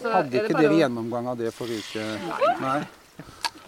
Hadde 0.04 0.42
ikke 0.42 0.58
dere 0.58 0.80
gjennomgang 0.80 1.28
av 1.32 1.38
det 1.40 1.52
forrige 1.56 1.84
uke? 1.84 2.08
Nei. 2.64 2.80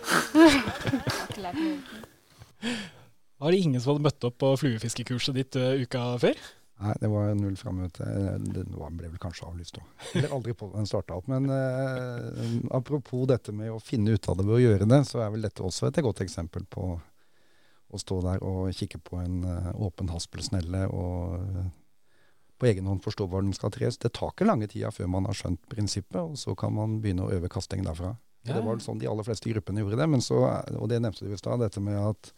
Var 3.40 3.52
det 3.52 3.58
ingen 3.58 3.82
som 3.82 3.94
hadde 3.94 4.04
møtt 4.04 4.24
opp 4.28 4.38
på 4.42 4.50
fluefiskekurset 4.60 5.36
ditt 5.38 5.56
uh, 5.60 5.80
uka 5.80 6.18
før? 6.20 6.36
Nei, 6.80 6.94
det 7.02 7.10
var 7.12 7.34
null 7.36 7.58
frammøte. 7.60 8.06
Den 8.40 8.72
ble 8.72 9.10
vel 9.10 9.20
kanskje 9.20 9.48
avlyst 9.50 9.80
òg. 9.82 9.88
Eller 10.16 10.36
aldri 10.36 10.54
på 10.56 10.70
den 10.72 10.88
starta 10.88 11.18
opp. 11.18 11.28
Men 11.28 11.50
eh, 11.52 12.54
apropos 12.76 13.26
dette 13.28 13.52
med 13.56 13.74
å 13.74 13.82
finne 13.84 14.16
ut 14.16 14.30
av 14.32 14.38
det 14.40 14.46
ved 14.48 14.56
å 14.56 14.64
gjøre 14.64 14.88
det, 14.88 15.02
så 15.10 15.20
er 15.26 15.34
vel 15.34 15.44
dette 15.44 15.66
også 15.66 15.90
et 15.90 16.00
godt 16.06 16.22
eksempel 16.24 16.64
på 16.72 16.94
å 17.90 18.00
stå 18.00 18.22
der 18.24 18.46
og 18.48 18.72
kikke 18.78 19.02
på 19.04 19.20
en 19.20 19.44
uh, 19.44 19.74
åpen 19.82 20.12
haspelsnelle 20.14 20.86
og 20.94 21.42
på 22.60 22.68
egen 22.70 22.88
hånd 22.88 23.02
forstå 23.04 23.28
hvor 23.28 23.44
den 23.44 23.56
skal 23.56 23.74
tres. 23.76 24.00
Det 24.00 24.14
tar 24.16 24.32
ikke 24.32 24.48
lange 24.48 24.70
tida 24.72 24.92
før 24.94 25.12
man 25.12 25.28
har 25.28 25.36
skjønt 25.36 25.62
prinsippet, 25.72 26.22
og 26.22 26.40
så 26.40 26.56
kan 26.60 26.76
man 26.76 27.00
begynne 27.04 27.28
å 27.28 27.34
øve 27.34 27.52
kasting 27.52 27.84
derfra. 27.88 28.14
Ja. 28.48 28.56
Det 28.56 28.64
var 28.66 28.80
sånn 28.84 29.02
de 29.02 29.10
aller 29.12 29.26
fleste 29.28 29.52
gruppene 29.52 29.84
gjorde 29.84 30.00
det. 30.00 30.22
Så, 30.26 30.40
og 30.80 30.90
det 30.92 31.02
nevnte 31.04 31.28
du 31.28 31.34
i 31.36 31.40
stad, 31.40 31.62
dette 31.62 31.82
med 31.84 32.00
at 32.00 32.32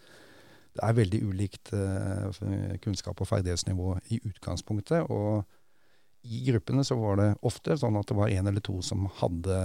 det 0.72 0.84
er 0.88 0.96
veldig 0.96 1.20
ulikt 1.28 1.74
eh, 1.76 2.78
kunnskap 2.84 3.20
og 3.22 3.28
ferdighetsnivå 3.28 3.98
i 4.16 4.22
utgangspunktet. 4.32 5.10
Og 5.12 5.44
i 6.24 6.44
gruppene 6.48 6.86
så 6.88 6.96
var 7.00 7.20
det 7.20 7.30
ofte 7.48 7.76
sånn 7.80 8.00
at 8.00 8.08
det 8.10 8.18
var 8.18 8.32
en 8.32 8.50
eller 8.52 8.64
to 8.64 8.80
som 8.86 9.10
hadde 9.20 9.60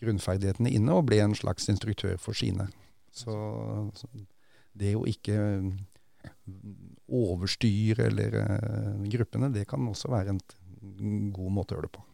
grunnferdighetene 0.00 0.72
inne, 0.72 0.96
og 0.96 1.10
ble 1.10 1.20
en 1.20 1.36
slags 1.36 1.68
instruktør 1.68 2.16
for 2.20 2.36
sine. 2.36 2.70
Så, 3.12 3.34
så 3.98 4.08
det 4.72 4.94
å 4.96 5.04
ikke 5.08 5.36
overstyre 7.10 8.06
eller 8.08 8.36
uh, 8.38 9.08
gruppene, 9.12 9.50
det 9.52 9.66
kan 9.68 9.84
også 9.90 10.10
være 10.12 10.36
en 10.36 10.40
god 11.34 11.52
måte 11.52 11.74
å 11.74 11.78
gjøre 11.78 11.90
det 11.90 11.96
på. 11.98 12.04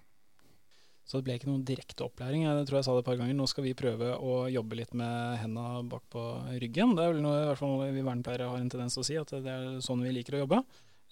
Så 1.06 1.20
det 1.20 1.28
ble 1.28 1.36
ikke 1.38 1.46
noen 1.46 1.62
direkte 1.66 2.02
opplæring. 2.02 2.42
Jeg 2.42 2.66
tror 2.66 2.80
jeg 2.80 2.86
sa 2.88 2.94
det 2.96 3.04
et 3.04 3.06
par 3.06 3.18
ganger. 3.20 3.36
Nå 3.38 3.46
skal 3.46 3.62
vi 3.62 3.76
prøve 3.78 4.10
å 4.18 4.40
jobbe 4.50 4.80
litt 4.80 4.94
med 4.98 5.36
henda 5.38 5.84
bak 5.86 6.02
på 6.10 6.22
ryggen. 6.58 6.96
Det 6.98 7.04
er 7.04 7.14
vel 7.14 7.22
noe 7.22 7.44
i 7.44 7.46
hvert 7.46 7.60
fall 7.60 7.78
vi 7.94 8.02
vernepleiere 8.02 8.48
har 8.50 8.58
en 8.58 8.72
tendens 8.72 8.98
til 8.98 9.04
å 9.04 9.06
si, 9.06 9.18
at 9.20 9.30
det 9.44 9.52
er 9.52 9.78
sånn 9.86 10.02
vi 10.02 10.14
liker 10.16 10.34
å 10.34 10.42
jobbe. 10.42 10.58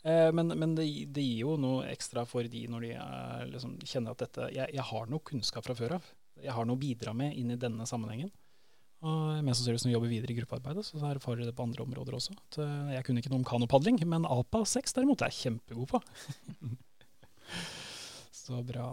Eh, 0.05 0.31
men, 0.35 0.51
men 0.59 0.75
det, 0.77 0.89
det, 1.15 1.23
gir 1.25 1.47
jo 1.47 1.55
noe 1.63 1.87
ekstra 1.89 2.27
for 2.29 2.45
de 2.45 2.67
når 2.69 2.89
de 2.89 2.91
er, 2.99 3.47
liksom, 3.55 3.79
kjenner 3.89 4.13
at 4.13 4.25
dette 4.27 4.51
jeg, 4.53 4.75
jeg, 4.77 4.85
har 4.91 5.07
noe 5.09 5.25
kunnskap 5.31 5.65
fra 5.65 5.77
før 5.79 5.97
av. 5.97 6.11
Jeg 6.43 6.53
har 6.53 6.67
noe 6.67 6.77
å 6.77 6.83
bidra 6.83 7.15
med 7.17 7.39
inn 7.39 7.55
i 7.55 7.61
denne 7.61 7.87
sammenhengen. 7.89 8.35
Og 9.05 9.41
mest 9.45 9.61
sannsynlig 9.61 9.85
når 9.85 9.91
vi 9.91 9.95
jobber 9.95 10.13
videre 10.13 10.35
i 10.35 10.37
gruppearbeidet, 10.41 10.85
så 10.89 11.01
erfarer 11.09 11.45
jeg 11.45 11.51
det 11.51 11.57
på 11.57 11.65
andre 11.65 11.85
områder 11.85 12.17
også. 12.17 12.35
At, 12.35 12.59
uh, 12.61 12.93
jeg 12.95 13.05
kunne 13.07 13.21
ikke 13.21 13.33
noe 13.33 13.43
om 13.43 13.49
kanopadling, 13.49 13.99
men 14.09 14.25
APA 14.27 14.63
6 14.65 14.97
derimot 14.97 15.25
er 15.25 15.33
jeg 15.33 15.43
kjempegod 15.43 15.91
på. 15.93 16.01
så 18.45 18.63
bra. 18.65 18.87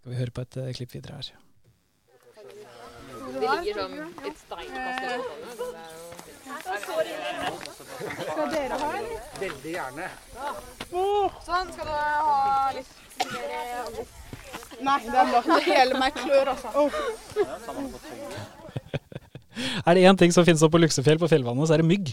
Skal 0.00 0.12
vi 0.12 0.16
høre 0.16 0.30
på 0.32 0.40
et 0.46 0.56
uh, 0.56 0.72
klipp 0.72 0.94
videre 0.94 1.14
her. 1.20 1.26
Det 3.20 3.40
ligger 3.40 3.74
sånn 3.76 3.92
et 4.26 4.36
steinkast 4.40 5.02
Skal 8.30 8.48
dere 8.54 8.74
ha, 8.80 8.88
eller? 8.96 9.18
Veldig 9.42 9.72
gjerne. 9.74 10.06
Sånn. 10.88 11.28
Skal 11.44 11.84
du 11.84 11.92
ha 11.92 12.72
litt 12.78 12.92
Nei, 14.80 14.96
det 15.04 15.18
er 15.20 15.28
nok 15.28 15.44
hele 15.66 15.92
meg 16.00 16.16
klør, 16.16 16.48
altså. 16.54 16.68
er 19.84 19.92
det 19.98 20.04
én 20.08 20.16
ting 20.22 20.32
som 20.32 20.46
finnes 20.48 20.64
oppe 20.64 20.78
på 20.78 20.82
Luksefjell 20.86 21.20
på 21.20 21.28
fjellvannet, 21.28 21.68
så 21.68 21.76
er 21.76 21.80
det 21.84 21.90
mygg. 21.90 22.06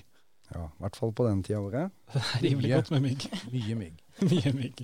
Ja, 0.52 0.68
i 0.68 0.80
hvert 0.84 1.00
fall 1.00 1.16
på 1.16 1.24
den 1.30 1.40
tida 1.48 1.60
av 1.62 1.70
året. 1.70 1.88
Det 2.12 2.20
er 2.36 2.44
rimelig 2.50 2.70
godt 2.76 2.92
med 2.98 3.02
mygg. 3.08 3.22
Mye 3.54 3.76
mygg. 3.80 3.96
Mye 4.34 4.52
mygg. 4.60 4.78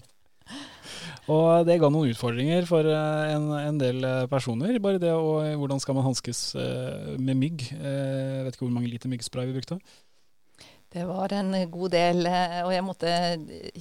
Og 1.32 1.64
det 1.64 1.78
ga 1.80 1.88
noen 1.88 2.12
utfordringer 2.12 2.66
for 2.68 2.88
eh, 2.90 3.34
en, 3.34 3.48
en 3.56 3.78
del 3.80 4.04
eh, 4.04 4.24
personer. 4.32 4.76
Bare 4.84 5.00
det 5.00 5.14
og 5.16 5.46
eh, 5.46 5.56
hvordan 5.60 5.80
skal 5.80 5.96
man 5.96 6.08
hanskes 6.10 6.42
med 6.56 7.40
mygg. 7.40 7.68
Jeg 7.72 8.44
vet 8.44 8.58
ikke 8.58 8.66
hvor 8.66 8.76
mange 8.76 8.92
liter 8.92 9.12
myggspray 9.12 9.48
vi 9.48 9.56
brukte. 9.56 9.80
Det 10.94 11.08
var 11.10 11.34
en 11.34 11.56
god 11.74 11.90
del, 11.96 12.28
og 12.28 12.70
jeg 12.70 12.86
måtte 12.86 13.12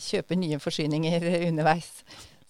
kjøpe 0.00 0.38
nye 0.38 0.56
forsyninger 0.62 1.26
underveis. 1.50 1.90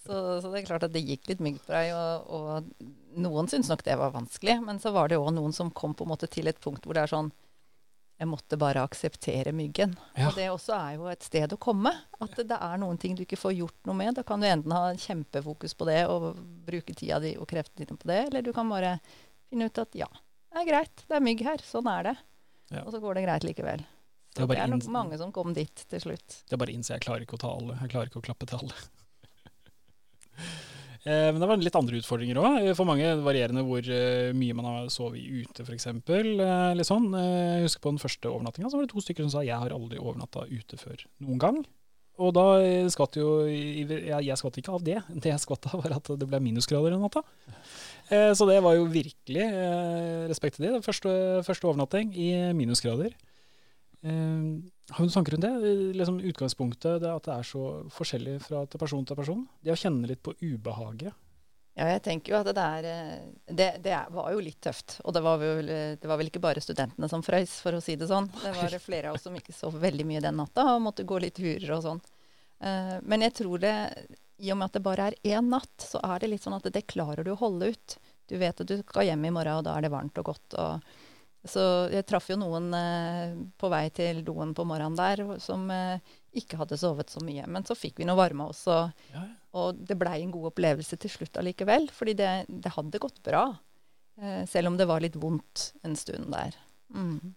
Så, 0.03 0.13
så 0.43 0.51
det 0.51 0.61
er 0.61 0.67
klart 0.67 0.85
at 0.87 0.93
det 0.93 1.03
gikk 1.03 1.27
litt 1.31 1.41
myggspray, 1.43 1.91
og, 1.95 2.29
og 2.31 3.19
noen 3.19 3.49
syntes 3.51 3.71
nok 3.71 3.83
det 3.87 3.97
var 3.99 4.13
vanskelig. 4.13 4.59
Men 4.63 4.79
så 4.83 4.93
var 4.95 5.11
det 5.11 5.19
òg 5.19 5.33
noen 5.35 5.55
som 5.55 5.73
kom 5.73 5.97
på 5.97 6.05
en 6.05 6.13
måte 6.13 6.29
til 6.31 6.47
et 6.51 6.61
punkt 6.63 6.85
hvor 6.85 6.95
det 6.95 7.03
er 7.03 7.11
sånn 7.11 7.33
jeg 8.21 8.29
måtte 8.29 8.57
bare 8.61 8.83
akseptere 8.85 9.51
myggen. 9.55 9.95
Ja. 10.15 10.29
Og 10.29 10.37
det 10.37 10.45
også 10.51 10.75
er 10.77 10.97
jo 10.97 11.07
et 11.11 11.25
sted 11.25 11.55
å 11.55 11.59
komme. 11.61 11.91
At 12.23 12.37
det 12.37 12.57
er 12.57 12.81
noen 12.81 12.99
ting 13.01 13.17
du 13.17 13.23
ikke 13.25 13.39
får 13.39 13.55
gjort 13.57 13.89
noe 13.89 13.97
med. 13.99 14.13
Da 14.19 14.23
kan 14.27 14.43
du 14.43 14.47
enten 14.47 14.75
ha 14.75 14.93
kjempefokus 14.95 15.73
på 15.77 15.87
det 15.89 16.03
og 16.11 16.37
bruke 16.67 16.95
tida 16.95 17.19
di 17.23 17.33
og 17.39 17.49
kreftene 17.49 17.87
dine 17.87 17.99
på 17.99 18.11
det, 18.11 18.21
eller 18.29 18.45
du 18.45 18.53
kan 18.55 18.69
bare 18.71 18.95
finne 19.49 19.67
ut 19.67 19.81
at 19.81 19.97
ja, 19.97 20.09
det 20.53 20.61
er 20.61 20.69
greit, 20.69 21.03
det 21.09 21.17
er 21.17 21.25
mygg 21.25 21.43
her, 21.45 21.65
sånn 21.65 21.89
er 21.89 22.11
det. 22.11 22.15
Ja. 22.73 22.83
Og 22.85 22.93
så 22.93 23.01
går 23.03 23.17
det 23.17 23.25
greit 23.25 23.47
likevel. 23.47 23.83
Så 24.33 24.45
det, 24.47 24.55
det 24.55 24.61
er 24.63 24.71
nok 24.71 24.85
mange 24.93 25.17
som 25.21 25.33
kom 25.33 25.53
dit 25.53 25.83
til 25.89 26.01
slutt. 26.01 26.41
Det 26.47 26.55
er 26.55 26.61
bare 26.61 26.73
å 26.73 26.77
innse 26.77 26.95
jeg 26.95 27.05
klarer 27.05 27.25
ikke 27.25 27.37
å 27.37 27.43
ta 27.43 27.51
alle. 27.53 27.77
Jeg 27.83 27.93
klarer 27.93 28.09
ikke 28.09 28.21
å 28.21 28.27
klappe 28.29 28.49
til 28.49 28.63
alle. 28.63 28.77
Eh, 31.03 31.29
men 31.33 31.41
det 31.41 31.47
var 31.49 31.59
litt 31.59 31.75
andre 31.75 31.99
utfordringer 31.99 32.39
òg. 32.39 32.57
Eh, 32.61 32.75
for 32.77 32.87
mange 32.87 33.09
varierende 33.25 33.65
hvor 33.67 33.83
eh, 33.83 34.31
mye 34.35 34.55
man 34.55 34.69
har 34.69 34.91
sovet 34.93 35.19
ute, 35.19 35.65
f.eks. 35.65 35.89
Litt 35.99 36.89
sånn. 36.89 37.09
Jeg 37.11 37.65
husker 37.67 37.83
på 37.83 37.93
den 37.93 38.03
første 38.03 38.31
overnattinga 38.31 38.71
var 38.71 38.85
det 38.85 38.93
to 38.93 39.03
stykker 39.03 39.27
som 39.27 39.33
sa 39.35 39.45
jeg 39.45 39.59
har 39.59 39.75
aldri 39.75 39.99
overnatta 39.99 40.47
ute 40.47 40.79
før 40.79 41.03
noen 41.23 41.41
gang. 41.43 41.63
Og 42.21 42.29
da 42.37 42.61
skvatt 42.93 43.15
jo 43.17 43.47
Jeg 43.49 44.37
skvatt 44.37 44.59
ikke 44.61 44.75
av 44.75 44.83
det. 44.85 44.99
Det 45.23 45.31
jeg 45.31 45.41
skvatt 45.41 45.71
av, 45.71 45.81
var 45.81 45.97
at 45.97 46.11
det 46.21 46.29
ble 46.29 46.39
minusgrader 46.45 46.93
den 46.93 47.01
natta. 47.01 47.23
Så 48.37 48.45
det 48.45 48.59
var 48.61 48.75
jo 48.77 48.85
virkelig 48.91 49.47
respekt 50.29 50.59
til 50.59 50.67
det. 50.67 50.83
Første, 50.85 51.09
første 51.47 51.65
overnatting 51.65 52.11
i 52.13 52.29
minusgrader. 52.53 53.15
Har 54.03 55.05
du 55.05 55.09
tanker 55.09 55.31
rundt 55.31 55.45
det? 55.45 55.73
Liksom 55.95 56.19
utgangspunktet 56.19 57.01
det 57.01 57.11
at 57.11 57.23
det 57.23 57.35
er 57.37 57.45
så 57.47 57.65
forskjellig 57.93 58.39
fra 58.43 58.65
person 58.67 59.05
til 59.07 59.15
person. 59.15 59.45
Det 59.63 59.71
å 59.71 59.79
kjenne 59.79 60.09
litt 60.09 60.23
på 60.25 60.33
ubehaget 60.41 61.13
Ja, 61.73 61.87
jeg 61.89 62.01
tenker 62.05 62.33
jo 62.33 62.39
at 62.41 62.49
det 62.53 62.63
er 62.63 62.87
eh, 62.89 63.21
Det, 63.47 63.69
det 63.85 63.95
var 64.13 64.27
jo 64.35 64.41
litt 64.43 64.59
tøft. 64.61 64.99
Og 65.07 65.15
det 65.15 65.23
var, 65.25 65.39
vel, 65.41 65.69
eh, 65.71 65.95
det 65.97 66.09
var 66.09 66.19
vel 66.19 66.27
ikke 66.29 66.43
bare 66.43 66.61
studentene 66.61 67.07
som 67.09 67.23
frøys, 67.25 67.55
for 67.63 67.73
å 67.73 67.81
si 67.81 67.95
det 67.95 68.09
sånn. 68.11 68.27
Det 68.43 68.51
var 68.59 68.75
flere 68.83 69.09
av 69.09 69.15
oss 69.17 69.23
som 69.25 69.39
ikke 69.39 69.55
sov 69.55 69.79
veldig 69.81 70.05
mye 70.05 70.21
den 70.21 70.37
natta 70.37 70.67
og 70.75 70.83
måtte 70.89 71.07
gå 71.07 71.17
litt 71.23 71.39
turer 71.39 71.71
og 71.77 71.81
sånn. 71.87 72.03
Eh, 72.59 72.97
Men 73.01 73.25
jeg 73.25 73.33
tror 73.39 73.63
det, 73.63 73.73
i 74.43 74.51
og 74.51 74.59
med 74.59 74.67
at 74.69 74.77
det 74.77 74.83
bare 74.85 75.07
er 75.07 75.17
én 75.37 75.49
natt, 75.49 75.73
så 75.79 76.03
er 76.03 76.19
det 76.19 76.33
litt 76.35 76.43
sånn 76.43 76.59
at 76.59 76.67
det 76.75 76.85
klarer 76.91 77.23
du 77.23 77.31
å 77.33 77.39
holde 77.39 77.71
ut. 77.73 77.97
Du 78.27 78.37
vet 78.37 78.61
at 78.61 78.67
du 78.67 78.77
skal 78.83 79.07
hjem 79.09 79.25
i 79.25 79.33
morgen, 79.33 79.63
og 79.63 79.65
da 79.65 79.77
er 79.77 79.87
det 79.87 79.95
varmt 79.95 80.19
og 80.19 80.29
godt. 80.33 80.59
Og 80.59 80.85
så 81.43 81.63
jeg 81.91 82.05
traff 82.07 82.29
jo 82.31 82.37
noen 82.39 82.69
eh, 82.77 83.33
på 83.59 83.69
vei 83.71 83.89
til 83.95 84.21
doen 84.23 84.53
på 84.55 84.63
morgenen 84.67 84.95
der 84.95 85.23
som 85.43 85.65
eh, 85.73 85.99
ikke 86.39 86.57
hadde 86.61 86.77
sovet 86.79 87.11
så 87.11 87.19
mye. 87.25 87.43
Men 87.51 87.65
så 87.67 87.75
fikk 87.75 87.99
vi 87.99 88.07
noe 88.07 88.19
varme 88.19 88.47
oss, 88.47 88.63
og, 88.71 88.93
Ja, 89.11 89.25
ja. 89.25 89.35
og 89.59 89.81
det 89.83 89.97
blei 89.99 90.21
en 90.23 90.31
god 90.33 90.53
opplevelse 90.53 90.97
til 91.03 91.11
slutt 91.11 91.37
allikevel. 91.41 91.89
Fordi 91.93 92.15
det, 92.17 92.31
det 92.47 92.71
hadde 92.77 93.01
gått 93.03 93.19
bra. 93.27 93.45
Eh, 94.21 94.43
selv 94.49 94.71
om 94.71 94.77
det 94.79 94.87
var 94.89 95.03
litt 95.03 95.19
vondt 95.19 95.73
en 95.83 95.95
stund 95.99 96.31
der. 96.31 96.55
Mm. 96.95 97.33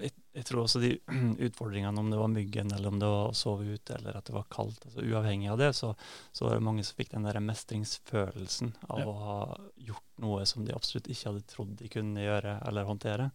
Jeg, 0.00 0.12
jeg 0.32 0.44
tror 0.48 0.62
også 0.64 0.80
de 0.80 0.94
utfordringene, 1.46 2.00
om 2.00 2.08
det 2.10 2.18
var 2.18 2.30
myggen, 2.32 2.72
eller 2.72 2.88
om 2.88 2.98
det 2.98 3.08
var 3.10 3.28
å 3.30 3.36
sove 3.36 3.66
ute, 3.74 3.94
eller 3.98 4.16
at 4.18 4.24
det 4.28 4.34
var 4.34 4.46
kaldt, 4.50 4.86
altså 4.88 5.04
uavhengig 5.04 5.50
av 5.52 5.58
det, 5.60 5.72
så, 5.76 5.92
så 6.32 6.46
var 6.46 6.54
det 6.56 6.64
mange 6.64 6.84
som 6.88 6.96
fikk 6.96 7.10
den 7.12 7.26
der 7.28 7.38
mestringsfølelsen 7.44 8.72
av 8.88 9.02
Ja. 9.02 9.06
å 9.06 9.12
ha 9.12 9.38
gjort 9.76 10.08
noe 10.24 10.46
som 10.48 10.64
de 10.64 10.72
absolutt 10.74 11.10
ikke 11.12 11.28
hadde 11.30 11.44
trodd 11.52 11.74
de 11.78 11.90
kunne 11.92 12.24
gjøre 12.24 12.56
eller 12.68 12.88
håndtere. 12.88 13.30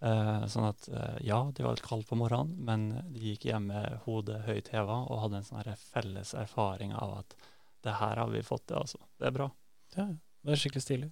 Eh, 0.00 0.46
sånn 0.48 0.64
at 0.64 0.86
eh, 0.88 1.18
ja, 1.28 1.42
det 1.54 1.62
var 1.62 1.76
litt 1.76 1.84
kaldt 1.86 2.08
på 2.08 2.16
morgenen, 2.16 2.56
men 2.64 2.86
de 3.12 3.20
gikk 3.34 3.44
hjem 3.50 3.66
med 3.68 3.98
hodet 4.06 4.42
høyt 4.46 4.70
heva 4.72 5.02
og 5.06 5.20
hadde 5.26 5.42
en 5.42 5.44
sånn 5.44 5.74
felles 5.92 6.32
erfaring 6.34 6.94
av 6.96 7.18
at 7.20 7.36
det 7.84 7.92
her 8.00 8.16
har 8.16 8.28
vi 8.32 8.40
fått 8.44 8.66
til, 8.68 8.80
altså. 8.80 8.98
Det 9.20 9.28
er 9.28 9.36
bra. 9.36 9.50
Ja, 9.96 10.06
det 10.44 10.54
er 10.56 10.60
skikkelig 10.60 10.82
stilig. 10.84 11.10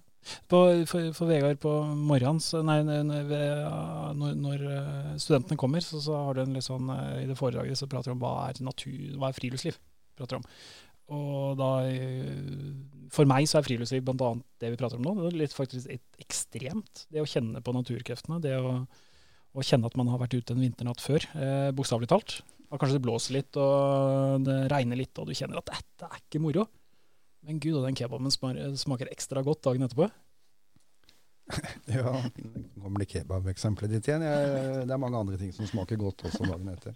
På, 0.51 0.59
for, 0.89 1.11
for 1.15 1.29
Vegard 1.31 1.61
på 1.63 1.71
nei, 1.95 2.19
nei, 2.83 2.99
når, 4.19 4.33
når 4.35 4.65
eh, 4.67 5.13
studentene 5.21 5.57
kommer, 5.59 5.83
så, 5.83 6.01
så 6.03 6.17
har 6.27 6.35
du 6.35 6.43
en 6.43 6.57
litt 6.57 6.67
sånn 6.67 6.91
eh, 6.93 7.23
I 7.23 7.29
det 7.29 7.37
foredraget 7.39 7.79
så 7.79 7.87
prater 7.89 8.11
du 8.11 8.17
om 8.17 8.23
hva 8.23 8.49
er 8.49 8.59
natur, 8.65 9.15
hva 9.17 9.31
er 9.31 9.37
friluftsliv. 9.37 9.79
prater 10.19 10.41
om. 10.41 10.45
Og 11.15 11.57
da, 11.57 11.69
eh, 11.89 13.09
For 13.13 13.29
meg 13.29 13.47
så 13.49 13.59
er 13.59 13.65
friluftsliv 13.65 14.05
bl.a. 14.05 14.33
det 14.61 14.73
vi 14.73 14.79
prater 14.79 14.99
om 14.99 15.07
nå. 15.07 15.15
Det 15.17 15.31
er 15.31 15.39
litt 15.45 15.55
faktisk 15.55 15.89
et 15.89 16.21
ekstremt. 16.21 17.05
Det 17.09 17.23
å 17.23 17.29
kjenne 17.29 17.63
på 17.65 17.73
naturkreftene. 17.73 18.41
Det 18.43 18.53
å, 18.59 18.75
å 18.85 19.65
kjenne 19.65 19.89
at 19.89 19.97
man 19.97 20.11
har 20.11 20.21
vært 20.21 20.37
ute 20.37 20.53
en 20.53 20.61
vinternatt 20.61 21.01
før, 21.01 21.25
eh, 21.39 21.69
bokstavelig 21.75 22.11
talt. 22.11 22.41
Og 22.69 22.77
kanskje 22.77 22.99
det 22.99 23.05
blåser 23.07 23.39
litt 23.39 23.57
og 23.57 24.43
det 24.45 24.59
regner 24.69 24.99
litt, 24.99 25.17
og 25.17 25.25
du 25.25 25.33
kjenner 25.33 25.57
at 25.57 25.71
dette 25.71 26.05
er 26.05 26.21
ikke 26.21 26.43
moro. 26.43 26.67
Men 27.49 27.57
gud, 27.57 27.79
og 27.79 27.87
den 27.87 27.97
kebaben 27.97 28.29
smaker, 28.29 29.09
ekstra 29.09 29.41
godt 29.45 29.63
dagen 29.65 29.87
etterpå. 29.87 30.09
Ja, 31.89 32.11
nå 32.77 32.89
blir 32.93 33.07
kebabeksempelet 33.09 33.95
ditt 33.95 34.05
igjen? 34.05 34.21
Jeg, 34.21 34.83
det 34.85 34.93
er 34.93 35.01
mange 35.01 35.17
andre 35.17 35.37
ting 35.41 35.49
som 35.55 35.65
smaker 35.65 35.97
godt 35.97 36.21
også 36.29 36.45
dagen 36.45 36.69
etter. 36.69 36.93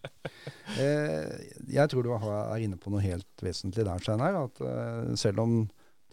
Eh, 0.78 1.48
jeg 1.74 1.90
tror 1.90 2.06
du 2.06 2.12
er 2.14 2.62
inne 2.62 2.78
på 2.78 2.94
noe 2.94 3.02
helt 3.02 3.42
vesentlig 3.42 3.88
der, 3.88 4.04
Steinar. 4.06 4.38
At 4.44 4.62
eh, 4.62 5.16
selv 5.18 5.42
om 5.42 5.56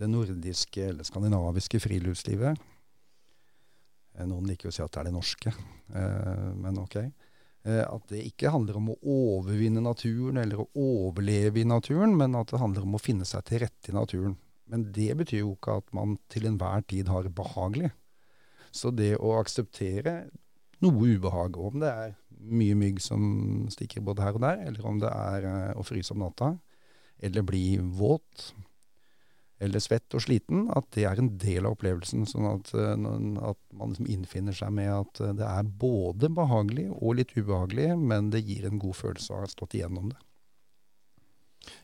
det 0.00 0.08
nordiske 0.08 0.86
eller 0.88 1.04
skandinaviske 1.04 1.82
friluftslivet 1.84 2.56
eh, 4.16 4.24
Noen 4.24 4.48
liker 4.48 4.70
jo 4.70 4.72
å 4.72 4.78
si 4.78 4.84
at 4.86 4.94
det 4.96 5.02
er 5.02 5.10
det 5.10 5.16
norske, 5.18 5.52
eh, 5.92 6.48
men 6.64 6.80
ok. 6.80 6.96
Eh, 7.68 7.82
at 7.84 8.06
det 8.08 8.22
ikke 8.24 8.52
handler 8.54 8.78
om 8.78 8.92
å 8.92 8.98
overvinne 9.04 9.82
naturen 9.84 10.40
eller 10.40 10.62
å 10.62 10.68
overleve 10.80 11.60
i 11.60 11.68
naturen, 11.68 12.14
men 12.16 12.36
at 12.38 12.52
det 12.52 12.60
handler 12.62 12.86
om 12.86 12.96
å 12.96 13.02
finne 13.02 13.26
seg 13.28 13.44
til 13.48 13.64
rette 13.66 13.92
i 13.92 13.96
naturen. 13.96 14.38
Men 14.70 14.86
det 14.94 15.12
betyr 15.18 15.42
jo 15.42 15.56
ikke 15.56 15.80
at 15.82 15.90
man 15.96 16.16
til 16.32 16.46
enhver 16.48 16.86
tid 16.88 17.10
har 17.12 17.26
det 17.26 17.34
behagelig. 17.36 17.90
Så 18.72 18.92
det 18.94 19.16
å 19.18 19.34
akseptere 19.40 20.30
noe 20.80 21.12
ubehag, 21.16 21.58
om 21.58 21.82
det 21.82 21.90
er 21.90 22.16
mye 22.40 22.76
mygg 22.78 23.02
som 23.04 23.22
stikker 23.72 24.04
både 24.06 24.24
her 24.24 24.38
og 24.38 24.44
der, 24.46 24.62
eller 24.70 24.86
om 24.88 25.00
det 25.02 25.10
er 25.12 25.48
eh, 25.50 25.72
å 25.76 25.84
fryse 25.84 26.14
om 26.14 26.22
natta, 26.24 26.54
eller 27.20 27.44
bli 27.44 27.64
våt, 27.76 28.54
eller 29.60 29.82
svett 29.82 30.16
og 30.16 30.24
sliten, 30.24 30.64
at 30.76 30.88
det 30.96 31.04
er 31.08 31.20
en 31.20 31.34
del 31.40 31.68
av 31.68 31.76
opplevelsen. 31.76 32.24
Sånn 32.28 32.48
at, 32.48 32.72
eh, 32.74 32.94
at 33.50 33.60
man 33.76 33.92
liksom 33.92 34.08
innfinner 34.10 34.56
seg 34.56 34.72
med 34.76 34.90
at 34.94 35.20
eh, 35.20 35.34
det 35.36 35.46
er 35.46 35.70
både 35.84 36.32
behagelig 36.32 36.88
og 36.96 37.18
litt 37.20 37.34
ubehagelig, 37.36 37.92
men 38.00 38.32
det 38.34 38.44
gir 38.46 38.68
en 38.68 38.80
god 38.82 38.96
følelse 38.98 39.34
av 39.34 39.42
å 39.42 39.46
ha 39.46 39.52
stått 39.52 39.76
igjennom 39.78 40.12
det. 40.14 40.20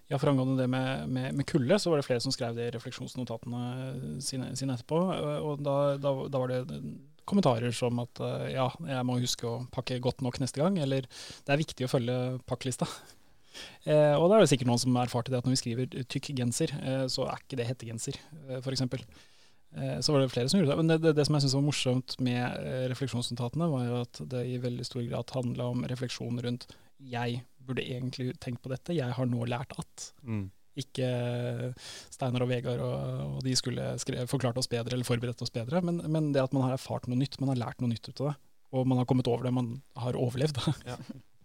Ja, 0.09 0.17
for 0.17 0.31
angående 0.31 0.63
det 0.63 0.71
med, 0.73 1.11
med, 1.13 1.35
med 1.37 1.47
kulde, 1.51 1.77
så 1.83 1.91
var 1.93 2.01
det 2.01 2.07
flere 2.07 2.23
som 2.25 2.33
skrev 2.33 2.57
det 2.57 2.71
i 2.71 2.73
refleksjonsnotatene 2.79 4.21
sine, 4.25 4.55
sine 4.57 4.77
etterpå. 4.79 5.03
Og 5.45 5.61
da, 5.61 5.77
da, 6.01 6.15
da 6.33 6.41
var 6.41 6.55
det 6.55 6.63
kommentarer 7.27 7.75
som 7.75 7.99
at 8.03 8.23
eh, 8.23 8.55
ja, 8.55 8.71
jeg 8.87 9.07
må 9.07 9.19
huske 9.21 9.51
å 9.51 9.59
pakke 9.75 9.99
godt 10.03 10.23
nok 10.25 10.41
neste 10.43 10.63
gang, 10.63 10.79
eller 10.83 11.09
det 11.09 11.53
er 11.53 11.63
viktig 11.63 11.87
å 11.87 11.93
følge 11.93 12.19
pakklista. 12.49 12.89
Eh, 13.87 14.15
og 14.17 14.29
da 14.29 14.39
er 14.39 14.45
det 14.45 14.51
sikkert 14.53 14.71
noen 14.71 14.83
som 14.83 14.99
erfarte 15.01 15.33
det 15.33 15.41
at 15.41 15.49
når 15.49 15.57
vi 15.57 15.63
skriver 15.63 15.97
tykk 16.13 16.33
genser, 16.39 16.75
eh, 16.83 17.07
så 17.13 17.29
er 17.29 17.41
ikke 17.41 17.61
det 17.61 17.69
hettegenser, 17.71 18.21
eh, 18.49 18.61
f.eks. 18.61 18.85
Eh, 19.77 20.01
så 20.01 20.13
var 20.13 20.23
det 20.23 20.33
flere 20.33 20.49
som 20.49 20.61
gjorde 20.61 20.73
det. 20.73 20.79
Men 20.81 20.91
det, 20.93 20.99
det, 21.05 21.15
det 21.19 21.27
som 21.29 21.37
jeg 21.37 21.47
syns 21.47 21.57
var 21.59 21.67
morsomt 21.67 22.17
med 22.25 22.43
eh, 22.63 22.87
refleksjonsnotatene, 22.93 23.71
var 23.73 23.87
jo 23.87 24.03
at 24.05 24.23
det 24.33 24.45
i 24.49 24.61
veldig 24.63 24.87
stor 24.89 25.05
grad 25.09 25.37
handla 25.37 25.71
om 25.75 25.87
refleksjon 25.91 26.43
rundt 26.45 26.69
jeg 26.97 27.43
burde 27.67 27.85
egentlig 27.85 28.37
tenkt 28.41 28.63
på 28.65 28.71
dette, 28.73 28.95
jeg 28.97 29.17
har 29.19 29.29
nå 29.29 29.45
lært 29.51 29.75
at. 29.77 30.11
Mm. 30.25 30.47
Ikke 30.77 31.07
Steinar 32.13 32.45
og 32.45 32.51
Vegard 32.51 32.83
og, 32.85 33.37
og 33.39 33.45
de 33.45 33.55
skulle 33.57 33.95
skrev, 34.01 34.27
forklart 34.29 34.59
oss 34.61 34.69
bedre 34.71 34.95
eller 34.95 35.09
forberedt 35.09 35.41
oss 35.45 35.53
bedre, 35.53 35.81
men, 35.85 36.03
men 36.13 36.31
det 36.37 36.45
at 36.45 36.57
man 36.57 36.67
har 36.67 36.77
erfart 36.77 37.09
noe 37.09 37.19
nytt, 37.21 37.39
man 37.41 37.55
har 37.55 37.63
lært 37.63 37.81
noe 37.81 37.93
nytt 37.93 38.11
ut 38.11 38.21
av 38.21 38.31
det. 38.31 38.37
Og 38.77 38.89
man 38.89 38.99
har 39.01 39.07
kommet 39.09 39.29
over 39.31 39.47
det, 39.47 39.55
man 39.57 39.77
har 39.97 40.19
overlevd. 40.21 40.61
Ja. 40.89 40.99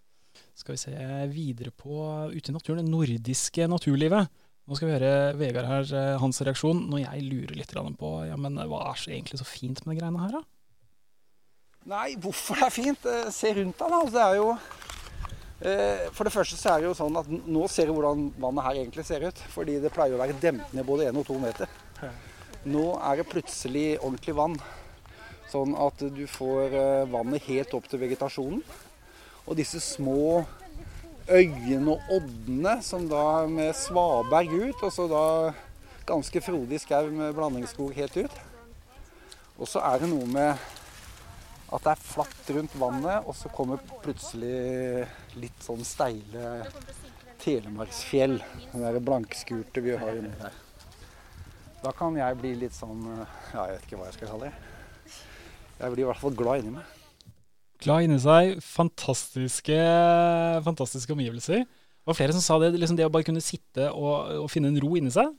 Skal 0.56 0.76
vi 0.76 0.82
se 0.84 0.96
videre 1.32 1.74
på 1.76 1.98
ute 2.32 2.52
i 2.52 2.56
naturen, 2.56 2.84
det 2.84 2.92
nordiske 2.92 3.68
naturlivet. 3.72 4.30
Nå 4.70 4.78
skal 4.78 4.88
vi 4.92 4.96
høre 4.96 5.14
Vegard 5.40 5.68
her, 5.68 5.88
eh, 5.98 6.18
hans 6.22 6.42
reaksjon, 6.46 6.86
når 6.92 7.04
jeg 7.06 7.28
lurer 7.28 7.56
litt 7.58 7.74
på 8.00 8.12
ja, 8.30 8.38
men 8.38 8.56
hva 8.56 8.86
er 8.92 9.00
så 9.02 9.12
egentlig 9.12 9.42
så 9.42 9.48
fint 9.48 9.82
med 9.86 9.96
de 9.96 10.02
greiene 10.02 10.22
her, 10.22 10.38
da? 10.38 10.44
Nei, 11.90 12.12
hvorfor 12.22 12.60
det 12.60 12.68
er 12.68 12.74
fint? 12.76 13.06
Eh, 13.10 13.30
Se 13.34 13.54
rundt 13.58 13.80
deg, 13.80 13.90
da. 13.90 14.00
Altså, 14.00 14.14
Det 14.14 14.26
er 14.28 14.36
jo 14.38 14.50
eh, 15.66 16.10
For 16.14 16.28
det 16.28 16.34
første 16.36 16.60
så 16.60 16.76
er 16.76 16.84
det 16.84 16.92
jo 16.92 16.98
sånn 16.98 17.18
at 17.18 17.32
nå 17.32 17.64
ser 17.74 17.90
du 17.90 17.96
hvordan 17.96 18.28
vannet 18.42 18.68
her 18.68 18.82
egentlig 18.84 19.06
ser 19.08 19.26
ut. 19.26 19.42
Fordi 19.56 19.80
det 19.82 19.94
pleier 19.94 20.14
å 20.14 20.22
være 20.22 20.38
demt 20.42 20.76
ned 20.78 20.86
både 20.86 21.10
én 21.10 21.18
og 21.18 21.26
to 21.26 21.40
meter. 21.42 21.72
Nå 22.70 22.86
er 23.02 23.18
det 23.18 23.30
plutselig 23.32 23.88
ordentlig 23.98 24.38
vann. 24.38 24.60
Sånn 25.50 25.74
at 25.76 26.06
du 26.14 26.24
får 26.30 26.78
eh, 26.78 27.10
vannet 27.12 27.50
helt 27.50 27.74
opp 27.76 27.90
til 27.90 28.04
vegetasjonen. 28.06 28.62
Og 29.48 29.58
disse 29.58 29.82
små 29.84 30.44
øyene 31.32 31.96
og 31.96 32.14
oddene 32.18 32.78
som 32.86 33.08
da 33.10 33.48
med 33.50 33.74
svaberg 33.78 34.54
ut, 34.70 34.84
og 34.84 34.94
så 34.94 35.08
da 35.10 35.26
ganske 36.08 36.42
frodig 36.44 36.82
skau 36.84 37.10
med 37.14 37.34
blandingsskog 37.38 37.94
helt 37.96 38.18
ut. 38.18 38.40
Og 39.62 39.70
så 39.70 39.84
er 39.86 40.02
det 40.02 40.10
noe 40.12 40.28
med 40.30 40.70
at 41.72 41.86
det 41.86 41.92
er 41.94 42.04
flatt 42.04 42.50
rundt 42.52 42.74
vannet, 42.76 43.28
og 43.28 43.36
så 43.38 43.52
kommer 43.54 43.84
plutselig 44.04 45.06
litt 45.40 45.64
sånn 45.64 45.86
steile 45.88 46.66
telemarksfjell. 47.42 48.40
Den 48.74 48.84
der 48.84 49.00
blankskurte 49.04 49.84
vi 49.86 49.96
har 49.98 50.18
inni 50.18 50.34
der. 50.42 50.58
Da 51.82 51.94
kan 51.98 52.18
jeg 52.18 52.38
bli 52.38 52.52
litt 52.62 52.76
sånn 52.78 53.00
Ja, 53.10 53.64
jeg 53.66 53.78
vet 53.78 53.86
ikke 53.88 54.02
hva 54.02 54.10
jeg 54.10 54.18
skal 54.20 54.34
kalle 54.34 54.50
det. 54.52 55.22
Jeg 55.80 55.94
blir 55.96 56.04
i 56.04 56.10
hvert 56.12 56.22
fall 56.22 56.36
glad 56.38 56.62
inni 56.62 56.76
meg. 56.76 57.01
Glad 57.82 58.06
inni 58.06 58.20
seg, 58.22 58.60
fantastiske, 58.62 59.78
fantastiske 60.66 61.16
omgivelser. 61.16 61.64
Det 61.66 62.10
var 62.10 62.18
flere 62.18 62.36
som 62.36 62.44
sa 62.44 62.58
det, 62.62 62.76
liksom 62.78 62.98
det 62.98 63.08
å 63.08 63.14
bare 63.14 63.26
kunne 63.26 63.42
sitte 63.42 63.88
og, 63.90 64.30
og 64.44 64.50
finne 64.54 64.70
en 64.70 64.80
ro 64.82 64.94
inni 64.98 65.14
seg. 65.14 65.32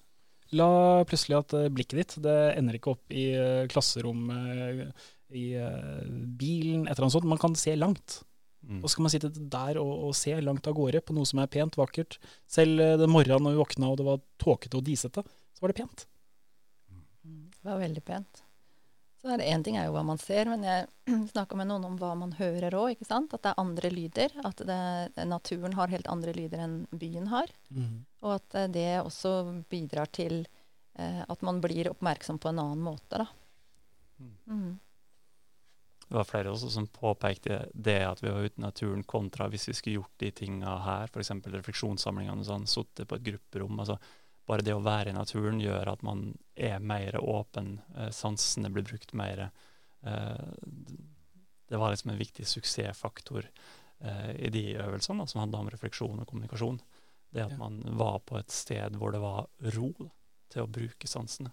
La 0.58 0.68
plutselig 1.08 1.38
at 1.38 1.54
eh, 1.56 1.70
blikket 1.72 1.98
ditt 2.00 2.18
det 2.26 2.36
ender 2.58 2.76
ikke 2.76 2.92
opp 2.92 3.14
i 3.14 3.30
eh, 3.38 3.64
klasserommet, 3.72 4.90
i 5.32 5.46
eh, 5.56 6.02
bilen, 6.38 6.84
et 6.84 6.92
eller 6.92 7.06
annet 7.06 7.16
sånt. 7.16 7.30
Man 7.30 7.40
kan 7.40 7.56
se 7.56 7.74
langt. 7.78 8.20
Mm. 8.62 8.82
Og 8.82 8.90
så 8.90 8.98
kan 8.98 9.06
man 9.06 9.14
sitte 9.14 9.32
der 9.32 9.80
og, 9.80 9.92
og 10.08 10.14
se 10.18 10.36
langt 10.44 10.68
av 10.70 10.76
gårde 10.76 11.02
på 11.06 11.16
noe 11.16 11.26
som 11.28 11.40
er 11.42 11.50
pent, 11.50 11.78
vakkert. 11.80 12.18
Selv 12.50 12.82
den 13.00 13.10
morgenen 13.10 13.46
når 13.46 13.56
vi 13.56 13.62
våkna 13.62 13.90
og 13.90 13.98
det 13.98 14.06
var 14.06 14.22
tåkete 14.42 14.78
og 14.78 14.86
disete, 14.86 15.24
så 15.24 15.64
var 15.64 15.72
det 15.72 15.80
pent. 15.80 16.06
Det 17.24 17.70
var 17.70 17.80
veldig 17.80 18.04
pent. 18.06 18.44
Så 19.22 19.30
er 19.30 19.38
det 19.38 19.46
Én 19.54 19.62
ting 19.62 19.76
er 19.78 19.86
jo 19.86 19.94
hva 19.94 20.02
man 20.06 20.18
ser, 20.18 20.48
men 20.50 20.64
jeg 20.66 20.86
snakka 21.32 21.58
med 21.58 21.70
noen 21.70 21.86
om 21.86 21.98
hva 22.00 22.10
man 22.18 22.34
hører 22.40 22.74
òg. 22.74 23.04
At 23.06 23.36
det 23.36 23.52
er 23.52 23.60
andre 23.62 23.90
lyder. 23.94 24.34
At 24.42 24.62
det, 24.66 25.26
naturen 25.30 25.76
har 25.78 25.92
helt 25.92 26.10
andre 26.10 26.34
lyder 26.34 26.64
enn 26.64 26.80
byen 26.90 27.30
har. 27.30 27.52
Og 28.26 28.32
at 28.40 28.56
eh, 28.58 28.70
det 28.74 28.88
også 29.04 29.36
bidrar 29.70 30.10
til 30.10 30.40
eh, 30.98 31.22
at 31.22 31.44
man 31.46 31.60
blir 31.62 31.92
oppmerksom 31.92 32.42
på 32.42 32.50
en 32.50 32.64
annen 32.64 32.82
måte. 32.82 33.22
Da. 33.22 33.28
Mm. 34.50 34.80
Det 36.08 36.18
var 36.18 36.26
flere 36.28 36.50
også 36.50 36.68
som 36.74 36.90
påpekte 36.90 37.62
det 37.72 38.00
at 38.04 38.18
vi 38.20 38.28
var 38.28 38.42
ute 38.44 38.58
i 38.58 38.64
naturen 38.66 39.06
kontra 39.08 39.46
hvis 39.48 39.70
vi 39.70 39.76
skulle 39.78 40.00
gjort 40.00 40.18
de 40.20 40.32
tinga 40.42 40.74
her, 40.84 41.06
f.eks. 41.08 41.30
refleksjonssamlingene, 41.46 42.44
sånn, 42.44 42.66
sittet 42.68 43.08
på 43.08 43.16
et 43.16 43.30
grupperom. 43.30 43.78
altså 43.80 43.96
bare 44.48 44.64
det 44.66 44.74
å 44.74 44.82
være 44.82 45.12
i 45.12 45.16
naturen 45.16 45.60
gjør 45.62 45.92
at 45.92 46.02
man 46.06 46.32
er 46.58 46.82
mer 46.82 47.18
åpen, 47.20 47.76
eh, 47.96 48.10
sansene 48.14 48.70
blir 48.72 48.86
brukt 48.86 49.14
mer. 49.18 49.50
Eh, 50.02 50.48
det 51.70 51.80
var 51.80 51.92
liksom 51.92 52.12
en 52.12 52.20
viktig 52.20 52.46
suksessfaktor 52.48 53.46
eh, 53.46 54.32
i 54.36 54.50
de 54.52 54.64
øvelsene 54.82 55.22
da, 55.22 55.28
som 55.30 55.44
handla 55.44 55.62
om 55.62 55.70
refleksjon 55.72 56.20
og 56.20 56.28
kommunikasjon. 56.28 56.80
Det 57.32 57.46
at 57.46 57.54
man 57.56 57.78
var 57.96 58.18
på 58.28 58.36
et 58.36 58.52
sted 58.52 58.98
hvor 59.00 59.14
det 59.14 59.22
var 59.22 59.46
ro 59.72 59.88
da, 59.96 60.10
til 60.52 60.66
å 60.66 60.68
bruke 60.68 61.08
sansene. 61.08 61.48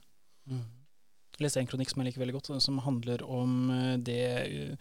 Mm. 0.49 0.65
Jeg 1.37 1.45
leste 1.45 1.61
en 1.61 1.69
kronikk 1.69 1.93
som 1.93 2.01
jeg 2.01 2.09
liker 2.09 2.25
veldig 2.25 2.35
godt, 2.35 2.49
som 2.59 2.81
handler 2.83 3.21
om 3.23 3.53
det, 4.03 4.75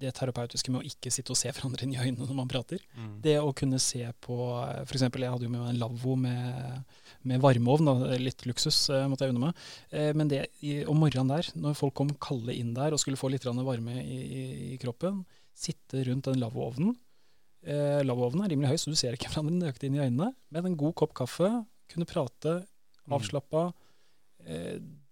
det 0.00 0.12
terapeutiske 0.16 0.72
med 0.72 0.82
å 0.82 0.88
ikke 0.88 1.10
sitte 1.12 1.34
og 1.34 1.38
se 1.38 1.50
hverandre 1.52 1.86
inn 1.86 1.94
i 1.94 2.00
øynene 2.00 2.26
når 2.28 2.38
man 2.38 2.50
prater. 2.50 2.82
Det 3.24 3.36
å 3.40 3.52
kunne 3.56 3.80
se 3.82 4.04
på 4.24 4.36
F.eks. 4.84 5.04
jeg 5.04 5.32
hadde 5.32 5.46
jo 5.46 5.52
med 5.52 5.60
meg 5.60 5.72
en 5.72 5.80
lavvo 5.80 6.16
med, 6.18 6.96
med 7.28 7.42
varmeovn, 7.42 7.90
da, 7.90 8.16
litt 8.20 8.46
luksus 8.48 8.78
eh, 8.90 9.06
måtte 9.10 9.26
jeg 9.26 9.34
unne 9.34 9.48
meg. 9.48 9.62
Eh, 9.90 10.10
men 10.18 10.32
det 10.32 10.42
i, 10.60 10.80
om 10.88 10.98
morgenen 11.02 11.30
der, 11.34 11.52
når 11.58 11.78
folk 11.78 11.96
kom 12.00 12.10
kalde 12.22 12.56
inn 12.56 12.74
der 12.76 12.94
og 12.94 13.02
skulle 13.02 13.20
få 13.20 13.30
litt 13.32 13.46
varme 13.46 14.00
i, 14.02 14.18
i, 14.22 14.44
i 14.72 14.80
kroppen, 14.82 15.22
sitte 15.54 16.04
rundt 16.08 16.30
den 16.30 16.40
lavvoovnen. 16.42 16.96
Eh, 17.62 18.00
lavvoovnen 18.06 18.46
er 18.46 18.54
rimelig 18.54 18.72
høy, 18.72 18.80
så 18.80 18.92
du 18.92 18.98
ser 18.98 19.18
ikke 19.18 19.30
hverandre 19.34 19.60
nøyaktig 19.60 19.90
inn 19.90 20.00
i 20.00 20.04
øynene. 20.06 20.32
Med 20.54 20.72
en 20.72 20.80
god 20.80 20.96
kopp 21.02 21.14
kaffe, 21.22 21.52
kunne 21.92 22.08
prate, 22.08 22.60
avslappa. 23.12 23.70
Mm 23.70 23.80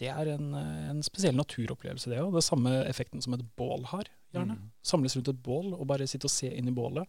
det 0.01 0.09
er 0.09 0.33
en, 0.35 0.55
eh, 0.55 0.91
en 0.91 1.03
spesiell 1.03 1.37
naturopplevelse, 1.37 2.11
det 2.11 2.21
òg. 2.21 2.33
Det 2.33 2.41
er 2.43 2.49
samme 2.49 2.73
effekten 2.89 3.23
som 3.23 3.35
et 3.35 3.45
bål 3.57 3.85
har, 3.93 4.09
gjerne. 4.35 4.57
Mm. 4.59 4.71
Samles 4.93 5.17
rundt 5.17 5.33
et 5.33 5.43
bål 5.45 5.75
og 5.75 5.87
bare 5.91 6.09
sitte 6.11 6.29
og 6.29 6.35
se 6.35 6.51
inn 6.55 6.71
i 6.71 6.75
bålet 6.75 7.09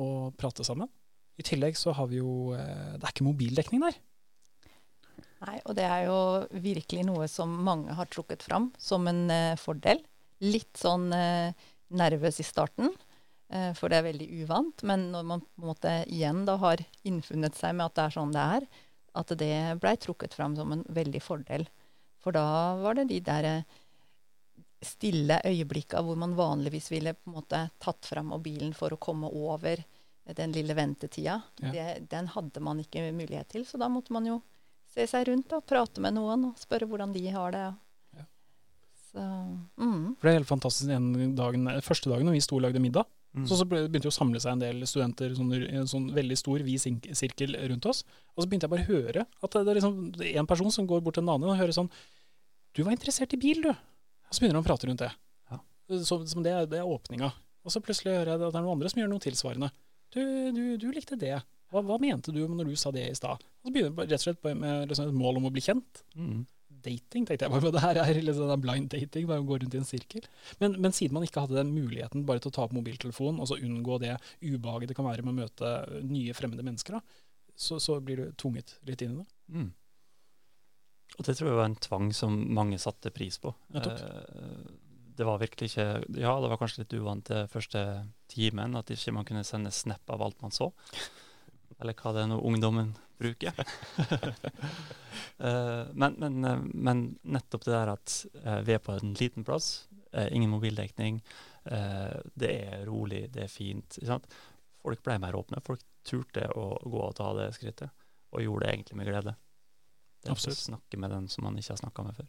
og 0.00 0.32
prate 0.40 0.64
sammen. 0.66 0.90
I 1.40 1.44
tillegg 1.46 1.76
så 1.80 1.94
har 1.96 2.08
vi 2.10 2.20
jo 2.20 2.52
eh, 2.56 2.96
Det 2.98 3.06
er 3.06 3.12
ikke 3.14 3.28
mobildekning 3.28 3.84
der. 3.84 3.96
Nei, 5.42 5.58
og 5.66 5.74
det 5.74 5.86
er 5.88 6.06
jo 6.06 6.18
virkelig 6.62 7.06
noe 7.08 7.26
som 7.30 7.54
mange 7.66 7.94
har 7.98 8.10
trukket 8.10 8.44
fram 8.46 8.70
som 8.78 9.08
en 9.10 9.24
uh, 9.26 9.58
fordel. 9.58 9.98
Litt 10.44 10.78
sånn 10.78 11.08
uh, 11.10 11.50
nervøs 11.98 12.38
i 12.38 12.46
starten, 12.46 12.92
uh, 13.50 13.72
for 13.74 13.90
det 13.90 13.98
er 13.98 14.06
veldig 14.06 14.28
uvant. 14.44 14.84
Men 14.86 15.08
når 15.10 15.26
man 15.26 15.42
på 15.42 15.64
en 15.64 15.72
måte 15.72 15.96
igjen 16.06 16.44
da 16.46 16.54
har 16.62 16.84
innfunnet 17.08 17.58
seg 17.58 17.74
med 17.74 17.88
at 17.88 17.98
det 17.98 18.04
er 18.04 18.16
sånn 18.18 18.36
det 18.36 18.46
er, 18.58 18.68
at 19.18 19.34
det 19.42 19.54
blei 19.82 19.96
trukket 20.00 20.38
fram 20.38 20.54
som 20.56 20.76
en 20.76 20.86
veldig 20.94 21.24
fordel. 21.24 21.66
For 22.22 22.34
da 22.34 22.46
var 22.78 23.00
det 23.00 23.10
de 23.10 23.18
der 23.26 23.50
stille 24.82 25.38
øyeblikka 25.46 26.02
hvor 26.02 26.18
man 26.18 26.36
vanligvis 26.36 26.90
ville 26.92 27.14
på 27.14 27.30
en 27.30 27.36
måte 27.38 27.60
tatt 27.82 28.06
fram 28.08 28.32
mobilen 28.32 28.74
for 28.74 28.94
å 28.94 29.00
komme 29.00 29.30
over 29.30 29.82
den 30.36 30.52
lille 30.54 30.74
ventetida. 30.74 31.40
Ja. 31.60 31.72
Det, 31.72 31.86
den 32.10 32.28
hadde 32.34 32.62
man 32.62 32.80
ikke 32.82 33.04
mulighet 33.14 33.48
til, 33.54 33.66
så 33.66 33.80
da 33.80 33.88
måtte 33.90 34.14
man 34.14 34.26
jo 34.28 34.40
se 34.92 35.06
seg 35.08 35.26
rundt 35.30 35.54
og 35.56 35.64
prate 35.66 36.02
med 36.04 36.16
noen 36.18 36.50
og 36.50 36.60
spørre 36.60 36.88
hvordan 36.88 37.14
de 37.14 37.24
har 37.32 37.54
det. 37.54 37.64
Ja. 38.18 38.26
Så 39.08 39.24
mm. 39.80 40.04
For 40.20 40.28
det 40.28 40.32
er 40.32 40.38
helt 40.40 40.52
fantastisk 40.52 40.90
den 40.90 41.34
dagen, 41.38 41.68
første 41.82 42.12
dagen 42.12 42.28
når 42.28 42.38
vi 42.38 42.44
sto 42.44 42.58
og 42.58 42.66
lagde 42.66 42.82
middag. 42.82 43.08
Mm. 43.32 43.46
Så, 43.48 43.56
så 43.56 43.64
begynte 43.64 44.04
det 44.04 44.10
å 44.10 44.14
samle 44.14 44.40
seg 44.44 44.52
en 44.52 44.62
del 44.62 44.82
studenter 44.88 45.32
sånn, 45.36 45.54
i 45.56 45.78
en 45.80 45.88
sånn 45.88 46.10
veldig 46.12 46.36
stor 46.36 46.64
vid 46.66 47.06
sirkel 47.16 47.56
rundt 47.70 47.88
oss. 47.88 48.02
Og 48.34 48.44
så 48.44 48.48
begynte 48.48 48.68
jeg 48.68 48.74
bare 48.74 48.84
å 48.84 48.90
høre 48.90 49.24
at 49.24 49.56
det 49.56 49.72
er 49.72 49.80
liksom 49.80 50.02
en 50.42 50.50
person 50.50 50.74
som 50.74 50.88
går 50.88 51.00
bort 51.04 51.16
til 51.16 51.24
en 51.24 51.32
annen 51.34 51.54
og 51.54 51.56
hører 51.60 51.74
sånn 51.76 51.88
Du 52.76 52.82
var 52.84 52.92
interessert 52.94 53.32
i 53.36 53.40
bil, 53.40 53.64
du. 53.64 53.72
Og 54.32 54.36
så 54.36 54.40
begynner 54.40 54.56
de 54.56 54.64
å 54.64 54.68
prate 54.70 54.88
rundt 54.88 55.02
det. 55.04 55.10
Ja. 55.52 55.58
Så, 56.08 56.22
som 56.30 56.44
det, 56.44 56.54
det 56.72 56.78
er 56.80 56.88
åpninga. 56.88 57.28
Og 57.62 57.74
så 57.74 57.82
plutselig 57.84 58.14
hører 58.16 58.32
jeg 58.32 58.40
at 58.40 58.44
det 58.46 58.48
er 58.56 58.64
noen 58.64 58.78
andre 58.78 58.88
som 58.88 59.02
gjør 59.02 59.10
noe 59.12 59.22
tilsvarende. 59.22 59.68
Du, 60.12 60.22
du, 60.56 60.62
du 60.80 60.86
likte 60.94 61.18
det. 61.20 61.34
Hva, 61.72 61.82
hva 61.84 61.98
mente 62.00 62.32
du 62.32 62.40
når 62.48 62.72
du 62.72 62.78
sa 62.80 62.88
det 62.94 63.04
i 63.10 63.16
stad? 63.16 63.44
Og 63.60 63.68
så 63.68 63.74
begynner 63.74 63.92
det 63.92 64.08
rett 64.08 64.22
og 64.22 64.24
slett 64.24 64.48
med 64.56 64.88
liksom 64.88 65.12
et 65.12 65.18
mål 65.20 65.40
om 65.42 65.50
å 65.50 65.52
bli 65.52 65.64
kjent. 65.64 66.00
Mm. 66.16 66.46
Dating, 66.82 67.26
tenkte 67.28 67.44
jeg 67.44 67.52
bare. 67.52 67.74
Det 67.76 67.82
her 67.84 68.00
er 68.02 68.22
liksom 68.24 68.64
blind 68.64 68.88
dating, 68.92 69.28
bare 69.28 69.44
å 69.44 69.46
gå 69.46 69.60
rundt 69.60 69.76
i 69.76 69.82
en 69.82 69.86
sirkel. 69.86 70.24
Men, 70.64 70.78
men 70.80 70.96
siden 70.96 71.18
man 71.18 71.28
ikke 71.28 71.44
hadde 71.44 71.60
den 71.60 71.74
muligheten 71.76 72.24
bare 72.28 72.40
til 72.40 72.50
å 72.50 72.56
ta 72.56 72.64
opp 72.64 72.72
mobiltelefonen, 72.76 73.38
og 73.44 73.52
så 73.52 73.60
unngå 73.60 74.00
det 74.02 74.16
ubehaget 74.40 74.90
det 74.90 74.96
kan 74.98 75.06
være 75.06 75.24
med 75.28 75.36
å 75.36 75.40
møte 75.44 75.74
nye 76.08 76.34
fremmede 76.36 76.64
mennesker, 76.66 76.96
da, 76.96 77.22
så, 77.52 77.78
så 77.84 78.00
blir 78.02 78.18
du 78.24 78.34
tvunget 78.40 78.78
litt 78.88 79.04
inn 79.04 79.14
i 79.14 79.20
det. 79.20 79.28
Mm. 79.52 79.70
Og 81.18 81.26
det 81.26 81.34
tror 81.36 81.50
jeg 81.50 81.58
var 81.58 81.68
en 81.68 81.82
tvang 81.82 82.12
som 82.16 82.36
mange 82.56 82.78
satte 82.80 83.12
pris 83.14 83.38
på. 83.42 83.52
Eh, 83.74 84.68
det 85.16 85.26
var 85.28 85.40
virkelig 85.42 85.72
ikke 85.72 85.86
Ja, 86.16 86.36
det 86.40 86.50
var 86.50 86.60
kanskje 86.60 86.84
litt 86.84 86.94
uvant 86.96 87.26
til 87.28 87.48
første 87.52 87.82
timen 88.32 88.78
at 88.78 88.90
ikke 88.90 89.12
man 89.12 89.28
kunne 89.28 89.44
sende 89.44 89.74
snap 89.74 90.08
av 90.12 90.24
alt 90.24 90.40
man 90.42 90.54
så. 90.54 90.70
Eller 91.82 91.96
hva 91.98 92.14
det 92.14 92.24
er 92.24 92.30
nå 92.32 92.40
ungdommen 92.40 92.94
bruker. 93.20 93.56
Eh, 95.42 95.86
men, 95.98 96.14
men, 96.22 96.44
eh, 96.46 96.60
men 96.74 97.00
nettopp 97.34 97.64
det 97.66 97.72
der 97.72 97.90
at 97.90 98.12
vi 98.66 98.74
er 98.74 98.80
på 98.82 98.94
en 98.94 99.12
liten 99.18 99.42
plass, 99.46 99.88
ingen 100.30 100.52
mobildekning, 100.52 101.18
det 101.64 102.50
er 102.50 102.84
rolig, 102.86 103.24
det 103.34 103.46
er 103.46 103.50
fint. 103.50 103.98
Folk 104.82 105.02
ble 105.02 105.16
mer 105.22 105.34
åpne. 105.38 105.62
Folk 105.66 105.82
turte 106.06 106.46
å 106.54 106.66
gå 106.84 107.00
og 107.02 107.16
ta 107.18 107.32
det 107.38 107.48
skrittet, 107.56 107.90
og 108.30 108.44
gjorde 108.44 108.66
det 108.66 108.74
egentlig 108.74 108.98
med 109.00 109.10
glede. 109.10 109.34
Det 110.22 110.30
Absolutt. 110.30 110.60
å 110.60 110.68
snakke 110.70 111.00
med 111.02 111.10
den 111.10 111.28
som 111.30 111.46
man 111.46 111.58
ikke 111.58 111.74
har 111.74 111.82
snakka 111.82 112.04
med 112.06 112.16
før. 112.20 112.28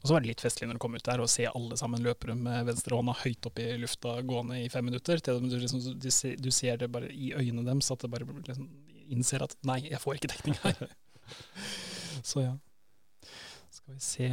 Og 0.00 0.08
så 0.08 0.14
var 0.14 0.22
det 0.24 0.30
litt 0.30 0.40
festlig 0.40 0.68
når 0.68 0.78
du 0.78 0.80
kom 0.80 0.94
ut 0.96 1.04
der 1.04 1.20
og 1.20 1.28
se 1.28 1.44
alle 1.50 1.76
sammen 1.76 2.00
løpere 2.04 2.32
med 2.38 2.70
venstrehånda 2.70 3.18
høyt 3.20 3.48
opp 3.50 3.60
i 3.60 3.66
lufta 3.82 4.14
gående 4.24 4.62
i 4.62 4.70
fem 4.72 4.86
minutter. 4.88 5.20
Til 5.20 5.42
du, 5.44 5.58
liksom, 5.60 5.82
du, 6.00 6.08
ser, 6.14 6.38
du 6.40 6.48
ser 6.54 6.80
det 6.80 6.88
bare 6.92 7.10
i 7.12 7.34
øynene 7.36 7.66
deres 7.66 7.92
at 7.92 8.00
det 8.00 8.08
bare 8.12 8.24
liksom 8.24 8.70
innser 9.12 9.44
at 9.44 9.56
nei, 9.68 9.82
jeg 9.90 10.00
får 10.00 10.16
ikke 10.16 10.32
dekning 10.32 10.56
her. 10.62 10.80
så 12.32 12.46
ja. 12.46 12.56
Skal 13.70 13.92
vi 13.92 14.00
se 14.02 14.30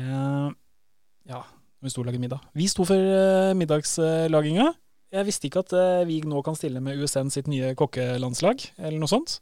Ja, 1.27 1.43
vi 1.83 1.91
sto 1.91 2.01
og 2.01 2.07
lagde 2.07 2.21
middag. 2.23 2.47
Vi 2.55 2.69
sto 2.71 2.87
for 2.87 2.95
uh, 2.97 3.51
middagslaginga. 3.57 4.71
Jeg 5.13 5.27
visste 5.27 5.47
ikke 5.47 5.61
at 5.63 5.73
eh, 5.77 6.05
vi 6.07 6.17
nå 6.27 6.41
kan 6.43 6.55
stille 6.57 6.81
med 6.83 6.99
USN 6.99 7.29
sitt 7.31 7.47
nye 7.47 7.71
kokkelandslag, 7.79 8.65
eller 8.75 8.97
noe 8.99 9.07
sånt. 9.07 9.37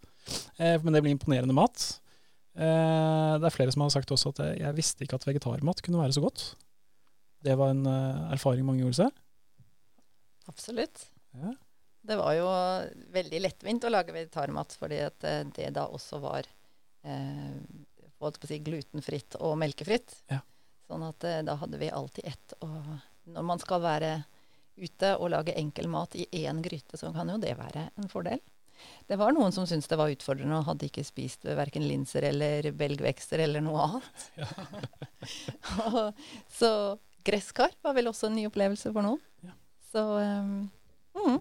Eh, 0.62 0.78
men 0.84 0.94
det 0.94 1.02
blir 1.02 1.16
imponerende 1.16 1.56
mat. 1.58 1.88
Eh, 2.56 3.34
det 3.42 3.50
er 3.50 3.54
flere 3.54 3.74
som 3.76 3.84
har 3.84 3.92
sagt 3.92 4.14
også 4.16 4.32
at 4.32 4.42
jeg 4.62 4.78
visste 4.78 5.04
ikke 5.04 5.20
at 5.20 5.28
vegetarmat 5.28 5.84
kunne 5.84 6.00
være 6.00 6.16
så 6.16 6.24
godt. 6.24 6.54
Det 7.46 7.56
var 7.60 7.74
en 7.74 7.86
eh, 7.90 8.34
erfaring 8.34 8.66
mange 8.66 8.82
gjorde 8.82 9.04
seg. 9.04 9.22
Absolutt. 10.50 11.08
Ja. 11.36 11.54
Det 12.06 12.18
var 12.20 12.36
jo 12.38 12.48
veldig 13.14 13.42
lettvint 13.42 13.86
å 13.86 13.92
lage 13.92 14.14
vegetarmat, 14.14 14.76
fordi 14.80 15.02
at 15.06 15.26
eh, 15.28 15.44
det 15.58 15.74
da 15.76 15.88
også 15.90 16.22
var 16.24 16.48
eh, 17.06 17.58
si 18.46 18.60
glutenfritt 18.66 19.38
og 19.44 19.58
melkefritt. 19.62 20.16
Ja. 20.32 20.40
Sånn 20.86 21.04
at 21.06 21.26
da 21.46 21.56
hadde 21.58 21.78
vi 21.82 21.90
alltid 21.90 22.28
ett. 22.30 22.54
Og 22.62 23.30
når 23.34 23.46
man 23.46 23.62
skal 23.62 23.82
være 23.82 24.10
ute 24.78 25.16
og 25.18 25.32
lage 25.34 25.56
enkel 25.58 25.90
mat 25.90 26.14
i 26.18 26.28
én 26.46 26.62
gryte, 26.66 26.98
så 26.98 27.10
kan 27.14 27.30
jo 27.30 27.40
det 27.42 27.56
være 27.58 27.88
en 27.98 28.10
fordel. 28.12 28.42
Det 29.08 29.18
var 29.20 29.36
noen 29.36 29.54
som 29.56 29.68
syntes 29.70 29.90
det 29.92 29.98
var 30.00 30.14
utfordrende 30.14 30.60
og 30.60 30.70
hadde 30.70 30.88
ikke 30.90 31.06
spist 31.06 31.46
verken 31.46 31.86
linser 31.86 32.26
eller 32.32 32.72
belgvekster 32.76 33.44
eller 33.46 33.64
noe 33.66 33.90
annet. 33.90 34.30
Ja. 35.26 36.12
Så 36.60 36.70
gresskar 37.26 37.72
var 37.82 37.96
vel 37.98 38.12
også 38.12 38.30
en 38.30 38.36
ny 38.38 38.46
opplevelse 38.46 38.92
for 38.94 39.06
noen. 39.06 39.22
Ja. 39.46 39.56
Så 39.90 40.04
um, 40.22 40.68
mm. 41.18 41.40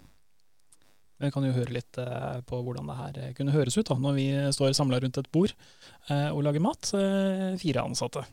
Vi 1.25 1.31
kan 1.33 1.45
jo 1.47 1.53
høre 1.55 1.77
litt 1.77 1.99
eh, 2.01 2.41
på 2.49 2.59
hvordan 2.65 2.89
det 2.91 2.97
her 2.99 3.19
eh, 3.23 3.35
kunne 3.37 3.55
høres 3.55 3.77
ut 3.79 3.87
da, 3.89 3.97
når 4.01 4.17
vi 4.17 4.27
står 4.57 4.75
samla 4.77 4.99
rundt 5.01 5.21
et 5.21 5.31
bord 5.33 5.53
eh, 5.55 6.31
og 6.31 6.43
lager 6.45 6.65
mat. 6.65 6.91
Eh, 6.99 7.55
fire 7.61 7.85
ansatte. 7.87 8.25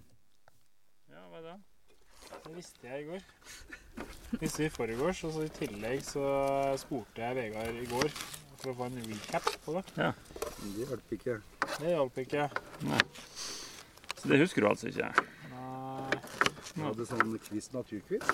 Ja, 1.12 1.22
hva 1.30 1.40
er 1.40 1.46
det? 1.46 1.58
Det 2.48 2.56
visste 2.58 2.90
jeg 2.90 3.04
i 3.04 3.10
går. 3.12 3.28
Visste 4.42 4.66
i 4.66 4.72
forgårs, 4.74 5.24
og 5.28 5.36
så 5.36 5.46
i 5.46 5.54
tillegg 5.56 6.04
så 6.08 6.26
spurte 6.82 7.22
jeg 7.22 7.38
Vegard 7.38 7.78
i 7.84 7.88
går 7.92 8.10
for 8.62 8.72
å 8.72 8.78
få 8.78 8.88
en 8.90 9.00
recap 9.10 9.48
på 9.66 9.76
det. 9.78 9.84
Det 10.62 10.86
hjalp 10.86 11.14
ikke. 11.18 11.38
Det 11.82 11.94
hjalp 11.96 12.20
ikke. 12.22 12.48
Så 14.22 14.30
det 14.30 14.42
husker 14.44 14.62
du 14.62 14.70
altså 14.70 14.92
ikke? 14.92 15.10
Nei. 15.56 16.20
Vi 16.76 16.84
hadde 16.86 17.08
sånn 17.10 17.34
quiz 17.48 17.72
naturquiz. 17.74 18.28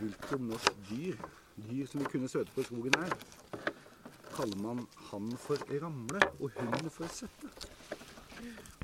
Hvilket 0.00 0.40
norsk 0.46 0.80
dyr, 0.88 1.20
dyr 1.68 1.90
som 1.90 2.00
vi 2.00 2.08
kunne 2.14 2.30
søte 2.32 2.54
på 2.54 2.64
i 2.64 2.68
skogen 2.70 2.96
her, 3.02 3.12
kaller 4.32 4.62
man 4.64 4.84
han 5.10 5.30
for 5.42 5.60
ramle 5.82 6.24
og 6.40 6.56
hunden 6.56 6.92
for 6.94 7.12
sette. 7.12 7.52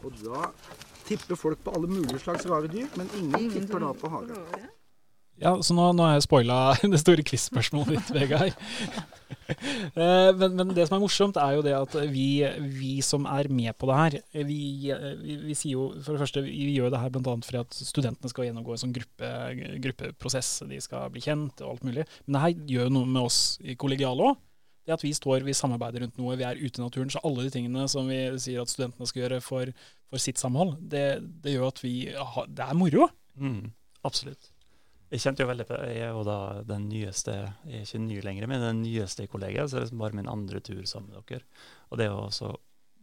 Og 0.04 0.12
da 0.20 0.50
tipper 1.08 1.38
folk 1.40 1.62
på 1.64 1.72
alle 1.78 1.88
mulige 1.88 2.20
slags 2.20 2.44
rare 2.50 2.68
dyr, 2.68 2.90
men 3.00 3.08
ingen 3.16 3.48
tipper 3.54 3.80
da 3.86 3.94
på 3.96 4.10
hare. 4.12 4.42
Ja, 5.42 5.52
så 5.60 5.74
nå, 5.76 5.90
nå 5.92 6.04
har 6.06 6.14
jeg 6.16 6.24
spoila 6.24 6.56
det 6.92 7.00
store 7.02 7.24
quiz-spørsmålet 7.26 7.98
ditt, 7.98 8.14
Vegard. 8.16 8.56
Eh, 9.46 10.30
men, 10.38 10.52
men 10.54 10.70
det 10.74 10.84
som 10.86 10.96
er 10.96 11.00
morsomt, 11.02 11.36
er 11.38 11.56
jo 11.56 11.62
det 11.64 11.72
at 11.74 11.94
vi, 12.10 12.44
vi 12.78 12.92
som 13.02 13.24
er 13.30 13.48
med 13.50 13.74
på 13.78 13.88
det 13.90 13.96
her, 13.98 14.16
vi, 14.46 14.58
vi, 15.22 15.36
vi 15.48 15.56
sier 15.58 15.72
jo 15.72 15.86
for 16.02 16.14
det 16.14 16.20
første, 16.22 16.42
vi 16.46 16.76
gjør 16.76 16.92
det 16.94 17.00
her 17.02 17.12
bl.a. 17.14 17.34
fordi 17.42 17.60
at 17.60 17.78
studentene 17.78 18.30
skal 18.30 18.46
gjennomgå 18.46 18.74
en 18.74 18.82
sånn 18.84 18.94
gruppe, 18.94 19.30
gruppeprosess. 19.82 20.50
De 20.70 20.78
skal 20.82 21.10
bli 21.14 21.22
kjent 21.24 21.62
og 21.62 21.76
alt 21.76 21.86
mulig. 21.86 22.06
Men 22.26 22.36
det 22.36 22.42
her 22.44 22.72
gjør 22.74 22.88
jo 22.88 22.94
noe 22.98 23.10
med 23.16 23.22
oss 23.26 23.40
i 23.62 23.74
kollegiale 23.78 24.30
òg. 24.30 24.42
Det 24.86 24.94
at 24.94 25.02
vi 25.02 25.14
står, 25.18 25.46
vi 25.46 25.54
samarbeider 25.58 26.04
rundt 26.04 26.18
noe, 26.22 26.38
vi 26.38 26.46
er 26.46 26.60
ute 26.62 26.78
i 26.78 26.84
naturen. 26.84 27.10
Så 27.10 27.22
alle 27.26 27.46
de 27.46 27.54
tingene 27.54 27.86
som 27.90 28.06
vi 28.10 28.20
sier 28.42 28.62
at 28.62 28.70
studentene 28.70 29.10
skal 29.10 29.24
gjøre 29.24 29.40
for, 29.42 29.72
for 30.06 30.22
sitt 30.22 30.42
samhold, 30.42 30.76
det, 30.94 31.06
det 31.42 31.56
gjør 31.56 31.72
at 31.72 31.82
vi 31.82 31.96
har, 32.14 32.46
Det 32.50 32.66
er 32.66 32.78
moro. 32.78 33.08
Mm, 33.34 33.72
absolutt. 34.06 34.52
Jeg 35.06 35.22
kjente 35.22 35.44
jo 35.44 35.50
veldig 35.50 35.66
på 35.68 35.76
Jeg 35.86 36.02
er 36.02 36.14
jo 36.16 36.24
da 36.26 36.38
den 36.66 36.88
nyeste 36.90 37.34
Jeg 37.68 37.78
er 37.78 37.84
ikke 37.84 38.02
ny 38.02 38.18
lenger, 38.24 38.48
men 38.50 38.64
den 38.64 38.82
nyeste 38.82 39.26
i 39.26 39.30
kollegiet. 39.30 39.70
Så 39.70 39.76
det 39.76 39.82
er 39.84 39.86
liksom 39.86 40.02
bare 40.02 40.18
min 40.18 40.30
andre 40.30 40.60
tur 40.64 40.82
sammen 40.88 41.14
med 41.14 41.26
dere. 41.30 41.46
Og 41.90 42.00
det 42.00 42.08
er 42.08 42.16
også 42.16 42.52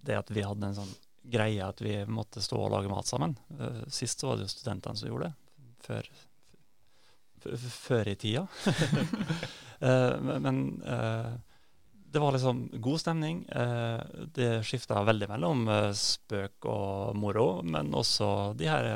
det 0.03 0.19
at 0.19 0.31
vi 0.35 0.43
hadde 0.43 0.67
en 0.67 0.77
sånn 0.81 0.93
greie 1.23 1.63
at 1.63 1.79
vi 1.81 1.95
måtte 2.11 2.43
stå 2.43 2.59
og 2.59 2.73
lage 2.73 2.91
mat 2.91 3.07
sammen. 3.07 3.37
Eh, 3.59 3.83
Sist 3.87 4.19
så 4.19 4.29
var 4.29 4.39
det 4.39 4.49
jo 4.49 4.53
studentene 4.53 4.99
som 4.99 5.09
gjorde 5.09 5.29
det. 5.29 5.35
Før, 5.83 6.11
før 7.79 8.13
i 8.13 8.19
tida. 8.19 8.47
Eh, 9.83 10.13
men 10.39 10.59
eh, 10.87 11.31
det 12.07 12.19
var 12.21 12.31
liksom 12.31 12.61
god 12.79 13.01
stemning. 13.01 13.41
Det 14.31 14.61
skifta 14.63 15.01
veldig 15.03 15.27
mellom 15.27 15.65
spøk 15.97 16.69
og 16.71 17.17
moro, 17.19 17.47
men 17.67 17.89
også 17.91 18.29
de 18.55 18.69
her 18.69 18.87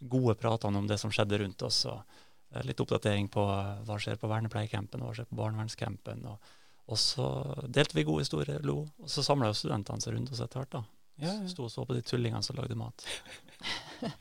gode 0.00 0.38
pratene 0.40 0.80
om 0.80 0.88
det 0.88 0.96
som 1.02 1.12
skjedde 1.12 1.42
rundt 1.42 1.66
oss. 1.68 1.82
og 1.90 2.15
Litt 2.64 2.80
oppdatering 2.80 3.28
på 3.32 3.42
eh, 3.52 3.72
hva 3.86 3.98
skjer 4.00 4.16
på 4.20 4.30
vernepleiercampen, 4.30 5.02
hva 5.04 5.12
skjer 5.16 5.28
på 5.28 5.38
barnevernscampen. 5.40 6.24
Og, 6.30 6.52
og 6.86 7.00
så 7.00 7.26
delte 7.68 7.98
vi 7.98 8.06
gode 8.08 8.24
historier, 8.24 8.62
lo. 8.64 8.84
Og 9.02 9.10
så 9.12 9.24
samla 9.26 9.50
jo 9.50 9.58
studentene 9.58 10.00
seg 10.02 10.14
rundt 10.16 10.32
oss 10.32 10.40
etter 10.44 10.62
hvert. 10.62 10.78
da. 10.78 10.84
Ja, 11.16 11.32
ja. 11.32 11.48
Sto 11.48 11.64
og 11.64 11.72
så 11.72 11.84
på 11.88 11.94
de 11.96 12.02
tullingene 12.04 12.44
som 12.44 12.58
lagde 12.58 12.76
mat. 12.76 13.04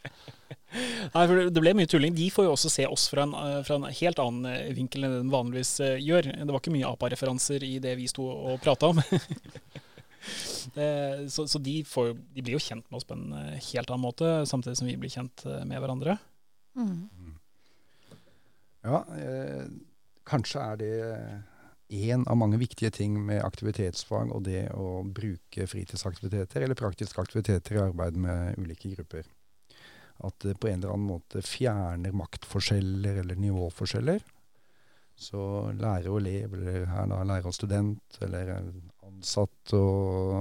Nei, 0.75 1.23
for 1.27 1.35
det- 1.47 1.61
ble 1.61 1.73
mye 1.75 1.87
tulling. 1.91 2.15
De 2.15 2.29
får 2.31 2.47
jo 2.47 2.53
også 2.55 2.71
se 2.71 2.85
oss 2.87 3.07
fra 3.11 3.23
en, 3.27 3.33
eh, 3.35 3.61
fra 3.67 3.75
en 3.79 3.87
helt 3.89 4.19
annen 4.19 4.45
eh, 4.51 4.73
vinkel 4.75 5.03
enn 5.03 5.11
det 5.15 5.23
de 5.23 5.33
vanligvis 5.33 5.73
gjør. 6.03 6.31
Det 6.39 6.51
var 6.51 6.61
ikke 6.63 6.75
mye 6.75 6.91
APA-referanser 6.91 7.63
i 7.67 7.77
det 7.83 7.95
vi 7.99 8.07
sto 8.11 8.27
og 8.27 8.61
prata 8.63 8.91
om. 8.93 9.01
det, 10.77 10.89
så 11.31 11.47
så 11.47 11.59
de, 11.61 11.77
får, 11.87 12.13
de 12.35 12.41
blir 12.43 12.57
jo 12.57 12.63
kjent 12.63 12.87
med 12.89 12.97
oss 12.99 13.07
på 13.07 13.15
en 13.17 13.31
helt 13.35 13.89
annen 13.91 14.05
måte, 14.07 14.31
samtidig 14.49 14.79
som 14.79 14.87
vi 14.89 14.97
blir 14.99 15.13
kjent 15.13 15.45
med 15.67 15.79
hverandre. 15.79 16.17
Mm. 16.75 17.34
Ja, 18.85 19.01
eh, 19.17 19.65
kanskje 20.29 20.61
er 20.61 20.77
det 20.77 20.95
én 21.89 22.25
av 22.29 22.37
mange 22.37 22.57
viktige 22.61 22.91
ting 22.93 23.17
med 23.25 23.43
aktivitetsfag 23.45 24.31
og 24.33 24.43
det 24.45 24.67
å 24.73 25.01
bruke 25.05 25.67
fritidsaktiviteter 25.69 26.65
eller 26.65 26.77
praktiske 26.77 27.21
aktiviteter 27.21 27.77
i 27.77 27.81
arbeid 27.81 28.17
med 28.17 28.59
ulike 28.61 28.93
grupper. 28.93 29.25
At 30.25 30.37
det 30.45 30.57
på 30.61 30.69
en 30.69 30.79
eller 30.79 30.93
annen 30.93 31.09
måte 31.09 31.43
fjerner 31.45 32.15
maktforskjeller 32.15 33.21
eller 33.23 33.41
nivåforskjeller. 33.41 34.21
Så 35.15 35.41
lærer 35.79 36.11
og 36.11 36.19
elev, 36.19 36.53
eller 36.57 36.85
her 36.91 37.07
da 37.07 37.21
lærer 37.23 37.47
og 37.47 37.55
student, 37.55 38.17
eller 38.25 38.51
ansatt 39.05 39.73
og, 39.77 40.33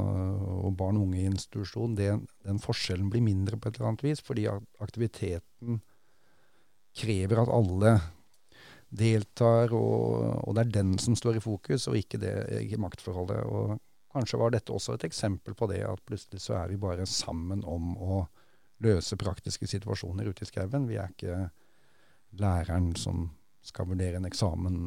og 0.65 0.73
barn 0.79 0.99
og 0.99 1.07
unge 1.07 1.21
i 1.21 1.29
institusjon, 1.31 1.95
det, 1.99 2.11
den 2.47 2.59
forskjellen 2.63 3.11
blir 3.13 3.23
mindre 3.23 3.59
på 3.59 3.71
et 3.71 3.79
eller 3.79 3.93
annet 3.93 4.07
vis, 4.07 4.23
fordi 4.25 4.49
aktiviteten 4.51 5.79
krever 6.95 7.43
at 7.43 7.53
alle 7.55 7.95
deltar, 8.95 9.75
og, 9.75 10.47
og 10.47 10.55
det 10.57 10.65
er 10.65 10.77
den 10.79 10.95
som 11.03 11.17
står 11.19 11.39
i 11.39 11.45
fokus, 11.45 11.89
og 11.91 11.99
ikke, 11.99 12.21
det, 12.23 12.35
ikke 12.63 12.81
maktforholdet. 12.83 13.43
Og 13.45 13.77
kanskje 14.15 14.41
var 14.41 14.55
dette 14.55 14.75
også 14.75 14.97
et 14.97 15.07
eksempel 15.09 15.57
på 15.59 15.69
det, 15.71 15.83
at 15.89 16.03
plutselig 16.07 16.43
så 16.45 16.59
er 16.61 16.73
vi 16.73 16.81
bare 16.81 17.07
sammen 17.11 17.65
om 17.67 17.95
å 17.99 18.23
løse 18.85 19.19
praktiske 19.19 19.69
situasjoner 19.71 20.29
ute 20.29 20.45
i 20.45 20.51
skauen. 20.51 20.89
Vi 20.91 20.99
er 21.01 21.13
ikke 21.15 21.49
læreren 22.41 22.93
som 22.99 23.29
skal 23.65 23.89
vurdere 23.89 24.21
en 24.21 24.29
eksamen, 24.29 24.79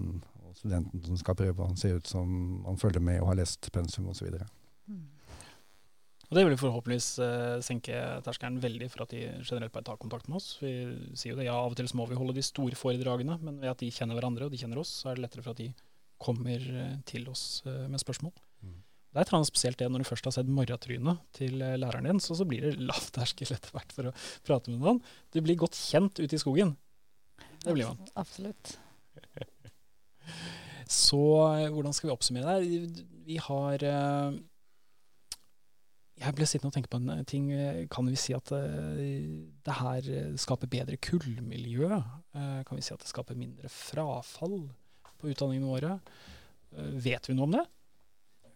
og 0.45 0.57
studenten 0.57 1.03
som 1.03 1.19
skal 1.19 1.37
prøve 1.39 1.65
å 1.65 1.77
se 1.79 1.93
ut 1.95 2.07
som 2.07 2.63
han 2.67 2.79
følger 2.79 3.03
med 3.03 3.21
og 3.21 3.31
har 3.31 3.41
lest 3.41 3.71
pensum 3.73 4.09
osv. 4.11 4.29
Og 6.27 6.35
det 6.35 6.43
vil 6.43 6.57
forhåpentligvis 6.59 7.09
eh, 7.23 7.57
senke 7.63 7.99
terskelen 8.25 8.59
veldig 8.63 8.89
for 8.91 9.05
at 9.05 9.13
de 9.13 9.21
generelt 9.47 9.71
bare 9.71 9.87
tar 9.87 9.99
kontakt 10.01 10.27
med 10.27 10.41
oss. 10.41 10.57
Vi 10.59 10.71
sier 11.15 11.31
jo 11.31 11.37
det, 11.39 11.47
ja, 11.47 11.55
Av 11.55 11.71
og 11.71 11.77
til 11.79 11.87
så 11.87 11.99
må 11.99 12.07
vi 12.09 12.17
holde 12.19 12.35
de 12.35 12.43
store 12.43 12.75
foredragene, 12.75 13.37
men 13.39 13.61
ved 13.61 13.71
at 13.71 13.83
de 13.83 13.91
kjenner 13.93 14.19
hverandre 14.19 14.49
og 14.49 14.51
de 14.51 14.59
kjenner 14.59 14.81
oss, 14.81 14.91
så 15.01 15.11
er 15.11 15.17
det 15.17 15.23
lettere 15.23 15.45
for 15.45 15.55
at 15.55 15.61
de 15.61 15.69
kommer 16.19 16.67
eh, 16.81 16.97
til 17.07 17.29
oss 17.31 17.61
eh, 17.65 17.85
med 17.87 18.03
spørsmål. 18.03 18.33
Mm. 18.65 18.81
Det 19.15 19.23
er 19.23 19.29
trans 19.29 19.49
spesielt 19.49 19.79
det 19.79 19.87
når 19.89 20.03
du 20.03 20.09
først 20.09 20.27
har 20.27 20.35
sett 20.35 20.51
morratrynet 20.51 21.23
til 21.37 21.61
eh, 21.63 21.77
læreren 21.79 22.09
din, 22.09 22.19
så, 22.23 22.35
så 22.35 22.45
blir 22.49 22.65
det 22.65 22.75
lav 22.81 23.07
terskel 23.15 23.55
etter 23.55 23.71
hvert 23.73 23.95
for 23.95 24.11
å 24.11 24.15
prate 24.45 24.73
med 24.73 24.83
noen. 24.83 24.99
Du 25.31 25.39
blir 25.45 25.57
godt 25.59 25.79
kjent 25.79 26.19
ute 26.19 26.35
i 26.35 26.41
skogen. 26.41 26.75
Det 27.63 27.71
blir 27.71 27.87
man. 27.87 28.11
Absolutt. 28.19 28.75
Så 30.87 31.23
eh, 31.53 31.71
hvordan 31.71 31.95
skal 31.95 32.09
vi 32.09 32.13
oppsummere 32.13 32.59
det? 32.59 33.07
Vi 33.27 33.39
har 33.43 33.83
eh, 33.83 34.37
Jeg 36.17 36.33
ble 36.33 36.47
sittende 36.49 36.71
og 36.71 36.75
tenke 36.77 36.89
på 36.89 36.99
en 37.01 37.11
eh, 37.13 37.23
ting. 37.29 37.49
Eh, 37.53 37.83
Kan 37.93 38.09
vi 38.09 38.17
si 38.17 38.33
at 38.33 38.51
eh, 38.55 39.01
det 39.65 39.77
her 39.79 40.11
skaper 40.41 40.69
bedre 40.71 40.97
kullmiljø? 40.97 42.01
Kan 42.37 42.77
vi 42.77 42.85
si 42.85 42.93
at 42.93 43.01
det 43.01 43.09
skaper 43.09 43.37
mindre 43.37 43.69
frafall 43.71 44.59
på 45.17 45.31
utdanningene 45.31 45.69
våre? 45.69 45.97
Vet 47.01 47.29
vi 47.29 47.35
noe 47.37 47.47
om 47.47 47.55
det? 47.55 47.63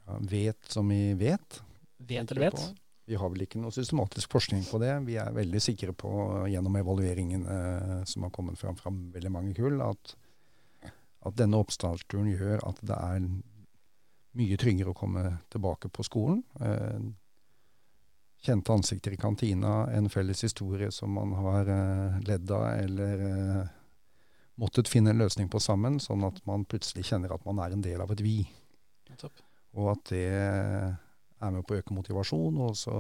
Ja, 0.05 0.17
vet 0.29 0.73
som 0.73 0.89
vi 0.91 1.13
vet. 1.17 1.61
Vet 1.97 2.33
eller 2.33 2.49
vet? 2.49 2.65
Vi 3.09 3.17
har 3.17 3.31
vel 3.33 3.43
ikke 3.43 3.59
noe 3.61 3.73
systematisk 3.75 4.31
forskning 4.31 4.61
på 4.69 4.79
det. 4.81 4.91
Vi 5.07 5.17
er 5.19 5.33
veldig 5.35 5.61
sikre 5.63 5.93
på 5.97 6.11
gjennom 6.51 6.75
evalueringen 6.79 7.47
eh, 7.49 7.95
som 8.07 8.23
har 8.27 8.33
kommet 8.35 8.59
fram 8.61 8.77
fra 8.79 8.93
veldig 8.93 9.31
mange 9.33 9.55
kull, 9.57 9.81
at, 9.83 10.13
at 11.25 11.37
denne 11.39 11.59
oppstartsturen 11.61 12.29
gjør 12.31 12.61
at 12.69 12.79
det 12.85 12.97
er 12.97 13.25
mye 14.39 14.59
tryggere 14.61 14.93
å 14.93 14.95
komme 14.95 15.25
tilbake 15.51 15.89
på 15.91 16.05
skolen. 16.07 16.43
Eh, 16.61 17.01
kjente 18.41 18.73
ansikter 18.73 19.13
i 19.13 19.19
kantina, 19.21 19.85
en 19.93 20.09
felles 20.09 20.43
historie 20.43 20.91
som 20.91 21.13
man 21.13 21.33
har 21.37 21.69
eh, 21.69 22.19
ledd 22.25 22.51
av 22.51 22.65
eller 22.71 23.25
eh, 23.27 23.69
måttet 24.61 24.89
finne 24.89 25.13
en 25.13 25.21
løsning 25.21 25.49
på 25.49 25.61
sammen, 25.61 25.99
sånn 26.01 26.25
at 26.25 26.41
man 26.49 26.65
plutselig 26.65 27.05
kjenner 27.11 27.33
at 27.33 27.45
man 27.45 27.61
er 27.61 27.75
en 27.75 27.85
del 27.85 28.01
av 28.01 28.11
et 28.13 28.23
vi. 28.25 28.39
Og 29.77 29.91
at 29.93 30.09
det 30.11 30.25
er 30.31 31.53
med 31.53 31.65
på 31.65 31.75
å 31.75 31.81
øke 31.81 31.95
motivasjon 31.95 32.57
og 32.59 32.73
også 32.73 32.95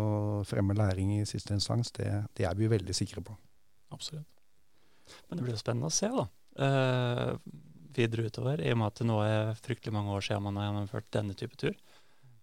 fremme 0.49 0.77
læring 0.77 1.17
i 1.19 1.25
siste 1.29 1.53
instans, 1.57 1.91
det, 1.97 2.07
det 2.37 2.47
er 2.47 2.57
vi 2.57 2.69
veldig 2.71 2.95
sikre 2.95 3.23
på. 3.25 3.35
Absolutt. 3.91 4.29
Men 5.27 5.37
det 5.37 5.45
blir 5.45 5.57
jo 5.57 5.61
spennende 5.61 5.89
å 5.89 5.93
se, 5.93 6.09
da. 6.13 6.25
Uh, 6.61 7.35
videre 7.95 8.29
utover, 8.29 8.61
i 8.63 8.71
og 8.71 8.79
med 8.79 8.91
at 8.91 9.01
det 9.01 9.07
nå 9.07 9.17
er 9.25 9.57
fryktelig 9.59 9.93
mange 9.95 10.13
år 10.15 10.23
siden 10.25 10.45
man 10.47 10.59
har 10.59 10.69
gjennomført 10.69 11.09
denne 11.13 11.35
type 11.37 11.59
tur. 11.59 11.75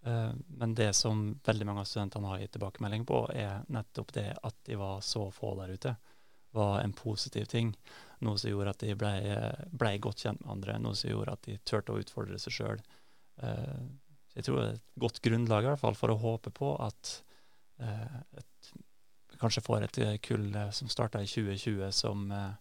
Eh, 0.01 0.31
men 0.47 0.75
det 0.75 0.93
som 0.97 1.39
veldig 1.45 1.67
mange 1.67 1.83
av 1.83 1.89
studentene 1.89 2.31
har 2.31 2.43
gitt 2.43 2.53
tilbakemelding 2.55 3.05
på, 3.09 3.23
er 3.33 3.65
nettopp 3.67 4.13
det 4.15 4.29
at 4.43 4.59
de 4.65 4.77
var 4.79 5.01
så 5.05 5.27
få 5.33 5.55
der 5.61 5.75
ute, 5.75 5.95
var 6.51 6.79
en 6.81 6.93
positiv 6.97 7.45
ting. 7.45 7.73
Noe 8.25 8.39
som 8.39 8.51
gjorde 8.51 8.73
at 8.73 8.83
de 8.83 8.95
ble, 8.97 9.13
ble 9.71 9.95
godt 10.01 10.25
kjent 10.25 10.43
med 10.43 10.53
andre, 10.55 10.77
noe 10.81 10.97
som 10.97 11.11
gjorde 11.11 11.35
at 11.35 11.43
de 11.45 11.57
turte 11.67 11.93
å 11.93 11.99
utfordre 12.01 12.39
seg 12.41 12.55
sjøl. 12.55 12.85
jeg 14.35 14.43
tror 14.43 14.57
det 14.57 14.65
er 14.65 14.73
et 14.73 14.89
godt 14.99 15.21
grunnlag 15.23 15.63
i 15.63 15.69
hvert 15.69 15.81
fall 15.81 15.95
for 15.95 16.11
å 16.11 16.19
håpe 16.19 16.51
på 16.51 16.73
at 16.83 17.11
eh, 17.79 18.17
et, 18.37 18.71
kanskje 19.39 19.63
får 19.63 19.85
et 19.85 19.99
eh, 20.03 20.17
kull 20.23 20.49
eh, 20.55 20.71
som 20.75 20.89
starta 20.91 21.21
i 21.23 21.29
2020, 21.29 21.91
som 21.95 22.31
eh, 22.31 22.51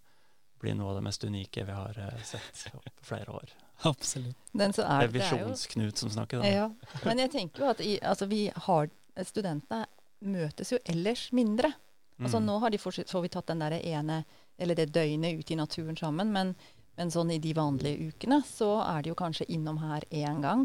blir 0.62 0.76
noe 0.78 0.92
av 0.92 1.00
det 1.00 1.06
mest 1.08 1.24
unike 1.24 1.64
vi 1.64 1.78
har 1.80 1.98
eh, 2.04 2.22
sett 2.22 2.68
på 2.72 3.08
flere 3.08 3.40
år. 3.40 3.56
Absolutt. 3.92 4.36
Den 4.52 4.72
så 4.72 4.82
Det 4.82 4.88
er, 4.90 5.06
det 5.06 5.20
Visjonsknut 5.20 6.00
som 6.00 6.10
snakker, 6.10 6.42
da. 6.42 6.48
Ja, 6.50 6.70
men 7.04 7.20
jeg 7.22 7.30
tenker 7.30 7.62
jo 7.62 7.68
at 7.70 7.82
i, 7.84 7.98
altså 8.02 8.26
vi 8.30 8.48
har, 8.66 8.90
studentene 9.26 9.84
møtes 10.26 10.72
jo 10.74 10.80
ellers 10.84 11.28
mindre. 11.32 11.72
Altså 12.18 12.40
Mm. 12.40 12.46
Nå 12.46 12.58
har 12.58 12.70
de 12.74 12.78
for, 12.82 12.90
så 12.90 13.20
vidt 13.22 13.36
tatt 13.36 13.46
den 13.46 13.60
der 13.62 13.76
ene, 13.78 14.24
eller 14.58 14.74
det 14.74 14.90
døgnet 14.90 15.38
ute 15.38 15.54
i 15.54 15.56
naturen 15.56 15.96
sammen, 15.96 16.32
men, 16.34 16.56
men 16.98 17.12
sånn 17.14 17.30
i 17.30 17.38
de 17.38 17.52
vanlige 17.54 18.10
ukene 18.10 18.40
så 18.42 18.80
er 18.82 19.04
de 19.04 19.12
jo 19.12 19.18
kanskje 19.18 19.46
innom 19.54 19.78
her 19.78 20.02
én 20.10 20.42
gang 20.42 20.64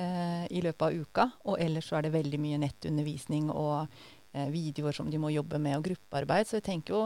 eh, 0.00 0.46
i 0.48 0.62
løpet 0.64 0.86
av 0.86 0.96
uka. 0.96 1.26
Og 1.44 1.60
ellers 1.60 1.90
så 1.90 1.98
er 1.98 2.06
det 2.06 2.14
veldig 2.16 2.40
mye 2.40 2.60
nettundervisning 2.62 3.50
og 3.52 3.84
eh, 4.32 4.48
videoer 4.48 4.96
som 4.96 5.10
de 5.12 5.20
må 5.20 5.28
jobbe 5.34 5.60
med, 5.60 5.76
og 5.76 5.90
gruppearbeid. 5.90 6.48
Så 6.48 6.62
jeg 6.62 6.68
tenker 6.70 6.96
jo 6.96 7.02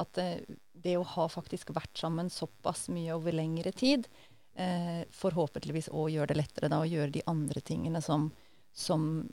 at 0.00 0.18
eh, 0.18 0.42
det 0.74 0.96
å 0.98 1.06
ha 1.06 1.28
faktisk 1.30 1.70
vært 1.76 1.94
sammen 2.02 2.30
såpass 2.32 2.88
mye 2.90 3.14
over 3.14 3.36
lengre 3.36 3.70
tid, 3.70 4.08
eh, 4.60 5.02
forhåpentligvis 5.16 5.90
òg 5.96 6.12
gjør 6.14 6.30
det 6.30 6.38
lettere 6.38 6.70
da 6.72 6.82
å 6.82 6.88
gjøre 6.88 7.14
de 7.16 7.24
andre 7.30 7.62
tingene 7.64 8.02
som, 8.04 8.28
som 8.76 9.24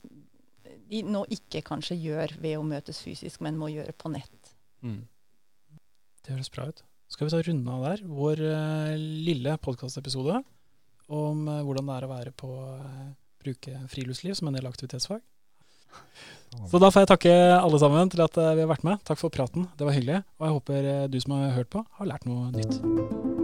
de 0.87 1.03
nå 1.03 1.23
ikke 1.33 1.63
kanskje 1.67 1.99
gjør 1.99 2.37
ved 2.41 2.57
å 2.57 2.65
møtes 2.65 3.01
fysisk, 3.03 3.41
men 3.43 3.59
må 3.59 3.69
gjøre 3.73 3.95
på 3.97 4.11
nett. 4.13 4.53
Mm. 4.85 5.01
Det 6.23 6.35
høres 6.35 6.51
bra 6.53 6.67
ut. 6.71 6.83
Skal 7.07 7.27
vi 7.27 7.33
ta 7.33 7.39
runde 7.45 7.71
av 7.71 7.85
der 7.87 8.03
vår 8.03 8.43
eh, 8.43 8.97
lille 8.99 9.55
podkastepisode 9.63 10.41
om 11.07 11.47
eh, 11.47 11.63
hvordan 11.63 11.87
det 11.87 11.95
er 11.95 12.07
å 12.07 12.11
være 12.11 12.35
på 12.35 12.51
eh, 12.73 13.07
bruke 13.43 13.79
friluftsliv 13.91 14.35
som 14.35 14.49
en 14.49 14.59
del 14.59 14.67
aktivitetsfag. 14.67 15.23
Så 16.71 16.79
da 16.81 16.91
får 16.91 17.03
jeg 17.03 17.11
takke 17.13 17.33
alle 17.55 17.79
sammen 17.79 18.11
til 18.11 18.23
at 18.25 18.37
eh, 18.41 18.53
vi 18.59 18.65
har 18.65 18.71
vært 18.71 18.87
med. 18.87 19.01
Takk 19.07 19.23
for 19.23 19.33
praten, 19.33 19.69
det 19.79 19.87
var 19.87 19.95
hyggelig. 19.95 20.21
Og 20.39 20.47
jeg 20.47 20.59
håper 20.59 20.93
eh, 20.93 21.09
du 21.11 21.19
som 21.23 21.37
har 21.37 21.57
hørt 21.61 21.73
på, 21.73 21.87
har 21.99 22.13
lært 22.15 22.27
noe 22.27 22.51
nytt. 22.55 23.36